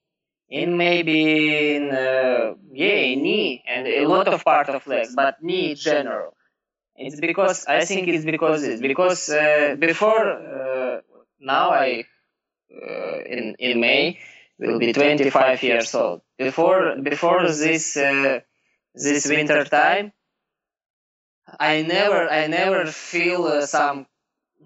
in 0.49 0.77
maybe 0.77 1.75
in 1.75 1.91
uh, 1.91 2.55
yeah 2.71 3.15
knee, 3.15 3.63
and 3.67 3.87
a 3.87 4.05
lot 4.07 4.27
of 4.27 4.43
part 4.43 4.69
of 4.69 4.85
legs, 4.87 5.15
but 5.15 5.41
knee 5.43 5.71
in 5.71 5.75
general. 5.77 6.35
It's 6.95 7.19
because 7.19 7.65
I 7.67 7.85
think 7.85 8.07
it's 8.07 8.25
because 8.25 8.63
it's 8.63 8.81
because 8.81 9.29
uh, 9.29 9.75
before 9.79 10.27
uh, 10.29 11.01
now 11.39 11.71
I 11.71 12.05
uh, 12.71 13.19
in 13.25 13.55
in 13.59 13.79
May 13.79 14.19
will 14.59 14.79
be 14.79 14.93
25 14.93 15.63
years 15.63 15.93
old. 15.95 16.21
Before 16.37 16.97
before 17.01 17.43
this 17.47 17.97
uh, 17.97 18.39
this 18.95 19.27
winter 19.27 19.63
time, 19.65 20.13
I 21.59 21.81
never 21.83 22.29
I 22.29 22.47
never 22.47 22.85
feel 22.87 23.45
uh, 23.45 23.65
some 23.65 24.07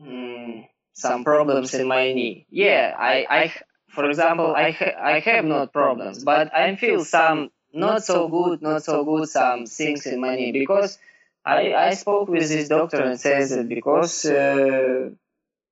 mm, 0.01 0.67
some 1.01 1.23
problems 1.23 1.73
in 1.73 1.87
my 1.87 2.13
knee. 2.13 2.45
Yeah, 2.49 2.95
I 2.97 3.15
I 3.39 3.53
for 3.89 4.09
example 4.09 4.55
I 4.55 4.71
ha- 4.71 4.97
I 5.13 5.19
have 5.19 5.45
not 5.45 5.73
problems, 5.73 6.23
but 6.23 6.53
I 6.55 6.75
feel 6.75 7.03
some 7.05 7.51
not 7.73 8.03
so 8.03 8.27
good, 8.27 8.61
not 8.61 8.83
so 8.83 9.03
good 9.03 9.27
some 9.29 9.65
things 9.65 10.05
in 10.05 10.19
my 10.21 10.35
knee 10.35 10.51
because 10.51 10.97
I 11.45 11.73
I 11.73 11.93
spoke 11.95 12.27
with 12.29 12.47
this 12.47 12.67
doctor 12.69 13.01
and 13.03 13.19
says 13.19 13.49
that 13.51 13.67
because 13.67 14.25
uh, 14.25 15.09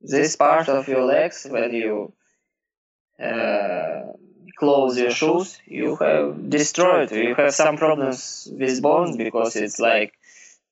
this 0.01 0.35
part 0.35 0.69
of 0.69 0.87
your 0.87 1.03
legs 1.05 1.45
when 1.49 1.73
you 1.73 2.13
uh, 3.21 4.13
close 4.57 4.97
your 4.97 5.11
shoes, 5.11 5.59
you 5.65 5.95
have 5.97 6.49
destroyed. 6.49 7.11
You 7.11 7.35
have 7.35 7.53
some 7.53 7.77
problems 7.77 8.47
with 8.51 8.81
bones 8.81 9.17
because 9.17 9.55
it's 9.55 9.79
like 9.79 10.13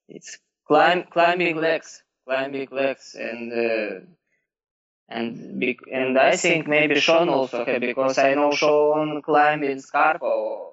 it's 0.08 0.38
climb 0.68 1.03
climbing 1.03 1.58
legs, 1.58 2.03
climbing 2.26 2.68
legs, 2.72 3.16
and 3.20 3.51
uh, 3.53 3.99
and 5.10 5.64
and 5.91 6.18
I 6.18 6.36
think 6.36 6.68
maybe 6.68 6.99
Sean 6.99 7.30
also 7.30 7.66
had 7.66 7.82
because 7.82 8.18
I 8.18 8.34
know 8.34 8.51
Sean 8.51 9.22
climbed 9.22 9.64
in 9.64 9.80
Scarpa. 9.80 10.72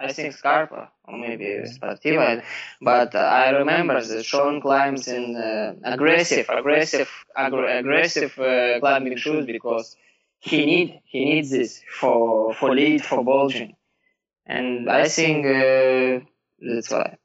I 0.00 0.12
think 0.12 0.32
Scarpa 0.34 0.92
or 1.04 1.18
maybe 1.18 1.46
Sportiva, 1.66 2.44
but 2.80 3.14
uh, 3.16 3.18
I 3.18 3.50
remember 3.50 4.00
that 4.00 4.24
Sean 4.24 4.60
climbs 4.60 5.08
in 5.08 5.34
uh, 5.34 5.74
aggressive, 5.82 6.46
aggressive, 6.48 7.10
aggressive 7.36 8.38
uh, 8.38 8.78
climbing 8.78 9.16
shoes 9.16 9.44
because 9.44 9.96
he 10.38 10.66
need 10.66 11.00
he 11.04 11.24
needs 11.24 11.50
this 11.50 11.82
for 11.90 12.54
for 12.54 12.72
lead 12.74 13.04
for 13.04 13.24
bulging, 13.24 13.74
and 14.46 14.88
I 14.88 15.08
think 15.08 15.46
uh, 15.46 16.24
that's 16.60 16.90
why. 16.90 17.16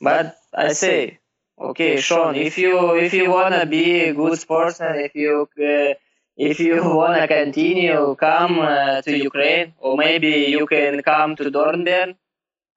But 0.00 0.36
I 0.52 0.72
say, 0.74 1.20
okay, 1.58 2.00
Sean, 2.00 2.34
if 2.36 2.58
you 2.58 2.94
if 2.96 3.12
you 3.14 3.30
wanna 3.30 3.66
be 3.66 4.00
a 4.08 4.14
good 4.14 4.38
sportsman, 4.38 4.96
if 4.96 5.14
you 5.14 5.48
uh, 5.58 5.94
if 6.36 6.60
you 6.60 6.76
wanna 7.00 7.26
continue, 7.28 8.14
come 8.16 8.58
uh, 8.60 9.02
to 9.02 9.16
Ukraine, 9.16 9.74
or 9.78 9.96
maybe 9.96 10.46
you 10.56 10.66
can 10.66 11.02
come 11.02 11.36
to 11.36 11.50
Dornbirn. 11.50 12.16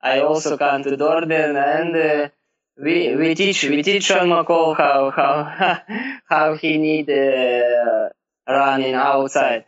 I 0.01 0.21
also 0.21 0.57
come 0.57 0.83
to 0.83 0.97
Dornbirn, 0.97 1.55
and 1.55 1.95
uh, 1.95 2.29
we 2.77 3.15
we 3.15 3.35
teach 3.35 3.63
we 3.63 3.81
teach 3.83 4.03
Sean 4.03 4.29
McColl 4.29 4.77
how 4.77 5.11
how 5.11 5.81
how 6.29 6.55
he 6.55 6.77
need. 6.77 7.09
Uh, 7.09 8.09
running 8.47 8.93
outside. 8.93 9.65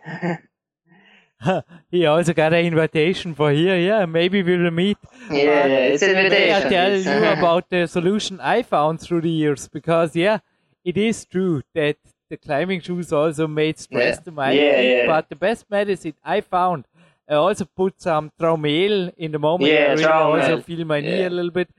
he 1.92 2.06
also 2.06 2.34
got 2.34 2.54
an 2.54 2.66
invitation 2.66 3.36
for 3.36 3.52
here. 3.52 3.78
Yeah, 3.78 4.06
maybe 4.06 4.44
we'll 4.44 4.72
meet. 4.72 4.98
Yeah, 5.30 5.66
yeah 5.66 5.94
it's 5.94 6.04
an 6.04 6.16
invitation. 6.16 6.68
I 6.68 6.70
tell 6.70 6.96
you 6.96 7.26
about 7.40 7.70
the 7.70 7.88
solution 7.88 8.40
I 8.40 8.64
found 8.64 9.02
through 9.02 9.22
the 9.22 9.30
years 9.30 9.68
because 9.68 10.16
yeah, 10.16 10.40
it 10.84 10.98
is 10.98 11.26
true 11.26 11.62
that 11.74 11.98
the 12.30 12.38
climbing 12.38 12.82
shoes 12.82 13.12
also 13.12 13.48
made 13.48 13.80
stress 13.80 14.18
yeah. 14.18 14.22
to 14.22 14.32
my 14.32 14.52
yeah, 14.52 14.76
feet, 14.76 14.98
yeah. 14.98 15.06
but 15.08 15.30
the 15.30 15.36
best 15.36 15.66
medicine 15.70 16.14
I 16.24 16.42
found. 16.42 16.86
I 17.28 17.36
also 17.36 17.66
put 17.66 18.02
some 18.02 18.32
Traumeel 18.40 19.14
in 19.18 19.32
the 19.32 19.40
moment. 19.40 19.72
Yeah, 19.72 19.88
I 19.90 19.94
really 19.94 20.06
also 20.06 20.62
feel 20.62 20.86
my 20.86 21.00
knee 21.00 21.24
a 21.24 21.30
little 21.30 21.52
bit. 21.52 21.70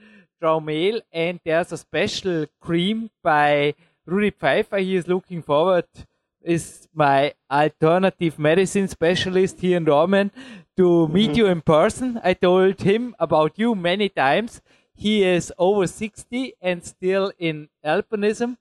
Traumeel, 0.41 1.03
and 1.13 1.41
there's 1.45 1.73
a 1.73 1.77
special 1.77 2.47
cream 2.61 3.11
by 3.23 3.75
Rudy 4.07 4.31
Pfeiffer. 4.31 4.79
He 4.79 4.97
is 4.97 5.07
looking 5.07 5.43
forward 5.43 5.87
is 6.43 6.89
my 6.95 7.35
alternative 7.51 8.39
medicine 8.39 8.89
specialist 8.89 9.61
here 9.61 9.77
in 9.77 9.85
Dortmund 9.85 10.31
to 10.77 11.09
meet 11.09 11.37
you 11.37 11.47
in 11.47 11.61
person. 11.61 12.21
I 12.25 12.35
told 12.35 12.81
him 12.81 13.15
about 13.19 13.59
you 13.59 13.75
many 13.75 14.09
times. 14.09 14.61
He 14.95 15.25
is 15.25 15.53
over 15.59 15.87
60 15.87 16.55
and 16.61 16.85
still 16.85 17.33
in 17.39 17.69
alpinism 17.85 18.57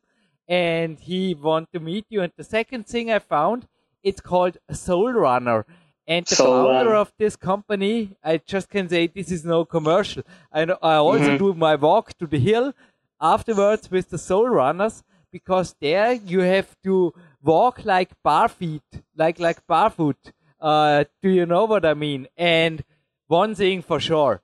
and 0.48 1.00
he 1.00 1.36
want 1.36 1.72
to 1.74 1.80
meet 1.80 2.06
you. 2.10 2.22
And 2.22 2.34
the 2.36 2.44
second 2.44 2.88
thing 2.88 3.12
I 3.12 3.20
found, 3.20 3.68
it's 4.04 4.20
called 4.20 4.58
Sole 4.72 5.14
Runner. 5.14 5.66
And 6.08 6.26
the 6.26 6.36
Sole 6.36 6.66
founder 6.66 6.90
Runner. 6.90 6.96
of 6.96 7.14
this 7.20 7.36
company, 7.36 8.18
I 8.24 8.38
just 8.38 8.70
can 8.70 8.90
say 8.90 9.08
this 9.08 9.32
is 9.32 9.46
no 9.46 9.64
commercial. 9.64 10.24
I, 10.52 10.64
I 10.64 10.96
also 10.96 11.24
mm-hmm. 11.24 11.38
do 11.38 11.54
my 11.54 11.76
walk 11.76 12.18
to 12.18 12.26
the 12.26 12.40
hill 12.40 12.74
afterwards 13.22 13.92
with 13.92 14.10
the 14.10 14.18
Sole 14.18 14.50
Runners 14.50 15.04
because 15.32 15.76
there 15.80 16.14
you 16.14 16.40
have 16.40 16.76
to 16.84 17.14
walk 17.44 17.86
like 17.86 18.12
barefeet, 18.24 18.82
like 19.16 19.40
like 19.40 19.66
barefoot. 19.68 20.18
Uh, 20.60 21.06
do 21.22 21.30
you 21.30 21.46
know 21.46 21.66
what 21.66 21.86
I 21.86 21.94
mean? 21.94 22.28
And 22.38 22.84
one 23.28 23.56
thing 23.56 23.82
for 23.82 24.00
sure, 24.00 24.42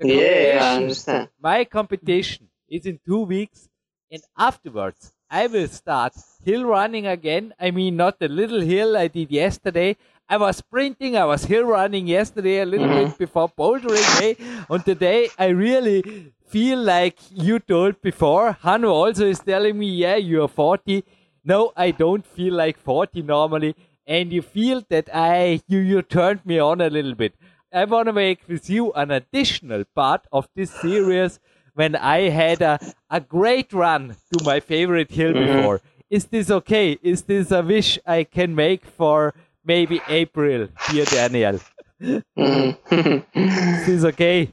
Yeah, 0.00 0.58
I 0.62 0.76
understand. 0.76 1.28
My 1.40 1.64
competition 1.64 2.48
is 2.68 2.86
in 2.86 2.98
two 3.06 3.22
weeks, 3.22 3.68
and 4.10 4.22
afterwards 4.36 5.12
I 5.30 5.46
will 5.46 5.68
start 5.68 6.14
hill 6.44 6.64
running 6.64 7.06
again. 7.06 7.54
I 7.58 7.70
mean, 7.70 7.96
not 7.96 8.18
the 8.18 8.28
little 8.28 8.60
hill 8.60 8.96
I 8.96 9.08
did 9.08 9.30
yesterday. 9.30 9.96
I 10.28 10.36
was 10.38 10.56
sprinting, 10.58 11.16
I 11.16 11.24
was 11.24 11.44
hill 11.44 11.64
running 11.64 12.06
yesterday 12.06 12.60
a 12.60 12.64
little 12.66 12.88
bit 12.88 13.18
before 13.18 13.48
bouldering. 13.48 14.20
Hey, 14.20 14.36
and 14.70 14.84
today 14.84 15.28
I 15.38 15.46
really 15.48 16.32
feel 16.46 16.78
like 16.78 17.18
you 17.30 17.58
told 17.58 18.00
before. 18.00 18.52
Hanu 18.52 18.88
also 18.88 19.26
is 19.26 19.40
telling 19.40 19.78
me, 19.78 19.88
yeah, 19.88 20.16
you're 20.16 20.48
40. 20.48 21.04
No, 21.44 21.72
I 21.76 21.90
don't 21.90 22.26
feel 22.26 22.54
like 22.54 22.78
40 22.78 23.22
normally. 23.22 23.74
And 24.06 24.32
you 24.32 24.42
feel 24.42 24.82
that 24.88 25.08
I 25.12 25.60
you 25.66 25.78
you 25.78 26.02
turned 26.02 26.44
me 26.44 26.58
on 26.58 26.80
a 26.80 26.90
little 26.90 27.14
bit. 27.14 27.34
I 27.72 27.84
want 27.84 28.06
to 28.06 28.12
make 28.12 28.40
with 28.46 28.70
you 28.70 28.92
an 28.92 29.10
additional 29.10 29.84
part 29.94 30.26
of 30.30 30.48
this 30.54 30.70
series 30.70 31.40
when 31.74 31.96
I 31.96 32.28
had 32.28 32.62
a, 32.62 32.78
a 33.10 33.20
great 33.20 33.72
run 33.72 34.16
to 34.32 34.44
my 34.44 34.60
favorite 34.60 35.10
hill 35.10 35.32
mm-hmm. 35.32 35.56
before. 35.56 35.80
Is 36.08 36.26
this 36.26 36.50
okay? 36.50 36.98
Is 37.02 37.22
this 37.22 37.50
a 37.50 37.62
wish 37.62 37.98
I 38.06 38.24
can 38.24 38.54
make 38.54 38.84
for 38.84 39.34
maybe 39.64 40.00
April, 40.08 40.68
dear 40.90 41.04
Daniel? 41.06 41.60
Mm-hmm. 42.00 43.38
Is 43.38 43.86
this 43.86 44.04
okay? 44.04 44.52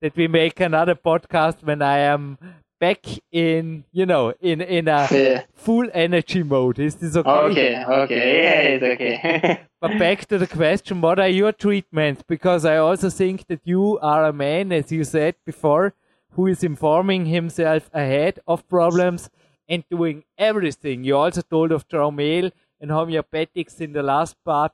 That 0.00 0.16
we 0.16 0.28
make 0.28 0.58
another 0.60 0.94
podcast 0.94 1.62
when 1.62 1.82
I 1.82 1.98
am 1.98 2.38
back 2.80 3.00
in, 3.30 3.84
you 3.92 4.06
know, 4.06 4.32
in 4.40 4.60
in 4.60 4.88
a 4.88 5.06
Yeah. 5.10 5.42
full 5.54 5.88
energy 5.94 6.42
mode. 6.42 6.78
Is 6.78 6.96
this 6.96 7.16
okay? 7.16 7.30
Okay, 7.30 7.84
okay, 8.02 8.42
yeah, 8.42 8.60
it's 8.74 8.84
okay. 8.94 9.60
But 9.80 9.98
back 9.98 10.26
to 10.28 10.38
the 10.38 10.46
question, 10.46 11.00
what 11.00 11.18
are 11.18 11.28
your 11.40 11.52
treatments? 11.52 12.22
Because 12.26 12.64
I 12.64 12.76
also 12.78 13.08
think 13.10 13.46
that 13.48 13.60
you 13.64 13.98
are 14.02 14.24
a 14.26 14.32
man, 14.32 14.72
as 14.72 14.90
you 14.92 15.04
said 15.04 15.34
before, 15.46 15.94
who 16.34 16.46
is 16.48 16.62
informing 16.64 17.26
himself 17.26 17.88
ahead 17.94 18.40
of 18.46 18.66
problems 18.68 19.30
and 19.68 19.84
doing 19.90 20.24
everything. 20.36 21.04
You 21.04 21.16
also 21.16 21.42
told 21.42 21.72
of 21.72 21.86
Traumeel 21.88 22.52
and 22.80 22.90
homeopathics 22.90 23.80
in 23.80 23.92
the 23.92 24.02
last 24.02 24.36
part. 24.44 24.72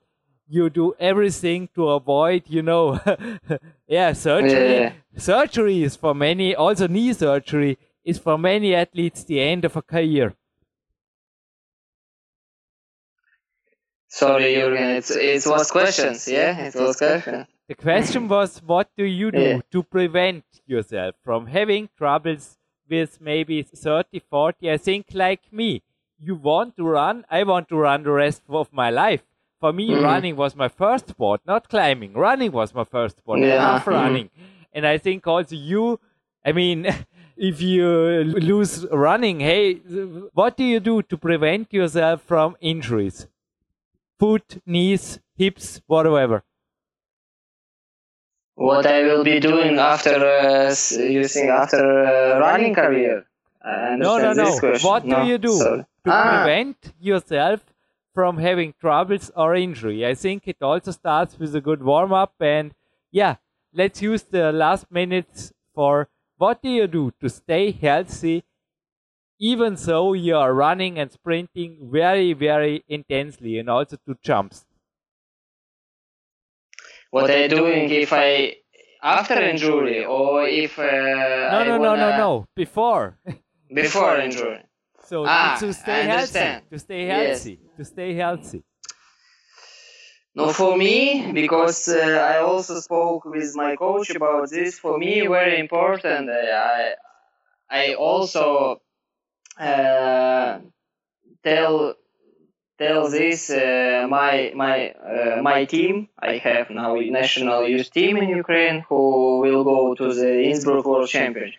You 0.49 0.71
do 0.71 0.95
everything 0.99 1.69
to 1.75 1.89
avoid, 1.91 2.43
you 2.49 2.63
know, 2.63 3.01
yeah, 3.89 4.13
surgery. 4.13 4.75
Yeah. 4.75 4.93
Surgery 5.17 5.83
is 5.83 5.97
for 5.97 6.15
many, 6.15 6.55
also 6.55 6.87
knee 6.89 7.13
surgery 7.13 7.79
is 8.07 8.19
for 8.19 8.39
many 8.39 8.75
athletes 8.75 9.25
the 9.25 9.41
end 9.41 9.65
of 9.65 9.77
a 9.77 9.83
career. 9.83 10.35
Sorry, 14.09 14.55
Jürgen, 14.55 14.97
it's, 14.97 15.11
it 15.11 15.45
was 15.47 15.71
questions, 15.71 16.27
yeah? 16.29 16.57
It 16.69 16.75
was 16.75 16.97
questions. 16.97 17.47
The 17.69 17.75
question 17.75 18.29
was, 18.29 18.63
what 18.65 18.89
do 18.97 19.05
you 19.05 19.31
do 19.33 19.43
Yeah. 19.43 19.61
to 19.73 19.83
prevent 19.83 20.45
yourself 20.67 21.17
from 21.25 21.47
having 21.49 21.89
troubles 21.99 22.57
with 22.89 23.21
maybe 23.21 23.63
30, 23.63 24.21
40? 24.21 24.71
I 24.71 24.77
think, 24.79 25.07
like 25.13 25.53
me, 25.53 25.83
you 26.19 26.37
want 26.37 26.77
to 26.77 26.85
run, 26.85 27.25
I 27.29 27.43
want 27.43 27.69
to 27.71 27.77
run 27.77 28.05
the 28.05 28.13
rest 28.13 28.43
of 28.49 28.73
my 28.73 28.91
life. 28.91 29.25
For 29.61 29.73
me, 29.73 29.89
Mhm. 29.91 30.03
running 30.03 30.37
was 30.37 30.55
my 30.55 30.69
first 30.69 31.09
sport, 31.09 31.41
not 31.45 31.69
climbing. 31.69 32.13
Running 32.15 32.53
was 32.53 32.73
my 32.73 32.85
first 32.85 33.19
sport. 33.19 33.41
I 33.41 33.47
Yeah. 33.47 33.73
love 33.73 33.85
Mhm. 33.85 33.93
running. 33.93 34.31
And 34.73 34.87
I 34.87 34.99
think 34.99 35.27
also 35.27 35.57
you, 35.57 35.99
I 36.45 36.53
mean, 36.53 36.87
if 37.37 37.61
you 37.61 37.87
lose 38.25 38.87
running, 38.91 39.41
hey, 39.41 39.75
what 40.33 40.57
do 40.57 40.65
you 40.65 40.81
do 40.81 41.03
to 41.03 41.17
prevent 41.17 41.73
yourself 41.73 42.23
from 42.23 42.57
injuries? 42.61 43.27
Foot, 44.19 44.63
knees, 44.67 45.21
hips, 45.37 45.81
whatever. 45.87 46.43
What 48.55 48.87
I 48.87 49.03
will 49.03 49.23
be 49.23 49.39
doing 49.39 49.79
after 49.79 50.15
uh, 50.25 50.75
using 50.99 51.49
after 51.51 51.77
uh, 52.07 52.41
running 52.41 52.75
career? 52.75 53.27
No, 53.65 54.19
no, 54.19 54.33
no. 54.33 54.59
question. 54.59 54.89
What 54.89 55.03
do 55.03 55.09
No, 55.11 55.23
you 55.23 55.39
do 55.39 55.53
sorry. 55.53 55.85
to 56.05 56.11
Ah. 56.13 56.23
prevent 56.45 56.93
yourself 57.01 57.61
from 58.15 58.39
having 58.39 58.73
troubles 58.81 59.31
or 59.37 59.55
injury? 59.55 60.07
I 60.07 60.15
think 60.15 60.49
it 60.49 60.63
also 60.63 60.91
starts 60.93 61.39
with 61.39 61.55
a 61.55 61.61
good 61.61 61.83
warm 61.83 62.13
up. 62.13 62.35
And 62.41 62.73
yeah, 63.11 63.37
let's 63.75 64.01
use 64.01 64.23
the 64.23 64.53
last 64.53 64.91
minutes 64.91 65.53
for 65.75 66.09
what 66.39 66.63
do 66.63 66.69
you 66.71 66.87
do 66.87 67.11
to 67.21 67.29
stay 67.29 67.71
healthy, 67.73 68.45
even 69.41 69.75
though 69.77 70.13
you 70.15 70.37
are 70.37 70.55
running 70.55 70.99
and 70.99 71.13
sprinting 71.13 71.91
very, 71.91 72.33
very 72.35 72.85
intensely 72.89 73.59
and 73.59 73.71
also 73.71 73.97
to 74.07 74.17
jumps? 74.23 74.67
What 77.11 77.31
I 77.31 77.49
doing 77.49 77.91
if 77.91 78.13
I 78.13 78.57
after 79.03 79.41
injury 79.41 80.05
or 80.05 80.47
if 80.47 80.79
uh, 80.79 80.83
No, 81.47 81.65
no, 81.65 81.79
no, 81.79 81.97
no, 81.97 82.11
no. 82.13 82.47
Before. 82.55 83.19
before 83.73 84.19
injury? 84.21 84.65
So 84.99 85.25
Ah, 85.25 85.59
to 85.59 85.73
stay 85.73 86.05
healthy, 86.05 86.63
to 86.71 86.79
stay 86.79 87.07
Yes. 87.07 87.47
healthy, 87.47 87.61
to 87.77 87.85
stay 87.85 88.15
healthy. 88.15 88.65
No, 90.37 90.53
for 90.53 90.77
me, 90.77 91.33
because 91.33 91.89
uh, 91.89 91.97
I 92.35 92.41
also 92.41 92.79
spoke 92.81 93.25
with 93.25 93.57
my 93.57 93.75
coach 93.75 94.11
about 94.11 94.51
this. 94.51 94.79
For 94.79 94.99
me, 94.99 95.27
very 95.27 95.59
important. 95.59 96.29
uh, 96.29 96.35
I 96.35 96.95
I 97.71 97.95
also 97.95 98.83
uh, 99.59 100.59
tell 101.43 101.95
tell 102.79 103.09
this 103.09 103.49
uh, 103.49 104.07
my 104.11 104.53
my 104.55 104.91
uh, 104.91 105.41
my 105.41 105.65
team. 105.65 106.11
I 106.19 106.37
have 106.49 106.69
now 106.69 106.97
a 106.99 107.11
national 107.11 107.67
youth 107.67 107.91
team 107.91 108.19
in 108.19 108.29
Ukraine 108.29 108.85
who 108.87 109.41
will 109.41 109.65
go 109.65 109.95
to 109.95 110.13
the 110.13 110.33
Innsbruck 110.51 110.85
World 110.85 111.09
Championship. 111.09 111.59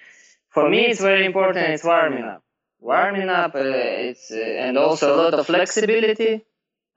For 0.49 0.69
me, 0.69 0.82
it's 0.86 1.01
very 1.01 1.25
important. 1.25 1.65
It's 1.73 1.84
warming 1.84 2.25
up, 2.34 2.43
warming 2.80 3.30
up. 3.30 3.55
Uh, 3.55 4.07
it's 4.09 4.30
and 4.30 4.78
also 4.78 5.15
a 5.15 5.17
lot 5.23 5.34
of 5.34 5.47
flexibility 5.47 6.45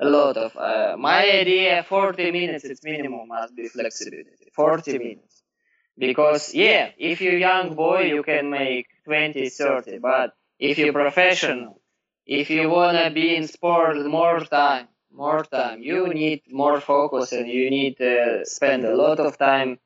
a 0.01 0.09
lot 0.09 0.37
of 0.37 0.57
uh, 0.57 0.97
my 0.99 1.23
idea 1.31 1.83
40 1.83 2.31
minutes 2.31 2.65
it's 2.65 2.83
minimum 2.83 3.29
must 3.29 3.55
be 3.55 3.69
flexibility. 3.69 4.51
40 4.53 4.99
minutes. 4.99 5.43
Because 5.99 6.55
yeah 6.55 6.91
if 6.97 7.21
you're 7.21 7.39
young 7.39 7.75
boy 7.75 8.03
you 8.15 8.23
can 8.23 8.49
make 8.51 8.87
20 9.05 9.49
30 9.51 9.99
but 9.99 10.35
if 10.59 10.79
you're 10.79 10.93
professional 10.93 11.81
if 12.27 12.49
you 12.49 12.71
want 12.71 12.97
to 12.97 13.11
be 13.11 13.37
in 13.37 13.47
sport 13.47 13.97
more 14.07 14.41
time 14.41 14.89
more 15.13 15.45
time 15.45 15.83
you 15.83 16.09
need 16.15 16.41
more 16.51 16.81
focus 16.81 17.33
and 17.33 17.49
you 17.49 17.69
need 17.69 17.97
to 17.99 18.43
spend 18.45 18.85
a 18.85 18.97
lot 18.97 19.21
of 19.21 19.37
time 19.37 19.79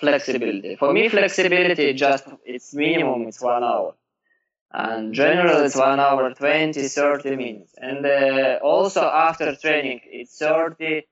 flexibility. 0.00 0.76
For 0.76 0.92
me 0.92 1.08
flexibility 1.08 1.92
just 1.92 2.24
it's 2.44 2.74
minimum 2.74 3.28
it's 3.28 3.40
one 3.40 3.62
hour 3.62 3.94
and 4.72 5.14
generally 5.14 5.66
it's 5.66 5.76
one 5.76 6.00
hour 6.00 6.32
20 6.32 6.88
30 6.88 7.36
minutes. 7.36 7.74
And 7.76 8.04
uh, 8.06 8.58
also 8.62 9.02
after 9.02 9.54
training 9.56 10.00
it's 10.04 10.38
30 10.38 11.02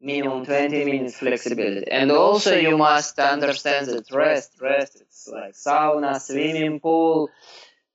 minimum 0.00 0.44
20 0.44 0.84
minutes 0.84 1.18
flexibility. 1.18 1.90
And 1.90 2.10
also 2.10 2.56
you 2.56 2.76
must 2.76 3.18
understand 3.18 3.86
that 3.88 4.10
rest 4.10 4.52
rest 4.60 5.00
it's 5.00 5.28
like 5.28 5.54
sauna 5.54 6.20
swimming 6.20 6.80
pool 6.80 7.30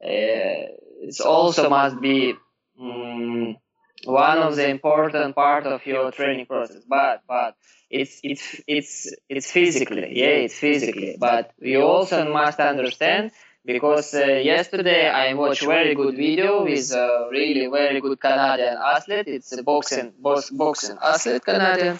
uh, 0.03 0.71
it's 1.01 1.19
also 1.21 1.69
must 1.69 1.99
be 1.99 2.33
mm, 2.79 3.57
one 4.05 4.37
of 4.37 4.55
the 4.55 4.69
important 4.69 5.35
part 5.35 5.65
of 5.65 5.85
your 5.85 6.11
training 6.11 6.45
process. 6.45 6.83
But 6.87 7.23
but 7.27 7.55
it's 7.89 8.19
it's 8.23 8.61
it's 8.67 9.13
it's 9.27 9.51
physically 9.51 10.19
yeah 10.19 10.45
it's 10.45 10.57
physically. 10.57 11.17
But 11.19 11.51
you 11.59 11.81
also 11.81 12.31
must 12.31 12.59
understand 12.59 13.31
because 13.65 14.13
uh, 14.13 14.25
yesterday 14.25 15.09
I 15.09 15.33
watched 15.33 15.65
very 15.65 15.95
good 15.95 16.15
video 16.15 16.63
with 16.63 16.91
a 16.91 17.27
really 17.31 17.67
very 17.67 17.99
good 18.01 18.19
Canadian 18.19 18.77
athlete. 18.77 19.27
It's 19.27 19.51
a 19.51 19.63
boxing 19.63 20.13
box, 20.19 20.49
boxing 20.49 20.97
athlete 21.03 21.43
Canadian, 21.43 21.99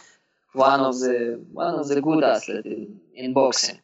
one 0.53 0.79
of 0.79 0.99
the 0.99 1.39
one 1.51 1.75
of 1.75 1.87
the 1.87 2.01
good 2.01 2.23
athlete 2.23 2.65
in, 2.65 2.99
in 3.13 3.33
boxing, 3.33 3.79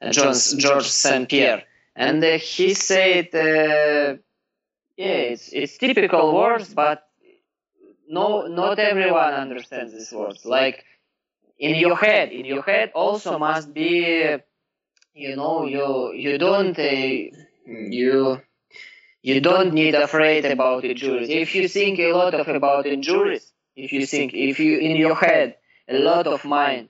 uh, 0.00 0.10
John, 0.10 0.34
George 0.58 0.88
St 0.88 1.28
Pierre, 1.28 1.62
and 1.94 2.22
uh, 2.22 2.38
he 2.38 2.74
said, 2.74 3.28
uh, 3.34 4.16
yeah, 4.96 5.32
it's 5.32 5.48
it's 5.52 5.76
typical 5.78 6.34
words, 6.34 6.72
but 6.72 7.02
no, 8.08 8.46
not 8.46 8.78
everyone 8.78 9.34
understands 9.34 9.92
these 9.92 10.12
words. 10.12 10.44
Like 10.44 10.84
in 11.58 11.74
your 11.74 11.96
head, 11.96 12.30
in 12.30 12.44
your 12.44 12.62
head 12.62 12.92
also 12.94 13.38
must 13.38 13.74
be 13.74 14.38
you 15.16 15.36
know 15.36 15.66
you 15.66 16.12
you 16.14 16.38
don't 16.38 16.78
uh, 16.78 17.30
you 17.66 18.40
you 19.22 19.40
don't 19.40 19.74
need 19.74 19.94
afraid 19.94 20.44
about 20.46 20.84
injuries 20.84 21.28
if 21.30 21.54
you 21.54 21.68
think 21.68 21.98
a 22.00 22.12
lot 22.12 22.34
of 22.34 22.48
about 22.48 22.86
injuries 22.86 23.52
if 23.76 23.92
you 23.92 24.06
think 24.06 24.34
if 24.34 24.60
you 24.60 24.78
in 24.78 24.96
your 24.96 25.16
head 25.16 25.56
a 25.88 25.98
lot 25.98 26.26
of 26.28 26.44
mind 26.44 26.88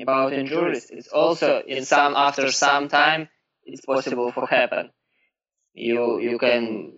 about 0.00 0.32
injuries 0.32 0.90
it's 0.90 1.08
also 1.08 1.62
in 1.66 1.84
some 1.84 2.14
after 2.16 2.50
some 2.52 2.88
time 2.88 3.28
it's 3.64 3.84
possible 3.86 4.32
for 4.32 4.46
happen. 4.46 4.90
You 5.74 6.18
you 6.20 6.38
can 6.38 6.92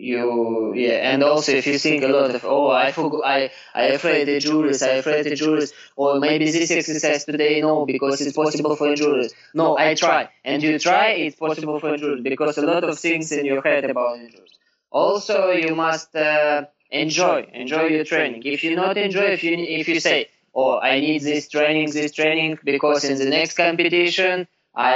you 0.00 0.72
yeah 0.74 1.10
and 1.12 1.22
also 1.22 1.52
if 1.52 1.66
you 1.66 1.78
think 1.78 2.02
a 2.02 2.08
lot 2.08 2.34
of 2.34 2.44
oh 2.44 2.70
i 2.70 2.90
forgot 2.92 3.22
i 3.24 3.50
i 3.74 3.84
afraid 3.98 4.24
the 4.28 4.34
injuries 4.34 4.82
i 4.82 4.92
afraid 5.02 5.24
the 5.26 5.30
injuries 5.30 5.72
or 5.96 6.18
maybe 6.18 6.50
this 6.50 6.70
exercise 6.70 7.24
today 7.24 7.60
no 7.60 7.84
because 7.86 8.20
it's 8.20 8.36
possible 8.36 8.74
for 8.76 8.88
injuries 8.88 9.32
no 9.54 9.76
i 9.78 9.94
try 9.94 10.28
and 10.44 10.62
you 10.62 10.78
try 10.78 11.08
it's 11.24 11.36
possible 11.36 11.78
for 11.80 11.94
injuries 11.94 12.22
because 12.22 12.56
a 12.58 12.66
lot 12.72 12.84
of 12.84 12.98
things 12.98 13.30
in 13.32 13.44
your 13.44 13.62
head 13.62 13.84
about 13.84 14.18
injuries 14.18 14.54
also 14.90 15.50
you 15.50 15.74
must 15.74 16.14
uh, 16.16 16.64
enjoy 16.90 17.48
enjoy 17.52 17.84
your 17.84 18.04
training. 18.04 18.42
If 18.44 18.64
you 18.64 18.74
not 18.76 18.96
enjoy 18.96 19.26
if 19.38 19.44
you 19.44 19.56
if 19.56 19.88
you 19.88 20.00
say 20.00 20.28
oh 20.54 20.78
i 20.80 20.98
need 21.00 21.22
this 21.22 21.48
training 21.48 21.90
this 21.90 22.12
training 22.12 22.58
because 22.64 23.04
in 23.04 23.18
the 23.18 23.26
next 23.26 23.56
competition 23.56 24.48
i 24.74 24.94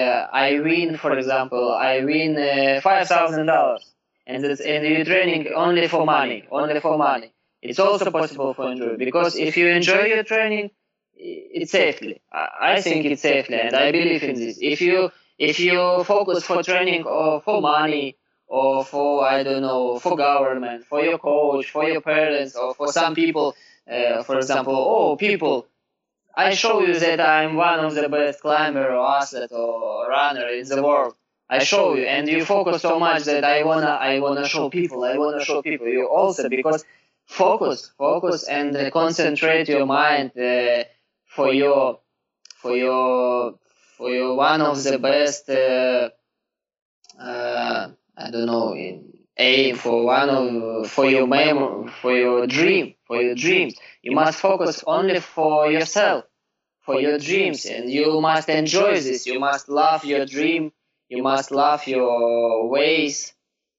uh, 0.00 0.28
i 0.32 0.60
win 0.60 0.96
for 0.98 1.16
example 1.16 1.72
i 1.74 2.04
win 2.04 2.36
uh, 2.36 2.80
five 2.82 3.08
thousand 3.08 3.46
dollars 3.46 3.84
and 4.30 4.44
and 4.44 4.86
you're 4.90 5.04
training 5.12 5.42
only 5.64 5.86
for 5.94 6.02
money 6.16 6.38
only 6.50 6.80
for 6.86 6.94
money 6.98 7.30
it's 7.68 7.80
also 7.86 8.10
possible 8.18 8.52
for 8.54 8.70
injury 8.72 8.96
because 9.06 9.36
if 9.48 9.56
you 9.56 9.66
enjoy 9.78 10.04
your 10.14 10.24
training 10.32 10.70
it's 11.16 11.72
safely 11.80 12.14
i 12.32 12.46
I 12.72 12.74
think 12.86 13.00
it's 13.10 13.22
safely 13.30 13.58
and 13.66 13.74
i 13.84 13.86
believe 13.98 14.22
in 14.30 14.36
this 14.42 14.56
if 14.72 14.80
you 14.86 14.96
if 15.50 15.56
you 15.66 15.78
focus 16.14 16.44
for 16.50 16.58
training 16.70 17.02
or 17.16 17.40
for 17.46 17.60
money 17.74 18.06
or 18.50 18.84
for 18.84 19.24
I 19.26 19.42
don't 19.44 19.62
know 19.62 19.98
for 19.98 20.16
government, 20.16 20.84
for 20.84 21.00
your 21.02 21.18
coach, 21.18 21.70
for 21.70 21.84
your 21.88 22.02
parents, 22.02 22.56
or 22.56 22.74
for 22.74 22.88
some 22.92 23.14
people. 23.14 23.54
Uh, 23.90 24.22
for 24.22 24.36
example, 24.36 24.74
oh 24.76 25.16
people, 25.16 25.66
I 26.36 26.54
show 26.54 26.80
you 26.80 26.98
that 26.98 27.20
I'm 27.20 27.54
one 27.56 27.80
of 27.80 27.94
the 27.94 28.08
best 28.08 28.40
climber 28.40 28.88
or 28.92 29.18
athlete 29.18 29.52
or 29.52 30.08
runner 30.08 30.48
in 30.48 30.68
the 30.68 30.82
world. 30.82 31.14
I 31.52 31.64
show 31.64 31.94
you, 31.94 32.04
and 32.04 32.28
you 32.28 32.44
focus 32.44 32.82
so 32.82 33.00
much 33.00 33.24
that 33.24 33.42
I 33.42 33.64
wanna, 33.64 33.88
I 33.88 34.20
wanna 34.20 34.46
show 34.46 34.70
people, 34.70 35.02
I 35.02 35.18
wanna 35.18 35.44
show 35.44 35.62
people. 35.62 35.88
You 35.88 36.06
also 36.06 36.48
because 36.48 36.84
focus, 37.26 37.90
focus, 37.98 38.44
and 38.44 38.76
uh, 38.76 38.90
concentrate 38.92 39.68
your 39.68 39.84
mind 39.84 40.30
uh, 40.38 40.84
for 41.26 41.52
your, 41.52 41.98
for 42.54 42.76
your, 42.76 43.58
for 43.96 44.10
your 44.10 44.36
one 44.36 44.60
of 44.60 44.80
the 44.84 44.96
best. 45.00 45.50
Uh, 45.50 46.10
uh 47.18 47.88
I 48.16 48.30
don't 48.30 48.46
know, 48.46 48.76
aim 49.36 49.76
for 49.76 50.04
one 50.04 50.28
of 50.30 50.88
for 50.88 51.06
your 51.06 51.26
mem 51.26 51.88
for 52.00 52.14
your 52.14 52.46
dream, 52.46 52.94
for 53.06 53.20
your 53.20 53.34
dreams. 53.34 53.74
You 54.02 54.12
must 54.12 54.38
focus 54.38 54.84
only 54.86 55.18
for 55.18 55.68
yourself, 55.68 56.26
for 56.82 57.00
your 57.00 57.18
dreams, 57.18 57.64
and 57.66 57.90
you 57.90 58.20
must 58.20 58.48
enjoy 58.48 59.00
this. 59.00 59.26
You 59.26 59.40
must 59.40 59.68
love 59.68 60.04
your 60.04 60.26
dream 60.26 60.70
you 61.10 61.22
must 61.22 61.50
love 61.50 61.86
your 61.86 62.68
ways 62.68 63.34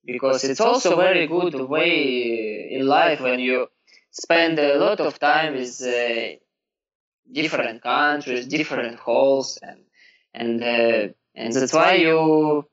because 0.06 0.44
it's 0.44 0.60
also 0.60 0.96
very 0.98 1.28
good 1.28 1.56
way 1.56 2.70
in 2.72 2.86
life 2.86 3.22
when 3.22 3.40
you 3.40 3.68
spend 4.12 4.60
a 4.60 4.78
lot 4.78 5.00
of 5.00 5.18
time 5.18 5.54
with 5.54 5.82
uh, 5.82 6.36
different 7.32 7.82
countries, 7.82 8.48
different 8.48 9.00
halls, 9.00 9.58
and 9.62 9.80
and 10.34 10.64
uh, 10.64 11.08
and 11.34 11.54
that's 11.54 11.74
why 11.74 11.94
you 11.94 12.66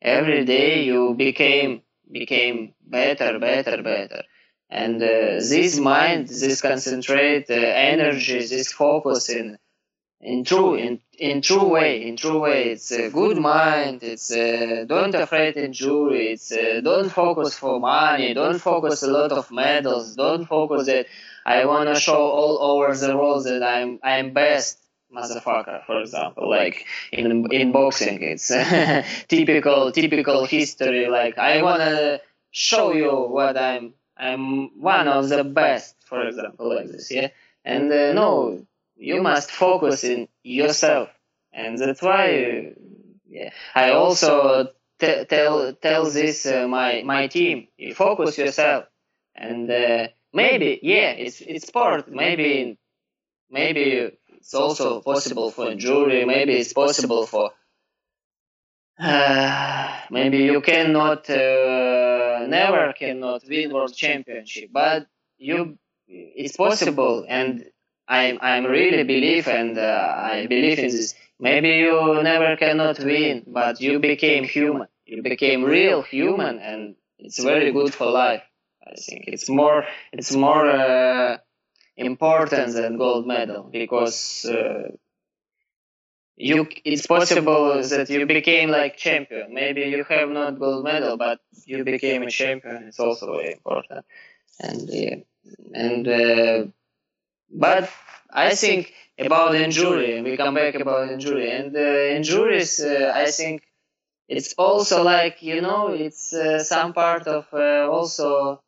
every 0.00 0.44
day 0.44 0.84
you 0.84 1.14
became 1.14 1.82
became 2.10 2.72
better, 2.82 3.38
better, 3.38 3.82
better. 3.82 4.22
And 4.70 5.00
uh, 5.02 5.38
this 5.52 5.78
mind, 5.78 6.28
this 6.28 6.60
concentrate 6.60 7.46
uh, 7.50 7.54
energy, 7.54 8.38
this 8.46 8.72
focus 8.72 9.28
in 9.28 9.58
in 10.20 10.44
true 10.44 10.74
in 10.74 11.00
in 11.18 11.42
true 11.42 11.68
way 11.68 12.06
in 12.06 12.16
true 12.16 12.40
way 12.40 12.70
it's 12.70 12.90
a 12.90 13.10
good 13.10 13.36
mind 13.36 14.02
it's 14.02 14.30
uh, 14.30 14.84
don't 14.86 15.14
afraid 15.14 15.56
injury 15.56 16.28
it's 16.32 16.50
uh, 16.52 16.80
don't 16.82 17.10
focus 17.10 17.58
for 17.58 17.78
money 17.78 18.32
don't 18.32 18.58
focus 18.58 19.02
a 19.02 19.10
lot 19.10 19.30
of 19.32 19.50
medals 19.50 20.14
don't 20.16 20.46
focus 20.46 20.86
that 20.86 21.06
i 21.44 21.64
want 21.66 21.88
to 21.88 22.00
show 22.00 22.16
all 22.16 22.58
over 22.62 22.94
the 22.96 23.16
world 23.16 23.44
that 23.44 23.62
i'm 23.62 24.00
i'm 24.02 24.32
best 24.32 24.78
motherfucker 25.12 25.84
for 25.86 26.00
example. 26.00 26.48
Like 26.48 26.86
in 27.12 27.52
in 27.52 27.72
boxing 27.72 28.22
it's 28.22 28.48
typical 29.28 29.92
typical 29.92 30.44
history. 30.44 31.08
Like 31.08 31.38
i 31.38 31.62
want 31.62 31.80
to 31.80 32.20
show 32.50 32.92
you 32.92 33.10
what 33.10 33.56
i'm 33.56 33.94
i'm 34.16 34.80
one 34.80 35.08
of 35.08 35.28
the 35.28 35.44
best 35.44 35.94
for 36.04 36.26
example 36.26 36.74
like 36.74 36.88
this 36.88 37.10
yeah? 37.10 37.28
And 37.64 37.92
uh, 37.92 38.12
no 38.12 38.66
you 38.96 39.22
must 39.22 39.50
focus 39.50 40.04
in 40.04 40.28
yourself. 40.42 41.08
And 41.52 41.78
that's 41.78 42.02
why 42.02 42.72
yeah, 43.28 43.50
i 43.74 43.90
also 43.90 44.68
t- 44.98 45.24
tell 45.24 45.72
tell 45.74 46.10
this 46.10 46.46
uh, 46.46 46.68
my 46.68 47.02
my 47.04 47.26
team 47.28 47.68
you 47.76 47.94
focus 47.94 48.38
yourself. 48.38 48.86
And 49.34 49.70
uh, 49.70 50.08
maybe 50.32 50.80
yeah 50.82 51.10
it's 51.10 51.40
it's 51.40 51.66
sport. 51.66 52.08
Maybe 52.10 52.78
maybe 53.50 54.12
it's 54.36 54.54
also 54.54 55.00
possible 55.00 55.50
for 55.50 55.70
injury 55.70 56.24
maybe 56.24 56.54
it's 56.54 56.72
possible 56.72 57.26
for 57.26 57.50
uh, 58.98 60.00
maybe 60.10 60.38
you 60.38 60.60
cannot 60.60 61.28
uh, 61.28 62.46
never 62.48 62.92
cannot 62.94 63.42
win 63.48 63.72
world 63.72 63.94
championship. 63.94 64.70
But 64.72 65.06
you 65.38 65.78
it's 66.08 66.56
possible. 66.56 67.26
And 67.28 67.66
I 68.08 68.36
I'm 68.40 68.64
really 68.66 69.04
believe 69.04 69.48
and 69.48 69.78
uh, 69.78 70.14
I 70.32 70.46
believe 70.46 70.78
in 70.78 70.90
this. 70.90 71.14
Maybe 71.38 71.68
you 71.84 72.22
never 72.22 72.56
cannot 72.56 72.98
win, 72.98 73.44
but 73.46 73.80
you 73.80 73.98
became 73.98 74.44
human. 74.44 74.88
You 75.04 75.22
became 75.22 75.64
real 75.64 76.02
human, 76.02 76.58
and 76.58 76.96
it's 77.18 77.42
very 77.42 77.72
good 77.72 77.92
for 77.94 78.06
life. 78.06 78.42
I 78.86 78.94
think 78.94 79.24
it's 79.28 79.48
more 79.48 79.84
it's 80.12 80.32
more 80.34 80.66
uh, 80.66 81.38
important 81.96 82.74
than 82.74 82.98
gold 82.98 83.26
medal 83.26 83.64
because 83.72 84.44
uh, 84.46 84.90
you 86.36 86.68
it's 86.84 87.06
possible 87.06 87.82
that 87.82 88.10
you 88.10 88.26
became 88.26 88.70
like 88.70 88.96
champion. 88.96 89.54
Maybe 89.54 89.82
you 89.82 90.04
have 90.04 90.28
not 90.30 90.58
gold 90.58 90.84
medal, 90.84 91.16
but 91.16 91.40
you 91.64 91.84
became 91.84 92.22
a 92.22 92.30
champion. 92.30 92.84
It's 92.88 93.00
also 93.00 93.32
very 93.32 93.52
important, 93.52 94.04
and 94.60 94.88
yeah, 94.88 95.16
and 95.74 96.08
uh, 96.08 96.64
but 97.50 97.90
I 98.30 98.54
think 98.54 98.92
about 99.18 99.54
injury, 99.54 100.20
we 100.22 100.36
come 100.36 100.54
back 100.54 100.74
about 100.74 101.10
injury, 101.10 101.50
and 101.50 101.74
uh, 101.76 101.80
injuries, 102.16 102.80
uh, 102.80 103.12
I 103.14 103.30
think 103.30 103.62
it's 104.28 104.54
also 104.54 105.02
like 105.04 105.42
you 105.42 105.60
know, 105.60 105.88
it's 105.88 106.32
uh, 106.34 106.62
some 106.62 106.92
part 106.92 107.26
of 107.28 107.46
uh, 107.52 107.88
also 107.90 108.62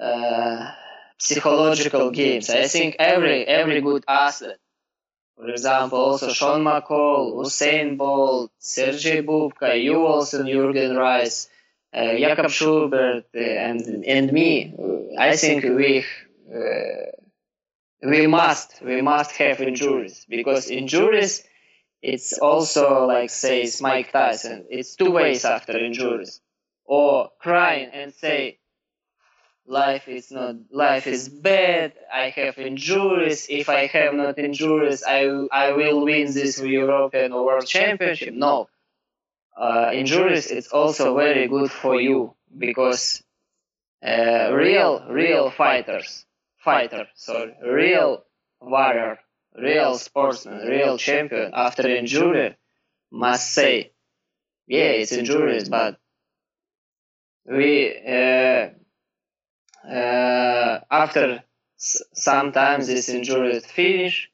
uh, 0.00 0.72
psychological 1.18 2.10
games. 2.10 2.50
I 2.50 2.66
think 2.68 2.96
every 2.98 3.44
every 3.46 3.80
good 3.80 4.04
athlete, 4.08 4.58
for 5.36 5.48
example, 5.50 5.98
also 5.98 6.30
Shawn 6.30 6.64
McColl, 6.64 7.34
Usain 7.44 7.96
Bolt, 7.96 8.52
Sergey 8.58 9.22
Bubka, 9.22 9.82
you 9.82 10.06
also 10.06 10.42
Jürgen 10.44 10.96
Reis, 10.98 11.48
uh, 11.92 12.16
Jakob 12.18 12.50
Schubert, 12.50 13.26
and 13.34 14.04
and 14.04 14.32
me. 14.32 14.74
I 15.18 15.36
think 15.36 15.64
we 15.64 16.04
we 18.04 18.26
must 18.26 18.82
we 18.82 19.00
must 19.00 19.32
have 19.36 19.60
injuries 19.60 20.26
because 20.28 20.70
injuries 20.70 21.42
it's 22.02 22.34
also 22.38 23.06
like 23.06 23.30
says 23.30 23.80
Mike 23.80 24.12
Tyson 24.12 24.66
it's 24.68 24.94
two 24.94 25.10
ways 25.10 25.44
after 25.44 25.78
injuries 25.78 26.40
or 26.84 27.30
crying 27.40 27.88
and 27.92 28.12
say 28.12 28.58
life 29.66 30.08
is 30.08 30.30
not 30.30 30.56
life 30.70 31.06
is 31.06 31.30
bad 31.30 31.94
i 32.12 32.28
have 32.28 32.58
injuries 32.58 33.46
if 33.48 33.70
i 33.70 33.86
have 33.86 34.12
not 34.12 34.38
injuries 34.38 35.02
i 35.06 35.24
i 35.50 35.72
will 35.72 36.04
win 36.04 36.26
this 36.34 36.60
european 36.60 37.32
or 37.32 37.46
world 37.46 37.66
championship. 37.66 38.34
No. 38.34 38.68
Uh, 39.56 39.90
injuries 39.94 40.50
it's 40.50 40.68
also 40.68 41.16
very 41.16 41.48
good 41.48 41.70
for 41.70 41.98
you 41.98 42.34
because 42.58 43.22
uh, 44.04 44.50
real 44.52 45.06
real 45.08 45.50
fighters 45.50 46.26
fighter, 46.64 47.06
sorry, 47.14 47.54
real 47.62 48.24
warrior, 48.60 49.18
real 49.56 49.96
sportsman, 49.98 50.66
real 50.66 50.96
champion 50.98 51.52
after 51.54 51.86
injury 51.88 52.56
must 53.10 53.52
say, 53.52 53.92
yeah, 54.66 54.92
it's 55.00 55.12
injuries, 55.12 55.68
but 55.68 55.98
we 57.46 57.94
uh, 58.06 58.68
uh, 59.86 60.80
after 60.90 61.42
sometimes 61.76 62.86
this 62.86 63.08
injury 63.08 63.60
finish 63.60 64.30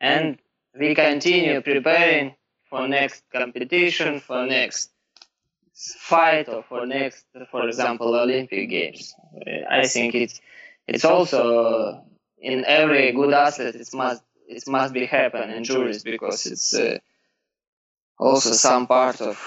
and 0.00 0.38
we 0.78 0.94
continue 0.94 1.60
preparing 1.62 2.34
for 2.68 2.86
next 2.86 3.24
competition, 3.32 4.20
for 4.20 4.46
next 4.46 4.90
fight, 5.98 6.48
or 6.48 6.62
for 6.62 6.86
next, 6.86 7.24
for 7.50 7.66
example, 7.66 8.14
Olympic 8.14 8.68
Games. 8.68 9.14
I 9.70 9.86
think 9.86 10.14
it's 10.14 10.40
it's 10.86 11.04
also 11.04 12.04
in 12.38 12.64
every 12.66 13.12
good 13.12 13.32
asset 13.32 13.74
it 13.74 13.88
must 13.92 14.22
it 14.48 14.64
must 14.66 14.92
be 14.92 15.06
happen 15.06 15.50
injuries 15.50 16.02
because 16.02 16.46
it's 16.46 16.74
uh, 16.74 16.98
also 18.18 18.50
some 18.50 18.86
part 18.86 19.20
of 19.20 19.38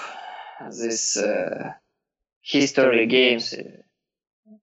this 0.70 1.16
uh, 1.16 1.72
history 2.40 3.06
games 3.06 3.52
uh, 3.52 4.56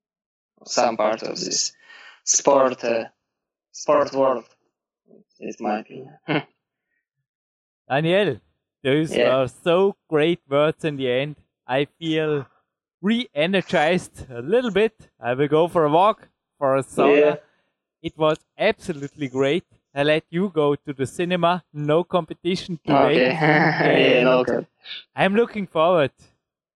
some 0.66 0.98
part 0.98 1.24
of 1.24 1.40
this 1.40 1.74
sport 2.24 2.84
uh, 2.84 3.06
sport 3.72 4.14
world 4.14 4.46
is 5.40 5.60
my 5.60 5.80
opinion. 5.80 6.18
Daniel 7.90 8.40
those 8.84 9.16
yeah. 9.16 9.30
are 9.30 9.48
so 9.48 9.96
great 10.10 10.40
words 10.50 10.84
in 10.84 10.98
the 10.98 11.12
end. 11.12 11.36
I 11.68 11.86
feel 12.00 12.48
re-energized 13.02 14.28
a 14.32 14.42
little 14.42 14.72
bit. 14.72 15.10
I 15.20 15.34
will 15.34 15.48
go 15.48 15.68
for 15.68 15.86
a 15.86 15.90
walk 15.90 16.28
for 16.62 16.78
a 16.78 16.84
sauna. 16.84 17.20
Yeah. 17.20 17.36
It 18.04 18.16
was 18.24 18.38
absolutely 18.70 19.28
great. 19.28 19.66
I 19.96 20.04
let 20.04 20.26
you 20.30 20.50
go 20.62 20.76
to 20.76 20.94
the 20.94 21.08
cinema. 21.08 21.64
No 21.74 22.04
competition 22.04 22.80
today. 22.86 23.32
Okay. 23.32 23.32
yeah, 24.16 24.24
no 24.24 24.66
I'm 25.16 25.36
looking 25.36 25.66
forward. 25.66 26.12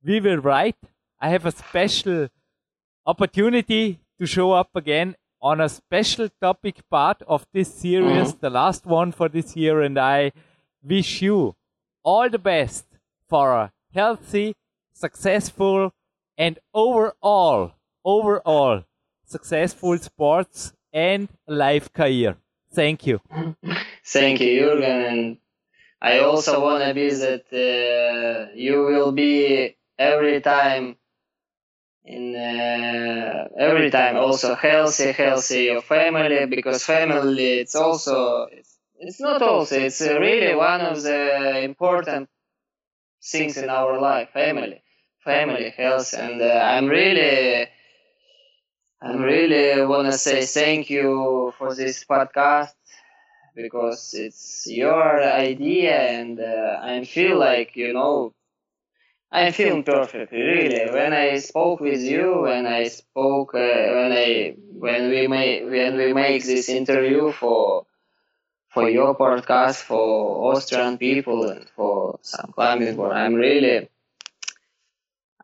We 0.03 0.19
will 0.19 0.37
write. 0.37 0.81
I 1.19 1.29
have 1.29 1.45
a 1.45 1.51
special 1.51 2.29
opportunity 3.05 3.99
to 4.19 4.25
show 4.25 4.51
up 4.53 4.71
again 4.75 5.15
on 5.41 5.61
a 5.61 5.69
special 5.69 6.29
topic 6.41 6.81
part 6.89 7.21
of 7.27 7.45
this 7.53 7.71
series, 7.73 8.29
mm-hmm. 8.29 8.39
the 8.41 8.49
last 8.49 8.85
one 8.85 9.11
for 9.11 9.29
this 9.29 9.55
year, 9.55 9.81
and 9.81 9.99
I 9.99 10.31
wish 10.83 11.21
you 11.21 11.55
all 12.03 12.29
the 12.29 12.39
best 12.39 12.85
for 13.29 13.53
a 13.53 13.71
healthy, 13.93 14.55
successful, 14.93 15.93
and 16.37 16.57
overall, 16.73 17.73
overall 18.03 18.83
successful 19.25 19.97
sports 19.97 20.73
and 20.93 21.27
life 21.47 21.91
career. 21.93 22.37
Thank 22.73 23.07
you. 23.07 23.21
Thank 24.05 24.39
you, 24.41 24.61
Jürgen. 24.61 25.05
And 25.11 25.37
I 26.01 26.19
also 26.19 26.61
want 26.61 26.83
to 26.83 26.93
be 26.93 27.09
that 27.09 27.45
uh, 27.53 28.53
you 28.55 28.83
will 28.83 29.11
be 29.11 29.75
every 29.97 30.41
time 30.41 30.97
in 32.03 32.35
uh, 32.35 33.47
every 33.57 33.89
time 33.89 34.15
also 34.17 34.55
healthy, 34.55 35.11
healthy 35.11 35.63
your 35.65 35.81
family 35.81 36.45
because 36.45 36.83
family 36.83 37.59
it's 37.59 37.75
also 37.75 38.47
it's, 38.51 38.77
it's 38.99 39.19
not 39.19 39.41
also 39.41 39.79
it's 39.79 40.01
really 40.01 40.55
one 40.55 40.81
of 40.81 41.01
the 41.01 41.61
important 41.63 42.29
things 43.23 43.57
in 43.57 43.69
our 43.69 43.99
life 43.99 44.29
family 44.33 44.81
family 45.23 45.69
health 45.75 46.13
and 46.13 46.41
uh, 46.41 46.45
I'm 46.73 46.87
really 46.87 47.67
I'm 49.01 49.21
really 49.21 49.85
want 49.85 50.07
to 50.11 50.17
say 50.17 50.45
thank 50.45 50.89
you 50.89 51.53
for 51.57 51.75
this 51.75 52.03
podcast 52.05 52.73
because 53.55 54.13
it's 54.13 54.65
your 54.67 55.23
idea 55.23 55.95
and 55.95 56.39
uh, 56.39 56.79
I 56.81 57.05
feel 57.05 57.37
like 57.37 57.75
you 57.75 57.93
know 57.93 58.33
I'm 59.31 59.53
feeling 59.53 59.83
perfect 59.83 60.31
really. 60.31 60.89
When 60.91 61.13
I 61.13 61.37
spoke 61.39 61.79
with 61.81 62.01
you 62.01 62.41
when 62.41 62.65
I 62.65 62.87
spoke 62.87 63.53
uh, 63.53 63.57
when 63.97 64.11
I 64.11 64.55
when 64.57 65.09
we 65.09 65.27
make 65.27 65.63
when 65.63 65.97
we 65.97 66.13
make 66.13 66.43
this 66.45 66.69
interview 66.69 67.31
for 67.31 67.85
for 68.69 68.89
your 68.89 69.15
podcast 69.15 69.81
for 69.81 70.53
Austrian 70.53 70.97
people 70.97 71.49
and 71.49 71.67
for 71.75 72.19
some 72.21 72.51
climbing 72.53 72.97
world 72.97 73.13
I'm 73.13 73.35
really 73.35 73.89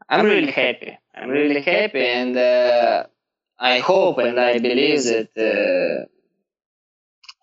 I'm 0.10 0.26
really 0.26 0.52
happy. 0.52 0.98
I'm 1.16 1.30
really 1.30 1.62
happy 1.62 2.06
and 2.06 2.36
uh, 2.36 3.06
I 3.62 3.80
hope 3.80 4.18
and 4.18 4.40
I 4.40 4.60
believe 4.60 5.04
that 5.04 5.32
uh, 5.38 6.06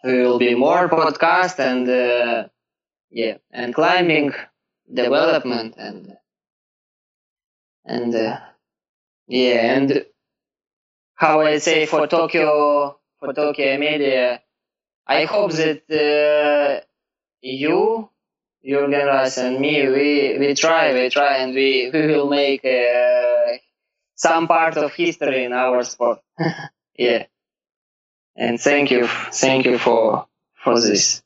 there 0.03 0.23
will 0.25 0.39
be 0.39 0.55
more 0.55 0.89
podcast 0.89 1.59
and 1.61 1.89
uh, 1.89 2.49
yeah 3.11 3.37
and 3.53 3.75
climbing 3.75 4.33
development 4.93 5.75
and 5.79 6.17
and 7.85 8.15
uh, 8.15 8.39
yeah 9.29 9.75
and 9.77 10.05
how 11.15 11.41
I 11.41 11.59
say 11.59 11.87
for 11.87 12.07
Tokyo 12.07 12.99
for 13.21 13.33
Tokyo 13.33 13.79
Media 13.79 14.43
I 15.07 15.25
hope 15.25 15.53
that 15.53 15.83
uh, 15.91 16.85
you 17.43 18.11
Jürgen 18.65 19.07
Reis 19.07 19.39
and 19.39 19.61
me 19.61 19.89
we 19.89 20.39
we 20.39 20.55
try 20.55 20.93
we 20.95 21.09
try 21.11 21.37
and 21.39 21.55
we 21.55 21.91
we 21.93 22.07
will 22.09 22.29
make 22.29 22.65
uh, 22.65 23.28
some 24.19 24.47
part 24.47 24.77
of 24.77 24.93
history 24.95 25.45
in 25.45 25.53
our 25.53 25.83
sport. 25.85 26.19
Yeah. 26.99 27.27
And 28.37 28.61
thank 28.61 28.91
you 28.91 29.07
thank 29.31 29.65
you 29.65 29.79
for 29.79 30.27
for 30.65 30.81
this. 30.81 31.23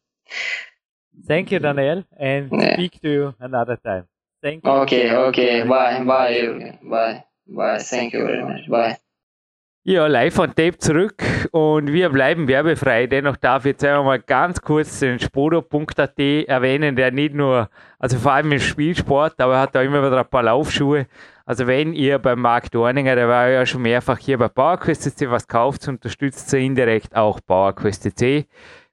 Thank 1.26 1.50
you 1.50 1.60
daniel. 1.60 2.04
And 2.18 2.50
Yeah. 2.52 2.74
speak 2.74 3.00
to 3.00 3.08
you 3.08 3.34
another 3.40 3.76
time. 3.76 4.04
Thank 4.42 4.64
you. 4.64 4.70
Okay 4.82 5.10
okay. 5.28 5.62
Bye 5.64 6.04
bye 6.04 6.78
bye 6.82 7.24
bye. 7.46 7.78
Thank 7.78 8.12
you 8.12 8.26
very 8.26 8.44
much. 8.44 8.68
Bye. 8.68 8.98
Ja, 9.84 10.06
live 10.06 10.38
on 10.38 10.54
Tape 10.54 10.78
zurück. 10.78 11.24
Und 11.52 11.92
wir 11.92 12.08
bleiben 12.10 12.46
werbefrei. 12.46 13.06
Dennoch 13.08 13.36
darf 13.36 13.64
ich 13.64 13.72
jetzt 13.72 13.84
einmal 13.84 14.04
mal 14.04 14.20
ganz 14.20 14.60
kurz 14.60 15.00
den 15.00 15.18
Spodo.at 15.18 16.18
erwähnen, 16.18 16.94
der 16.94 17.10
nicht 17.10 17.34
nur, 17.34 17.68
also 17.98 18.16
vor 18.18 18.32
allem 18.32 18.52
im 18.52 18.60
Spielsport, 18.60 19.40
aber 19.40 19.54
er 19.54 19.60
hat 19.62 19.74
da 19.74 19.82
immer 19.82 20.06
wieder 20.06 20.20
ein 20.20 20.28
paar 20.28 20.44
Laufschuhe. 20.44 21.06
Also 21.44 21.66
wenn 21.66 21.92
ihr 21.92 22.18
beim 22.18 22.40
Marc 22.40 22.70
Dorninger, 22.70 23.14
der 23.14 23.28
war 23.28 23.48
ja 23.48 23.66
schon 23.66 23.82
mehrfach 23.82 24.18
hier 24.18 24.38
bei 24.38 24.48
PowerQuest 24.48 25.02
CC 25.02 25.30
was 25.30 25.48
kauft, 25.48 25.86
unterstützt 25.88 26.52
ihr 26.52 26.60
indirekt 26.60 27.16
auch 27.16 27.40
PowerQuest 27.44 28.02
CC. 28.02 28.46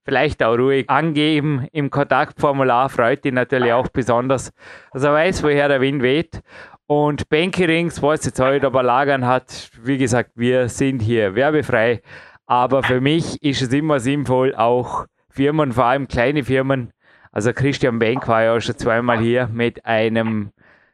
Vielleicht 0.03 0.41
auch 0.41 0.57
ruhig 0.57 0.89
angeben 0.89 1.67
im 1.71 1.89
Kontaktformular, 1.89 2.89
freut 2.89 3.25
ihn 3.25 3.35
natürlich 3.35 3.73
auch 3.73 3.89
besonders. 3.89 4.51
Also 4.91 5.07
er 5.07 5.13
weiß, 5.13 5.43
woher 5.43 5.67
der 5.67 5.81
Wind 5.81 6.01
weht. 6.01 6.41
Und 6.87 7.29
Bankerings, 7.29 8.01
was 8.01 8.25
jetzt 8.25 8.39
heute 8.39 8.65
aber 8.65 8.81
lagern 8.81 9.27
hat, 9.27 9.69
wie 9.83 9.99
gesagt, 9.99 10.31
wir 10.33 10.69
sind 10.69 11.01
hier 11.03 11.35
werbefrei. 11.35 12.01
Aber 12.47 12.81
für 12.81 12.99
mich 12.99 13.43
ist 13.43 13.61
es 13.61 13.71
immer 13.71 13.99
sinnvoll, 13.99 14.55
auch 14.55 15.05
Firmen, 15.29 15.71
vor 15.73 15.85
allem 15.85 16.07
kleine 16.07 16.43
Firmen, 16.43 16.91
also 17.31 17.53
Christian 17.53 17.99
Bank 17.99 18.27
war 18.27 18.43
ja 18.43 18.55
auch 18.55 18.59
schon 18.59 18.75
zweimal 18.75 19.19
hier, 19.19 19.47
mit 19.53 19.85
einem 19.85 20.49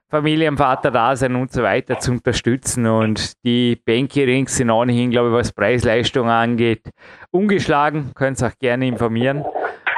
Familienvater 0.10 0.92
da 0.92 1.16
sein 1.16 1.36
und 1.36 1.52
so 1.52 1.64
weiter 1.64 2.00
zu 2.00 2.12
unterstützen. 2.12 2.86
Und 2.86 3.34
die 3.44 3.76
Bankerings 3.76 4.58
sind 4.58 4.70
ohnehin, 4.70 5.12
glaube 5.12 5.30
ich, 5.30 5.36
was 5.36 5.54
Preis-Leistung 5.54 6.30
angeht, 6.30 6.90
ungeschlagen. 7.32 8.12
Könnt 8.16 8.42
ihr 8.42 8.48
auch 8.48 8.58
gerne 8.60 8.88
informieren. 8.88 9.44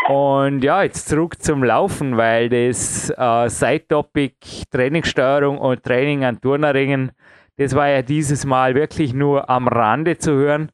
Und 0.07 0.63
ja, 0.63 0.83
jetzt 0.83 1.09
zurück 1.09 1.41
zum 1.43 1.63
Laufen, 1.63 2.15
weil 2.15 2.47
das 2.47 3.09
äh, 3.09 3.49
Side-Topic 3.49 4.35
Trainingssteuerung 4.71 5.57
und 5.57 5.83
Training 5.83 6.23
an 6.23 6.39
Turneringen, 6.39 7.11
das 7.57 7.75
war 7.75 7.89
ja 7.89 8.01
dieses 8.01 8.45
Mal 8.45 8.73
wirklich 8.73 9.13
nur 9.13 9.49
am 9.49 9.67
Rande 9.67 10.17
zu 10.17 10.31
hören. 10.31 10.71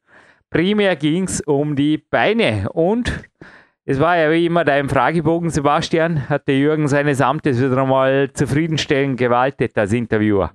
Primär 0.51 0.95
ging 0.95 1.23
es 1.23 1.41
um 1.41 1.75
die 1.75 1.97
Beine 1.97 2.69
und 2.73 3.23
es 3.85 3.99
war 3.99 4.17
ja 4.17 4.31
wie 4.31 4.45
immer 4.45 4.63
dein 4.63 4.87
Fragebogen, 4.87 5.49
Sebastian. 5.49 6.29
Hat 6.29 6.47
der 6.47 6.55
Jürgen 6.55 6.87
seines 6.87 7.19
Amtes 7.19 7.61
wieder 7.61 7.81
einmal 7.81 8.31
zufriedenstellend 8.31 9.19
gewaltet 9.19 9.77
als 9.77 9.91
Interviewer? 9.91 10.51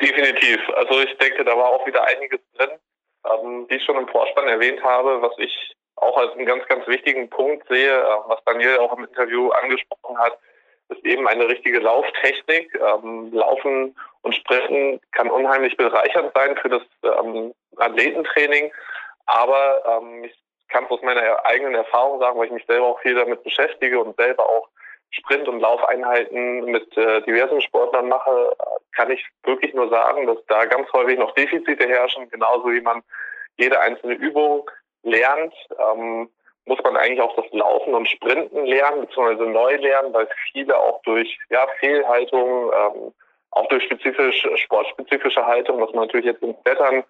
Definitiv. 0.00 0.60
Also 0.74 1.00
ich 1.00 1.16
denke, 1.16 1.44
da 1.44 1.56
war 1.56 1.70
auch 1.70 1.86
wieder 1.86 2.06
einiges 2.06 2.40
drin, 2.58 2.70
ähm, 3.24 3.66
wie 3.68 3.76
ich 3.76 3.84
schon 3.84 3.96
im 3.96 4.08
Vorspann 4.08 4.48
erwähnt 4.48 4.82
habe, 4.84 5.22
was 5.22 5.32
ich 5.38 5.74
auch 5.96 6.18
als 6.18 6.32
einen 6.32 6.44
ganz, 6.44 6.66
ganz 6.66 6.86
wichtigen 6.86 7.30
Punkt 7.30 7.66
sehe, 7.68 8.00
äh, 8.00 8.16
was 8.26 8.44
Daniel 8.44 8.78
auch 8.78 8.96
im 8.96 9.04
Interview 9.04 9.48
angesprochen 9.50 10.18
hat, 10.18 10.38
ist 10.90 11.04
eben 11.06 11.26
eine 11.26 11.48
richtige 11.48 11.78
Lauftechnik. 11.78 12.70
Ähm, 12.74 13.32
Laufen 13.32 13.96
und 14.20 14.34
Sprinten 14.34 15.00
kann 15.12 15.30
unheimlich 15.30 15.74
bereichernd 15.78 16.32
sein 16.34 16.56
für 16.58 16.68
das 16.68 16.82
ähm, 17.02 17.54
Athletentraining, 17.76 18.70
aber 19.24 19.82
ähm, 19.86 20.24
ich 20.24 20.36
kann 20.68 20.86
aus 20.86 21.02
meiner 21.02 21.44
eigenen 21.44 21.74
Erfahrung 21.74 22.20
sagen, 22.20 22.38
weil 22.38 22.46
ich 22.46 22.52
mich 22.52 22.66
selber 22.66 22.86
auch 22.86 23.00
viel 23.00 23.14
damit 23.14 23.42
beschäftige 23.42 24.00
und 24.00 24.16
selber 24.16 24.48
auch 24.48 24.68
Sprint- 25.10 25.48
und 25.48 25.60
Laufeinheiten 25.60 26.64
mit 26.64 26.96
äh, 26.96 27.22
diversen 27.22 27.60
Sportlern 27.60 28.08
mache, 28.08 28.54
kann 28.94 29.10
ich 29.10 29.24
wirklich 29.44 29.72
nur 29.74 29.88
sagen, 29.88 30.26
dass 30.26 30.38
da 30.46 30.64
ganz 30.66 30.92
häufig 30.92 31.18
noch 31.18 31.32
Defizite 31.34 31.88
herrschen, 31.88 32.28
genauso 32.30 32.70
wie 32.70 32.80
man 32.80 33.02
jede 33.56 33.80
einzelne 33.80 34.14
Übung 34.14 34.68
lernt, 35.02 35.54
ähm, 35.78 36.28
muss 36.66 36.82
man 36.82 36.96
eigentlich 36.96 37.20
auch 37.20 37.36
das 37.36 37.46
Laufen 37.52 37.94
und 37.94 38.08
Sprinten 38.08 38.66
lernen, 38.66 39.02
beziehungsweise 39.02 39.48
neu 39.48 39.76
lernen, 39.76 40.12
weil 40.12 40.28
viele 40.52 40.76
auch 40.76 41.00
durch 41.02 41.38
ja, 41.48 41.66
Fehlhaltung, 41.78 42.72
ähm, 42.72 43.12
auch 43.52 43.68
durch 43.68 43.84
spezifisch, 43.84 44.46
sportspezifische 44.56 45.46
Haltung, 45.46 45.80
was 45.80 45.92
man 45.92 46.06
natürlich 46.06 46.26
jetzt 46.26 46.42
in 46.42 46.56
Wettern 46.64 47.04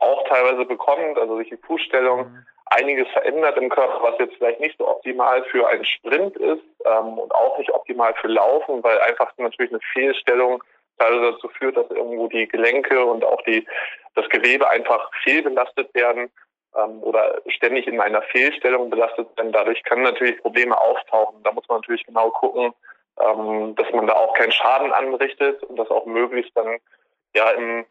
auch 0.00 0.26
teilweise 0.28 0.64
bekommt, 0.64 1.18
also 1.18 1.38
sich 1.38 1.50
die 1.50 1.56
Fußstellung, 1.56 2.44
einiges 2.70 3.08
verändert 3.08 3.56
im 3.58 3.68
Körper, 3.68 4.00
was 4.02 4.18
jetzt 4.18 4.36
vielleicht 4.36 4.60
nicht 4.60 4.78
so 4.78 4.88
optimal 4.88 5.42
für 5.44 5.68
einen 5.68 5.84
Sprint 5.84 6.36
ist 6.36 6.62
ähm, 6.84 7.18
und 7.18 7.34
auch 7.34 7.58
nicht 7.58 7.70
optimal 7.70 8.14
für 8.14 8.28
Laufen, 8.28 8.82
weil 8.82 8.98
einfach 9.00 9.32
natürlich 9.38 9.72
eine 9.72 9.80
Fehlstellung 9.92 10.62
teilweise 10.98 11.32
dazu 11.32 11.48
führt, 11.48 11.76
dass 11.76 11.90
irgendwo 11.90 12.28
die 12.28 12.46
Gelenke 12.46 13.04
und 13.04 13.24
auch 13.24 13.42
die 13.42 13.66
das 14.14 14.28
Gewebe 14.28 14.68
einfach 14.68 15.10
fehlbelastet 15.22 15.92
werden 15.94 16.30
ähm, 16.76 17.02
oder 17.02 17.40
ständig 17.46 17.86
in 17.86 18.00
einer 18.00 18.22
Fehlstellung 18.22 18.90
belastet 18.90 19.28
werden. 19.36 19.52
Dadurch 19.52 19.82
können 19.84 20.02
natürlich 20.02 20.40
Probleme 20.40 20.78
auftauchen. 20.78 21.42
Da 21.42 21.52
muss 21.52 21.68
man 21.68 21.78
natürlich 21.78 22.06
genau 22.06 22.30
gucken, 22.30 22.72
ähm, 23.20 23.74
dass 23.76 23.90
man 23.92 24.06
da 24.06 24.14
auch 24.14 24.34
keinen 24.34 24.52
Schaden 24.52 24.92
anrichtet 24.92 25.62
und 25.64 25.76
das 25.76 25.90
auch 25.90 26.06
möglichst 26.06 26.56
dann 26.56 26.78
ja 27.34 27.50
im 27.50 27.84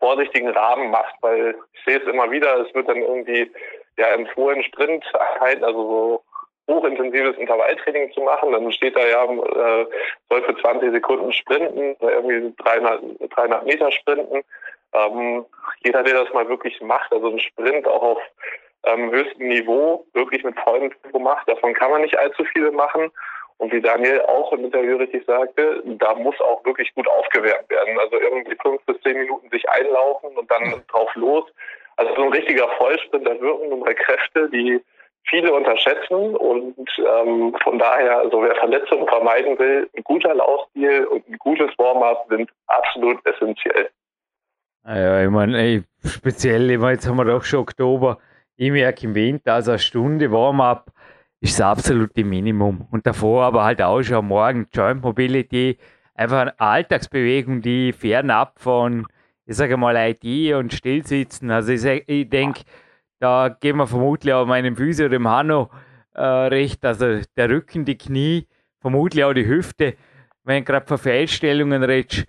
vorsichtigen 0.00 0.48
Rahmen 0.48 0.90
macht, 0.90 1.14
weil 1.20 1.54
ich 1.72 1.84
sehe 1.84 1.98
es 1.98 2.08
immer 2.08 2.30
wieder, 2.30 2.66
es 2.66 2.74
wird 2.74 2.88
dann 2.88 2.96
irgendwie 2.96 3.50
ja 3.98 4.08
empfohlen, 4.08 4.62
Sprinteinheiten, 4.62 5.62
also 5.62 6.22
so 6.66 6.74
hochintensives 6.74 7.36
Intervalltraining 7.36 8.12
zu 8.12 8.20
machen. 8.22 8.52
Dann 8.52 8.72
steht 8.72 8.96
da 8.96 9.06
ja, 9.06 9.24
äh, 9.24 9.86
soll 10.28 10.42
für 10.42 10.56
20 10.56 10.92
Sekunden 10.92 11.32
sprinten, 11.32 11.94
oder 12.00 12.12
irgendwie 12.14 12.54
300, 12.62 13.02
300 13.30 13.66
Meter 13.66 13.92
sprinten. 13.92 14.42
Ähm, 14.92 15.44
jeder, 15.84 16.02
der 16.02 16.24
das 16.24 16.32
mal 16.32 16.48
wirklich 16.48 16.80
macht, 16.80 17.12
also 17.12 17.28
einen 17.28 17.38
Sprint 17.38 17.86
auch 17.86 18.02
auf 18.02 18.18
ähm, 18.84 19.10
höchstem 19.10 19.48
Niveau, 19.48 20.04
wirklich 20.14 20.42
mit 20.42 20.58
vollem 20.60 20.90
Tempo 21.02 21.18
macht, 21.18 21.48
davon 21.48 21.74
kann 21.74 21.90
man 21.90 22.02
nicht 22.02 22.18
allzu 22.18 22.44
viele 22.44 22.72
machen. 22.72 23.10
Und 23.60 23.74
wie 23.74 23.82
Daniel 23.82 24.22
auch 24.22 24.54
im 24.54 24.64
Interview 24.64 24.96
richtig 24.96 25.26
sagte, 25.26 25.82
da 25.84 26.14
muss 26.14 26.40
auch 26.40 26.64
wirklich 26.64 26.94
gut 26.94 27.06
aufgewärmt 27.06 27.68
werden. 27.68 27.98
Also 28.00 28.18
irgendwie 28.18 28.56
fünf 28.62 28.82
bis 28.86 28.98
zehn 29.02 29.18
Minuten 29.18 29.50
sich 29.50 29.68
einlaufen 29.68 30.30
und 30.30 30.50
dann 30.50 30.82
drauf 30.88 31.14
los. 31.14 31.44
Also 31.96 32.14
so 32.14 32.22
ein 32.22 32.32
richtiger 32.32 32.66
Vollsprint, 32.78 33.26
da 33.26 33.38
wirken 33.38 33.68
nun 33.68 33.80
mal 33.80 33.94
Kräfte, 33.94 34.48
die 34.48 34.80
viele 35.28 35.52
unterschätzen 35.52 36.36
und 36.36 36.74
ähm, 36.98 37.54
von 37.62 37.78
daher, 37.78 38.20
also 38.20 38.42
wer 38.42 38.54
Verletzungen 38.54 39.06
vermeiden 39.06 39.58
will, 39.58 39.90
ein 39.94 40.04
guter 40.04 40.34
Laufstil 40.34 41.04
und 41.04 41.28
ein 41.28 41.36
gutes 41.36 41.70
Warm-up 41.76 42.28
sind 42.30 42.50
absolut 42.66 43.18
essentiell. 43.26 43.90
Ja, 44.86 45.22
ich 45.22 45.28
meine, 45.28 45.84
speziell, 46.02 46.70
ich 46.70 46.78
mein, 46.78 46.94
jetzt 46.94 47.06
haben 47.06 47.18
wir 47.18 47.26
doch 47.26 47.44
schon 47.44 47.60
Oktober, 47.60 48.16
ich 48.56 48.70
merke 48.70 49.04
im 49.04 49.14
Winter, 49.14 49.52
also 49.52 49.72
eine 49.72 49.78
Stunde 49.78 50.32
Warm-up 50.32 50.86
ist 51.40 51.58
das 51.58 51.66
absolute 51.66 52.24
Minimum. 52.24 52.86
Und 52.90 53.06
davor 53.06 53.44
aber 53.44 53.64
halt 53.64 53.80
auch 53.82 54.02
schon 54.02 54.26
morgen 54.26 54.66
Joint 54.72 55.02
Mobility, 55.02 55.78
einfach 56.14 56.40
eine 56.40 56.60
Alltagsbewegung, 56.60 57.62
die 57.62 57.92
fernab 57.92 58.60
von, 58.60 59.06
ich 59.46 59.56
sage 59.56 59.76
mal, 59.76 59.96
IT 59.96 60.54
und 60.54 60.72
Stillsitzen. 60.72 61.50
Also 61.50 61.72
ich, 61.72 61.84
ich 62.06 62.28
denke, 62.28 62.62
da 63.18 63.48
gehen 63.48 63.76
wir 63.76 63.86
vermutlich 63.86 64.34
auch 64.34 64.46
meinem 64.46 64.76
Physio, 64.76 65.08
dem 65.08 65.28
Hanno, 65.28 65.70
äh, 66.14 66.22
recht. 66.22 66.84
Also 66.84 67.20
der 67.36 67.48
Rücken, 67.48 67.84
die 67.84 67.96
Knie, 67.96 68.46
vermutlich 68.80 69.24
auch 69.24 69.32
die 69.32 69.46
Hüfte. 69.46 69.94
Wenn 70.44 70.64
gerade 70.64 70.86
von 70.86 70.98
Fehlstellungen 70.98 71.82
redest, 71.82 72.24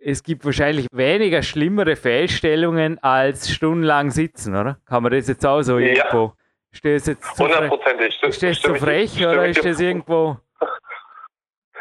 es 0.00 0.22
gibt 0.22 0.44
wahrscheinlich 0.44 0.86
weniger 0.92 1.42
schlimmere 1.42 1.96
Fehlstellungen 1.96 2.98
als 3.02 3.50
stundenlang 3.50 4.10
sitzen, 4.10 4.54
oder? 4.54 4.78
Kann 4.86 5.02
man 5.02 5.12
das 5.12 5.26
jetzt 5.26 5.44
auch 5.44 5.62
so 5.62 5.78
ja. 5.78 5.88
irgendwo? 5.88 6.32
Ist 6.72 6.84
das 6.84 7.06
jetzt 7.06 7.38
Hundertprozentig. 7.38 8.22
Ist 8.22 8.42
das 8.42 8.60
zu 8.60 8.74
frech 8.74 9.18
oder 9.24 9.46
ist 9.46 9.64
das 9.64 9.80
irgendwo? 9.80 10.36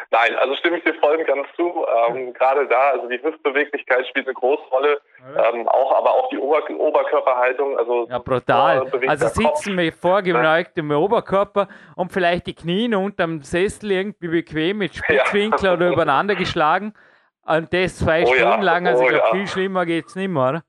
Nein, 0.10 0.36
also 0.40 0.56
stimme 0.56 0.78
ich 0.78 0.84
dir 0.84 0.94
voll 0.96 1.18
und 1.18 1.28
ganz 1.28 1.48
zu. 1.56 1.86
Ähm, 2.10 2.34
Gerade 2.34 2.66
da, 2.68 2.92
also 2.92 3.10
die 3.10 3.22
Hüftbeweglichkeit 3.22 4.08
spielt 4.08 4.26
eine 4.26 4.36
große 4.36 4.64
Rolle, 4.72 5.02
ähm, 5.36 5.68
auch 5.68 5.98
aber 5.98 6.14
auch 6.14 6.30
die 6.30 6.38
Ober 6.38 6.62
Oberkörperhaltung. 6.70 7.78
Also 7.78 8.08
ja, 8.10 8.20
brutal. 8.20 8.90
Also 9.08 9.28
sitzen 9.28 9.76
mit 9.76 9.96
vorgeneigtem 9.96 10.90
ja. 10.92 10.98
Oberkörper 10.98 11.68
und 11.96 12.14
vielleicht 12.14 12.48
die 12.48 12.56
Knie 12.56 12.94
unterm 12.96 13.42
Sessel 13.42 13.92
irgendwie 13.92 14.30
bequem 14.30 14.78
mit 14.78 14.96
Spitzwinkel 14.96 15.66
ja. 15.66 15.74
oder 15.74 15.90
übereinander 15.90 16.36
geschlagen. 16.36 16.94
Und 17.46 17.74
das 17.74 17.98
zwei 17.98 18.24
oh, 18.24 18.34
Stunden 18.34 18.62
lang, 18.62 18.88
also 18.88 19.04
oh, 19.04 19.10
ich 19.10 19.22
viel 19.32 19.48
schlimmer 19.48 19.86
geht 19.86 20.08
es 20.08 20.16
nicht 20.16 20.30
mehr, 20.30 20.50
oder? 20.50 20.64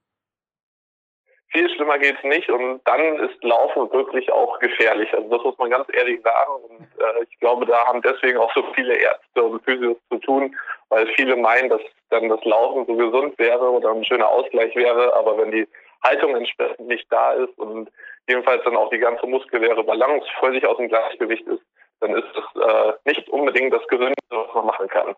Viel 1.50 1.70
schlimmer 1.70 1.98
geht 1.98 2.16
es 2.18 2.24
nicht 2.24 2.50
und 2.50 2.80
dann 2.84 3.18
ist 3.20 3.42
Laufen 3.42 3.90
wirklich 3.90 4.30
auch 4.30 4.58
gefährlich. 4.58 5.12
Also 5.14 5.28
das 5.30 5.42
muss 5.42 5.56
man 5.58 5.70
ganz 5.70 5.86
ehrlich 5.94 6.20
sagen. 6.22 6.62
Und 6.68 6.80
äh, 6.82 7.24
ich 7.28 7.38
glaube, 7.40 7.64
da 7.64 7.86
haben 7.86 8.02
deswegen 8.02 8.36
auch 8.38 8.52
so 8.54 8.62
viele 8.74 8.94
Ärzte 8.94 9.42
und 9.42 9.64
Physios 9.64 9.96
zu 10.10 10.18
tun, 10.18 10.54
weil 10.90 11.06
viele 11.14 11.36
meinen, 11.36 11.70
dass 11.70 11.80
dann 12.10 12.28
das 12.28 12.44
Laufen 12.44 12.84
so 12.86 12.94
gesund 12.96 13.38
wäre 13.38 13.70
oder 13.70 13.90
ein 13.90 14.04
schöner 14.04 14.28
Ausgleich 14.28 14.76
wäre. 14.76 15.14
Aber 15.14 15.38
wenn 15.38 15.50
die 15.50 15.66
Haltung 16.02 16.36
entsprechend 16.36 16.86
nicht 16.86 17.10
da 17.10 17.32
ist 17.32 17.58
und 17.58 17.90
jedenfalls 18.28 18.62
dann 18.64 18.76
auch 18.76 18.90
die 18.90 18.98
ganze 18.98 19.26
muskuläre 19.26 19.82
Balance 19.84 20.26
völlig 20.40 20.66
aus 20.66 20.76
dem 20.76 20.88
Gleichgewicht 20.88 21.46
ist, 21.46 21.62
dann 22.00 22.14
ist 22.14 22.28
das 22.34 22.62
äh, 22.62 22.92
nicht 23.06 23.26
unbedingt 23.30 23.72
das 23.72 23.86
Gesündeste, 23.88 24.30
was 24.30 24.54
man 24.54 24.66
machen 24.66 24.88
kann. 24.88 25.14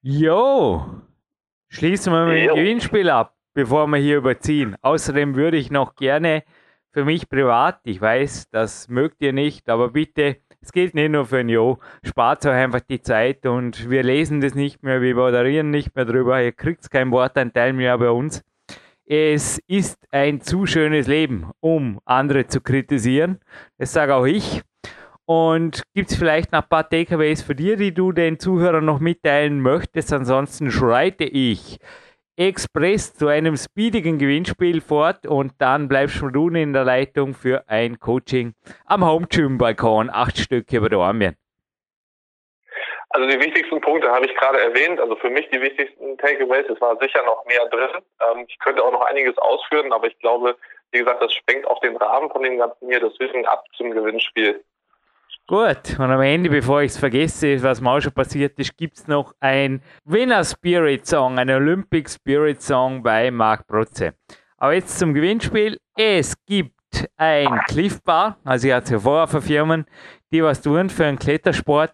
Jo, 0.00 0.82
schließen 1.68 2.12
wir 2.12 2.24
mit 2.24 2.48
dem 2.48 2.56
Gewinnspiel 2.56 3.10
ab 3.10 3.34
bevor 3.54 3.86
wir 3.86 3.98
hier 3.98 4.18
überziehen. 4.18 4.76
Außerdem 4.82 5.34
würde 5.34 5.56
ich 5.56 5.70
noch 5.70 5.94
gerne 5.94 6.44
für 6.92 7.04
mich 7.04 7.28
privat, 7.28 7.80
ich 7.84 8.00
weiß, 8.00 8.50
das 8.50 8.88
mögt 8.88 9.22
ihr 9.22 9.32
nicht, 9.32 9.68
aber 9.70 9.90
bitte, 9.90 10.36
es 10.60 10.72
gilt 10.72 10.94
nicht 10.94 11.10
nur 11.10 11.24
für 11.24 11.38
ein 11.38 11.48
Jo, 11.48 11.78
spart 12.04 12.44
euch 12.44 12.52
einfach 12.52 12.80
die 12.80 13.00
Zeit 13.00 13.46
und 13.46 13.88
wir 13.88 14.02
lesen 14.02 14.40
das 14.40 14.54
nicht 14.54 14.82
mehr, 14.82 15.00
wir 15.00 15.14
moderieren 15.14 15.70
nicht 15.70 15.96
mehr 15.96 16.04
drüber, 16.04 16.42
ihr 16.42 16.52
kriegt 16.52 16.90
kein 16.90 17.10
Wortanteil 17.10 17.72
mehr 17.72 17.96
bei 17.98 18.10
uns. 18.10 18.42
Es 19.06 19.58
ist 19.66 20.06
ein 20.10 20.40
zu 20.40 20.66
schönes 20.66 21.06
Leben, 21.06 21.50
um 21.60 21.98
andere 22.04 22.46
zu 22.46 22.60
kritisieren. 22.60 23.40
Das 23.78 23.92
sage 23.92 24.14
auch 24.14 24.26
ich. 24.26 24.62
Und 25.24 25.82
gibt 25.94 26.10
es 26.10 26.16
vielleicht 26.16 26.52
noch 26.52 26.62
ein 26.62 26.68
paar 26.68 26.88
Takeaways 26.88 27.42
für 27.42 27.54
dir, 27.54 27.76
die 27.76 27.92
du 27.92 28.12
den 28.12 28.38
Zuhörern 28.38 28.84
noch 28.84 29.00
mitteilen 29.00 29.60
möchtest? 29.60 30.12
Ansonsten 30.12 30.70
schreite 30.70 31.24
ich 31.24 31.78
Express 32.36 33.14
zu 33.14 33.28
einem 33.28 33.56
speedigen 33.56 34.18
Gewinnspiel 34.18 34.80
fort 34.80 35.26
und 35.26 35.52
dann 35.58 35.88
bleibst 35.88 36.22
du 36.22 36.48
in 36.48 36.72
der 36.72 36.84
Leitung 36.84 37.34
für 37.34 37.64
ein 37.68 37.98
Coaching 37.98 38.54
am 38.86 39.04
Home 39.04 39.26
Gym 39.28 39.58
Balkon, 39.58 40.08
acht 40.10 40.38
Stücke 40.38 40.78
über 40.78 40.88
der 40.88 41.00
Armien. 41.00 41.36
Also 43.10 43.28
die 43.28 43.38
wichtigsten 43.38 43.80
Punkte 43.82 44.10
habe 44.10 44.24
ich 44.24 44.34
gerade 44.36 44.58
erwähnt. 44.58 44.98
Also 44.98 45.16
für 45.16 45.28
mich 45.28 45.48
die 45.50 45.60
wichtigsten 45.60 46.16
Takeaways, 46.16 46.64
es 46.70 46.80
war 46.80 46.96
sicher 46.98 47.22
noch 47.24 47.44
mehr 47.44 47.66
drin. 47.68 48.02
Ähm, 48.20 48.46
ich 48.48 48.58
könnte 48.58 48.82
auch 48.82 48.92
noch 48.92 49.02
einiges 49.02 49.36
ausführen, 49.36 49.92
aber 49.92 50.06
ich 50.06 50.18
glaube, 50.18 50.56
wie 50.92 51.00
gesagt, 51.00 51.22
das 51.22 51.34
sprengt 51.34 51.66
auch 51.66 51.80
den 51.80 51.96
Rahmen 51.96 52.30
von 52.30 52.42
dem 52.42 52.56
Ganzen 52.56 52.88
hier. 52.88 53.00
Deswegen 53.00 53.44
ab 53.44 53.64
zum 53.76 53.90
Gewinnspiel. 53.90 54.64
Gut, 55.48 55.98
und 55.98 56.10
am 56.10 56.20
Ende, 56.20 56.48
bevor 56.48 56.82
ich 56.82 56.92
es 56.92 56.98
vergesse, 56.98 57.60
was 57.64 57.80
mir 57.80 57.90
auch 57.90 58.00
schon 58.00 58.12
passiert 58.12 58.58
ist, 58.60 58.76
gibt 58.76 58.96
es 58.96 59.08
noch 59.08 59.34
ein 59.40 59.82
Winner 60.04 60.44
Spirit 60.44 61.04
Song, 61.04 61.36
ein 61.38 61.50
Olympic 61.50 62.08
Spirit 62.08 62.62
Song 62.62 63.02
bei 63.02 63.28
Marc 63.30 63.66
Protze. 63.66 64.14
Aber 64.56 64.72
jetzt 64.74 64.96
zum 64.98 65.12
Gewinnspiel. 65.12 65.78
Es 65.96 66.34
gibt 66.46 67.08
ein 67.16 67.60
Cliff 67.66 68.00
Bar, 68.02 68.38
also 68.44 68.68
ich 68.68 68.72
hatte 68.72 68.92
ja 68.92 69.00
vorher 69.00 69.26
für 69.26 69.42
Firmen, 69.42 69.84
die 70.32 70.44
was 70.44 70.62
tun 70.62 70.88
für 70.88 71.06
einen 71.06 71.18
Klettersport. 71.18 71.92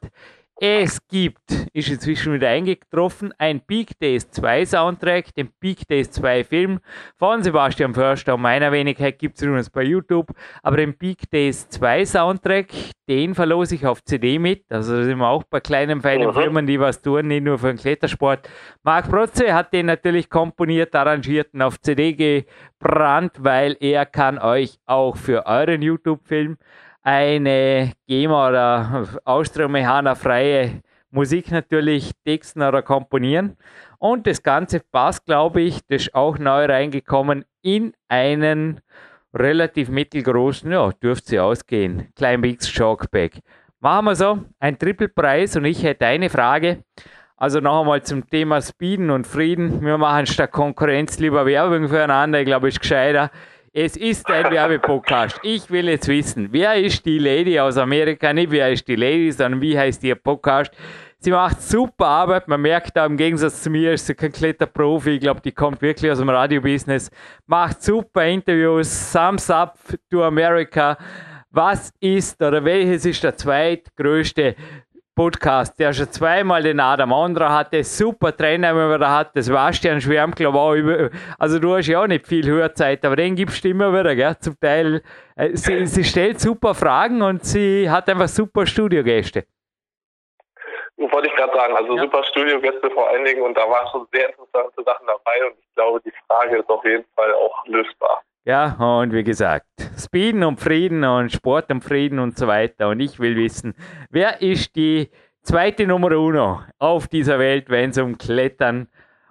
Es 0.60 1.06
gibt, 1.06 1.52
ist 1.72 1.88
inzwischen 1.88 2.32
wieder 2.32 2.48
eingetroffen, 2.48 3.32
ein 3.38 3.60
Peak 3.60 3.96
Days 4.00 4.28
2 4.32 4.66
Soundtrack, 4.66 5.32
den 5.36 5.52
Peak 5.60 5.86
Days 5.86 6.10
2 6.10 6.42
Film 6.42 6.80
von 7.16 7.44
Sebastian 7.44 7.94
Förster 7.94 8.34
und 8.34 8.40
meiner 8.40 8.72
Wenigkeit 8.72 9.20
gibt 9.20 9.36
es 9.36 9.42
übrigens 9.42 9.70
bei 9.70 9.84
YouTube. 9.84 10.32
Aber 10.64 10.78
den 10.78 10.98
Peak 10.98 11.30
Days 11.30 11.68
2 11.68 12.04
Soundtrack, 12.06 12.72
den 13.08 13.36
verlose 13.36 13.76
ich 13.76 13.86
auf 13.86 14.02
CD 14.02 14.40
mit. 14.40 14.64
Also 14.68 14.96
da 14.96 15.04
sind 15.04 15.18
wir 15.18 15.28
auch 15.28 15.44
bei 15.44 15.60
kleinen, 15.60 16.00
feinen 16.00 16.26
mhm. 16.26 16.34
Firmen, 16.34 16.66
die 16.66 16.80
was 16.80 17.02
tun, 17.02 17.28
nicht 17.28 17.44
nur 17.44 17.60
für 17.60 17.68
den 17.68 17.76
Klettersport. 17.76 18.50
Marc 18.82 19.08
Protze 19.08 19.54
hat 19.54 19.72
den 19.72 19.86
natürlich 19.86 20.28
komponiert, 20.28 20.92
arrangiert 20.96 21.54
und 21.54 21.62
auf 21.62 21.80
CD 21.80 22.14
gebrannt, 22.14 23.34
weil 23.38 23.76
er 23.78 24.06
kann 24.06 24.38
euch 24.38 24.80
auch 24.86 25.16
für 25.16 25.46
euren 25.46 25.82
YouTube-Film 25.82 26.58
eine 27.08 27.92
GEMA 28.06 28.48
oder 28.48 29.08
Austro-Mechana 29.24 30.14
freie 30.14 30.82
Musik 31.10 31.50
natürlich 31.50 32.12
texten 32.22 32.62
oder 32.62 32.82
komponieren. 32.82 33.56
Und 33.98 34.26
das 34.26 34.42
Ganze 34.42 34.80
passt, 34.80 35.24
glaube 35.24 35.62
ich, 35.62 35.80
das 35.88 36.02
ist 36.02 36.14
auch 36.14 36.38
neu 36.38 36.66
reingekommen 36.66 37.46
in 37.62 37.94
einen 38.08 38.82
relativ 39.32 39.88
mittelgroßen, 39.88 40.70
ja, 40.70 40.90
dürfte 41.02 41.28
sie 41.28 41.40
ausgehen, 41.40 42.08
Climbx 42.14 42.68
Shockback. 42.68 43.40
Machen 43.80 44.04
wir 44.04 44.14
so, 44.14 44.40
ein 44.58 44.78
Triple-Preis 44.78 45.56
und 45.56 45.64
ich 45.64 45.82
hätte 45.82 46.06
eine 46.06 46.28
Frage. 46.28 46.84
Also 47.36 47.60
noch 47.60 47.80
einmal 47.80 48.02
zum 48.02 48.28
Thema 48.28 48.60
Speeden 48.60 49.10
und 49.10 49.26
Frieden. 49.26 49.80
Wir 49.80 49.96
machen 49.96 50.26
statt 50.26 50.52
Konkurrenz 50.52 51.18
lieber 51.18 51.46
Werbung 51.46 51.88
füreinander. 51.88 52.40
Ich 52.40 52.46
glaube, 52.46 52.68
ist 52.68 52.80
gescheiter. 52.80 53.30
Es 53.80 53.96
ist 53.96 54.28
ein 54.28 54.50
Werbepodcast. 54.50 55.38
Ich 55.44 55.70
will 55.70 55.88
jetzt 55.88 56.08
wissen, 56.08 56.48
wer 56.50 56.74
ist 56.74 57.06
die 57.06 57.20
Lady 57.20 57.60
aus 57.60 57.76
Amerika? 57.76 58.32
Nicht 58.32 58.50
wer 58.50 58.72
ist 58.72 58.88
die 58.88 58.96
Lady, 58.96 59.30
sondern 59.30 59.60
wie 59.60 59.78
heißt 59.78 60.02
ihr 60.02 60.16
Podcast? 60.16 60.72
Sie 61.20 61.30
macht 61.30 61.62
super 61.62 62.06
Arbeit. 62.06 62.48
Man 62.48 62.60
merkt 62.60 62.96
da 62.96 63.06
im 63.06 63.16
Gegensatz 63.16 63.62
zu 63.62 63.70
mir, 63.70 63.92
ist 63.92 64.06
sie 64.06 64.16
kein 64.16 64.32
Kletterprofi. 64.32 65.10
Ich 65.10 65.20
glaube, 65.20 65.42
die 65.42 65.52
kommt 65.52 65.80
wirklich 65.80 66.10
aus 66.10 66.18
dem 66.18 66.28
Radiobusiness. 66.28 67.08
Macht 67.46 67.80
super 67.80 68.26
Interviews. 68.26 69.12
Thumbs 69.12 69.48
up 69.48 69.78
to 70.10 70.24
America. 70.24 70.98
Was 71.52 71.92
ist 72.00 72.42
oder 72.42 72.64
welches 72.64 73.04
ist 73.04 73.22
der 73.22 73.36
zweitgrößte 73.36 74.56
Podcast, 75.18 75.76
der 75.80 75.92
schon 75.92 76.12
zweimal 76.12 76.62
den 76.62 76.78
Adam 76.78 77.12
Andra 77.12 77.52
hatte, 77.52 77.82
super 77.82 78.36
Trainer, 78.36 78.68
wenn 78.76 78.88
man 78.88 79.00
da 79.00 79.16
hat, 79.18 79.34
das 79.34 79.46
Schwärm, 79.46 80.30
glaube 80.30 80.56
auch 80.56 80.74
über, 80.74 81.10
also 81.40 81.58
du 81.58 81.74
hast 81.74 81.88
ja 81.88 82.00
auch 82.00 82.06
nicht 82.06 82.24
viel 82.24 82.46
Hörzeit, 82.46 83.04
aber 83.04 83.16
den 83.16 83.34
gibst 83.34 83.64
du 83.64 83.70
immer 83.70 83.92
wieder, 83.92 84.14
gell? 84.14 84.36
zum 84.38 84.54
Teil, 84.60 85.02
äh, 85.34 85.48
sie, 85.54 85.86
sie 85.86 86.04
stellt 86.04 86.38
super 86.38 86.72
Fragen 86.72 87.20
und 87.20 87.44
sie 87.44 87.90
hat 87.90 88.08
einfach 88.08 88.28
super 88.28 88.64
Studiogäste. 88.64 89.42
Wollte 90.98 91.28
ich 91.28 91.34
gerade 91.34 91.52
sagen, 91.52 91.74
also 91.74 91.96
ja. 91.96 92.02
super 92.02 92.22
Studiogäste 92.22 92.88
vor 92.90 93.08
allen 93.08 93.24
Dingen 93.24 93.42
und 93.42 93.56
da 93.56 93.68
waren 93.68 93.88
schon 93.90 94.06
sehr 94.12 94.28
interessante 94.28 94.84
Sachen 94.84 95.04
dabei 95.08 95.46
und 95.48 95.58
ich 95.58 95.74
glaube, 95.74 96.00
die 96.00 96.12
Frage 96.28 96.58
ist 96.58 96.70
auf 96.70 96.84
jeden 96.84 97.04
Fall 97.16 97.34
auch 97.34 97.66
lösbar. 97.66 98.22
Ja, 98.48 99.00
und 99.00 99.12
wie 99.12 99.24
gesagt, 99.24 99.66
Speeden 99.98 100.42
und 100.42 100.58
Frieden 100.58 101.04
und 101.04 101.30
Sport 101.30 101.70
und 101.70 101.84
Frieden 101.84 102.18
und 102.18 102.38
so 102.38 102.46
weiter. 102.46 102.88
Und 102.88 102.98
ich 102.98 103.20
will 103.20 103.36
wissen, 103.36 103.74
wer 104.08 104.40
ist 104.40 104.74
die 104.74 105.10
zweite 105.42 105.86
Nummer 105.86 106.16
uno 106.16 106.62
auf 106.78 107.08
dieser 107.08 107.38
Welt, 107.38 107.68
wenn 107.68 107.90
es 107.90 107.98
um 107.98 108.16
Klettern 108.16 108.88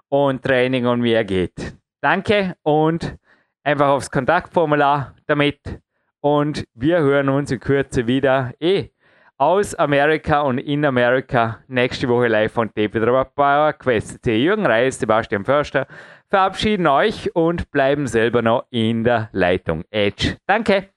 und 0.10 0.44
Training 0.44 0.86
und 0.86 1.02
mehr 1.02 1.26
geht? 1.26 1.76
Danke 2.00 2.58
und 2.62 3.18
einfach 3.64 3.88
aufs 3.88 4.12
Kontaktformular 4.12 5.16
damit. 5.26 5.62
Und 6.20 6.66
wir 6.76 7.00
hören 7.00 7.30
uns 7.30 7.50
in 7.50 7.60
Kürze 7.60 8.06
wieder. 8.06 8.54
Eh, 8.60 8.90
aus 9.38 9.76
Amerika 9.76 10.42
und 10.42 10.58
in 10.58 10.86
Amerika. 10.86 11.60
Nächste 11.68 12.08
Woche 12.10 12.28
live 12.28 12.52
von 12.52 12.70
David 12.76 13.04
Power 13.36 13.74
Quest. 13.74 14.26
Jürgen 14.26 14.66
Reis, 14.66 15.00
Sebastian 15.00 15.46
Förster 15.46 15.88
verabschieden 16.30 16.88
euch 16.88 17.36
und 17.36 17.72
bleiben 17.72 18.08
selber 18.08 18.42
noch 18.42 18.66
in 18.70 19.04
der 19.04 19.30
Leitung 19.32 19.84
Edge. 19.92 20.38
Danke! 20.46 20.97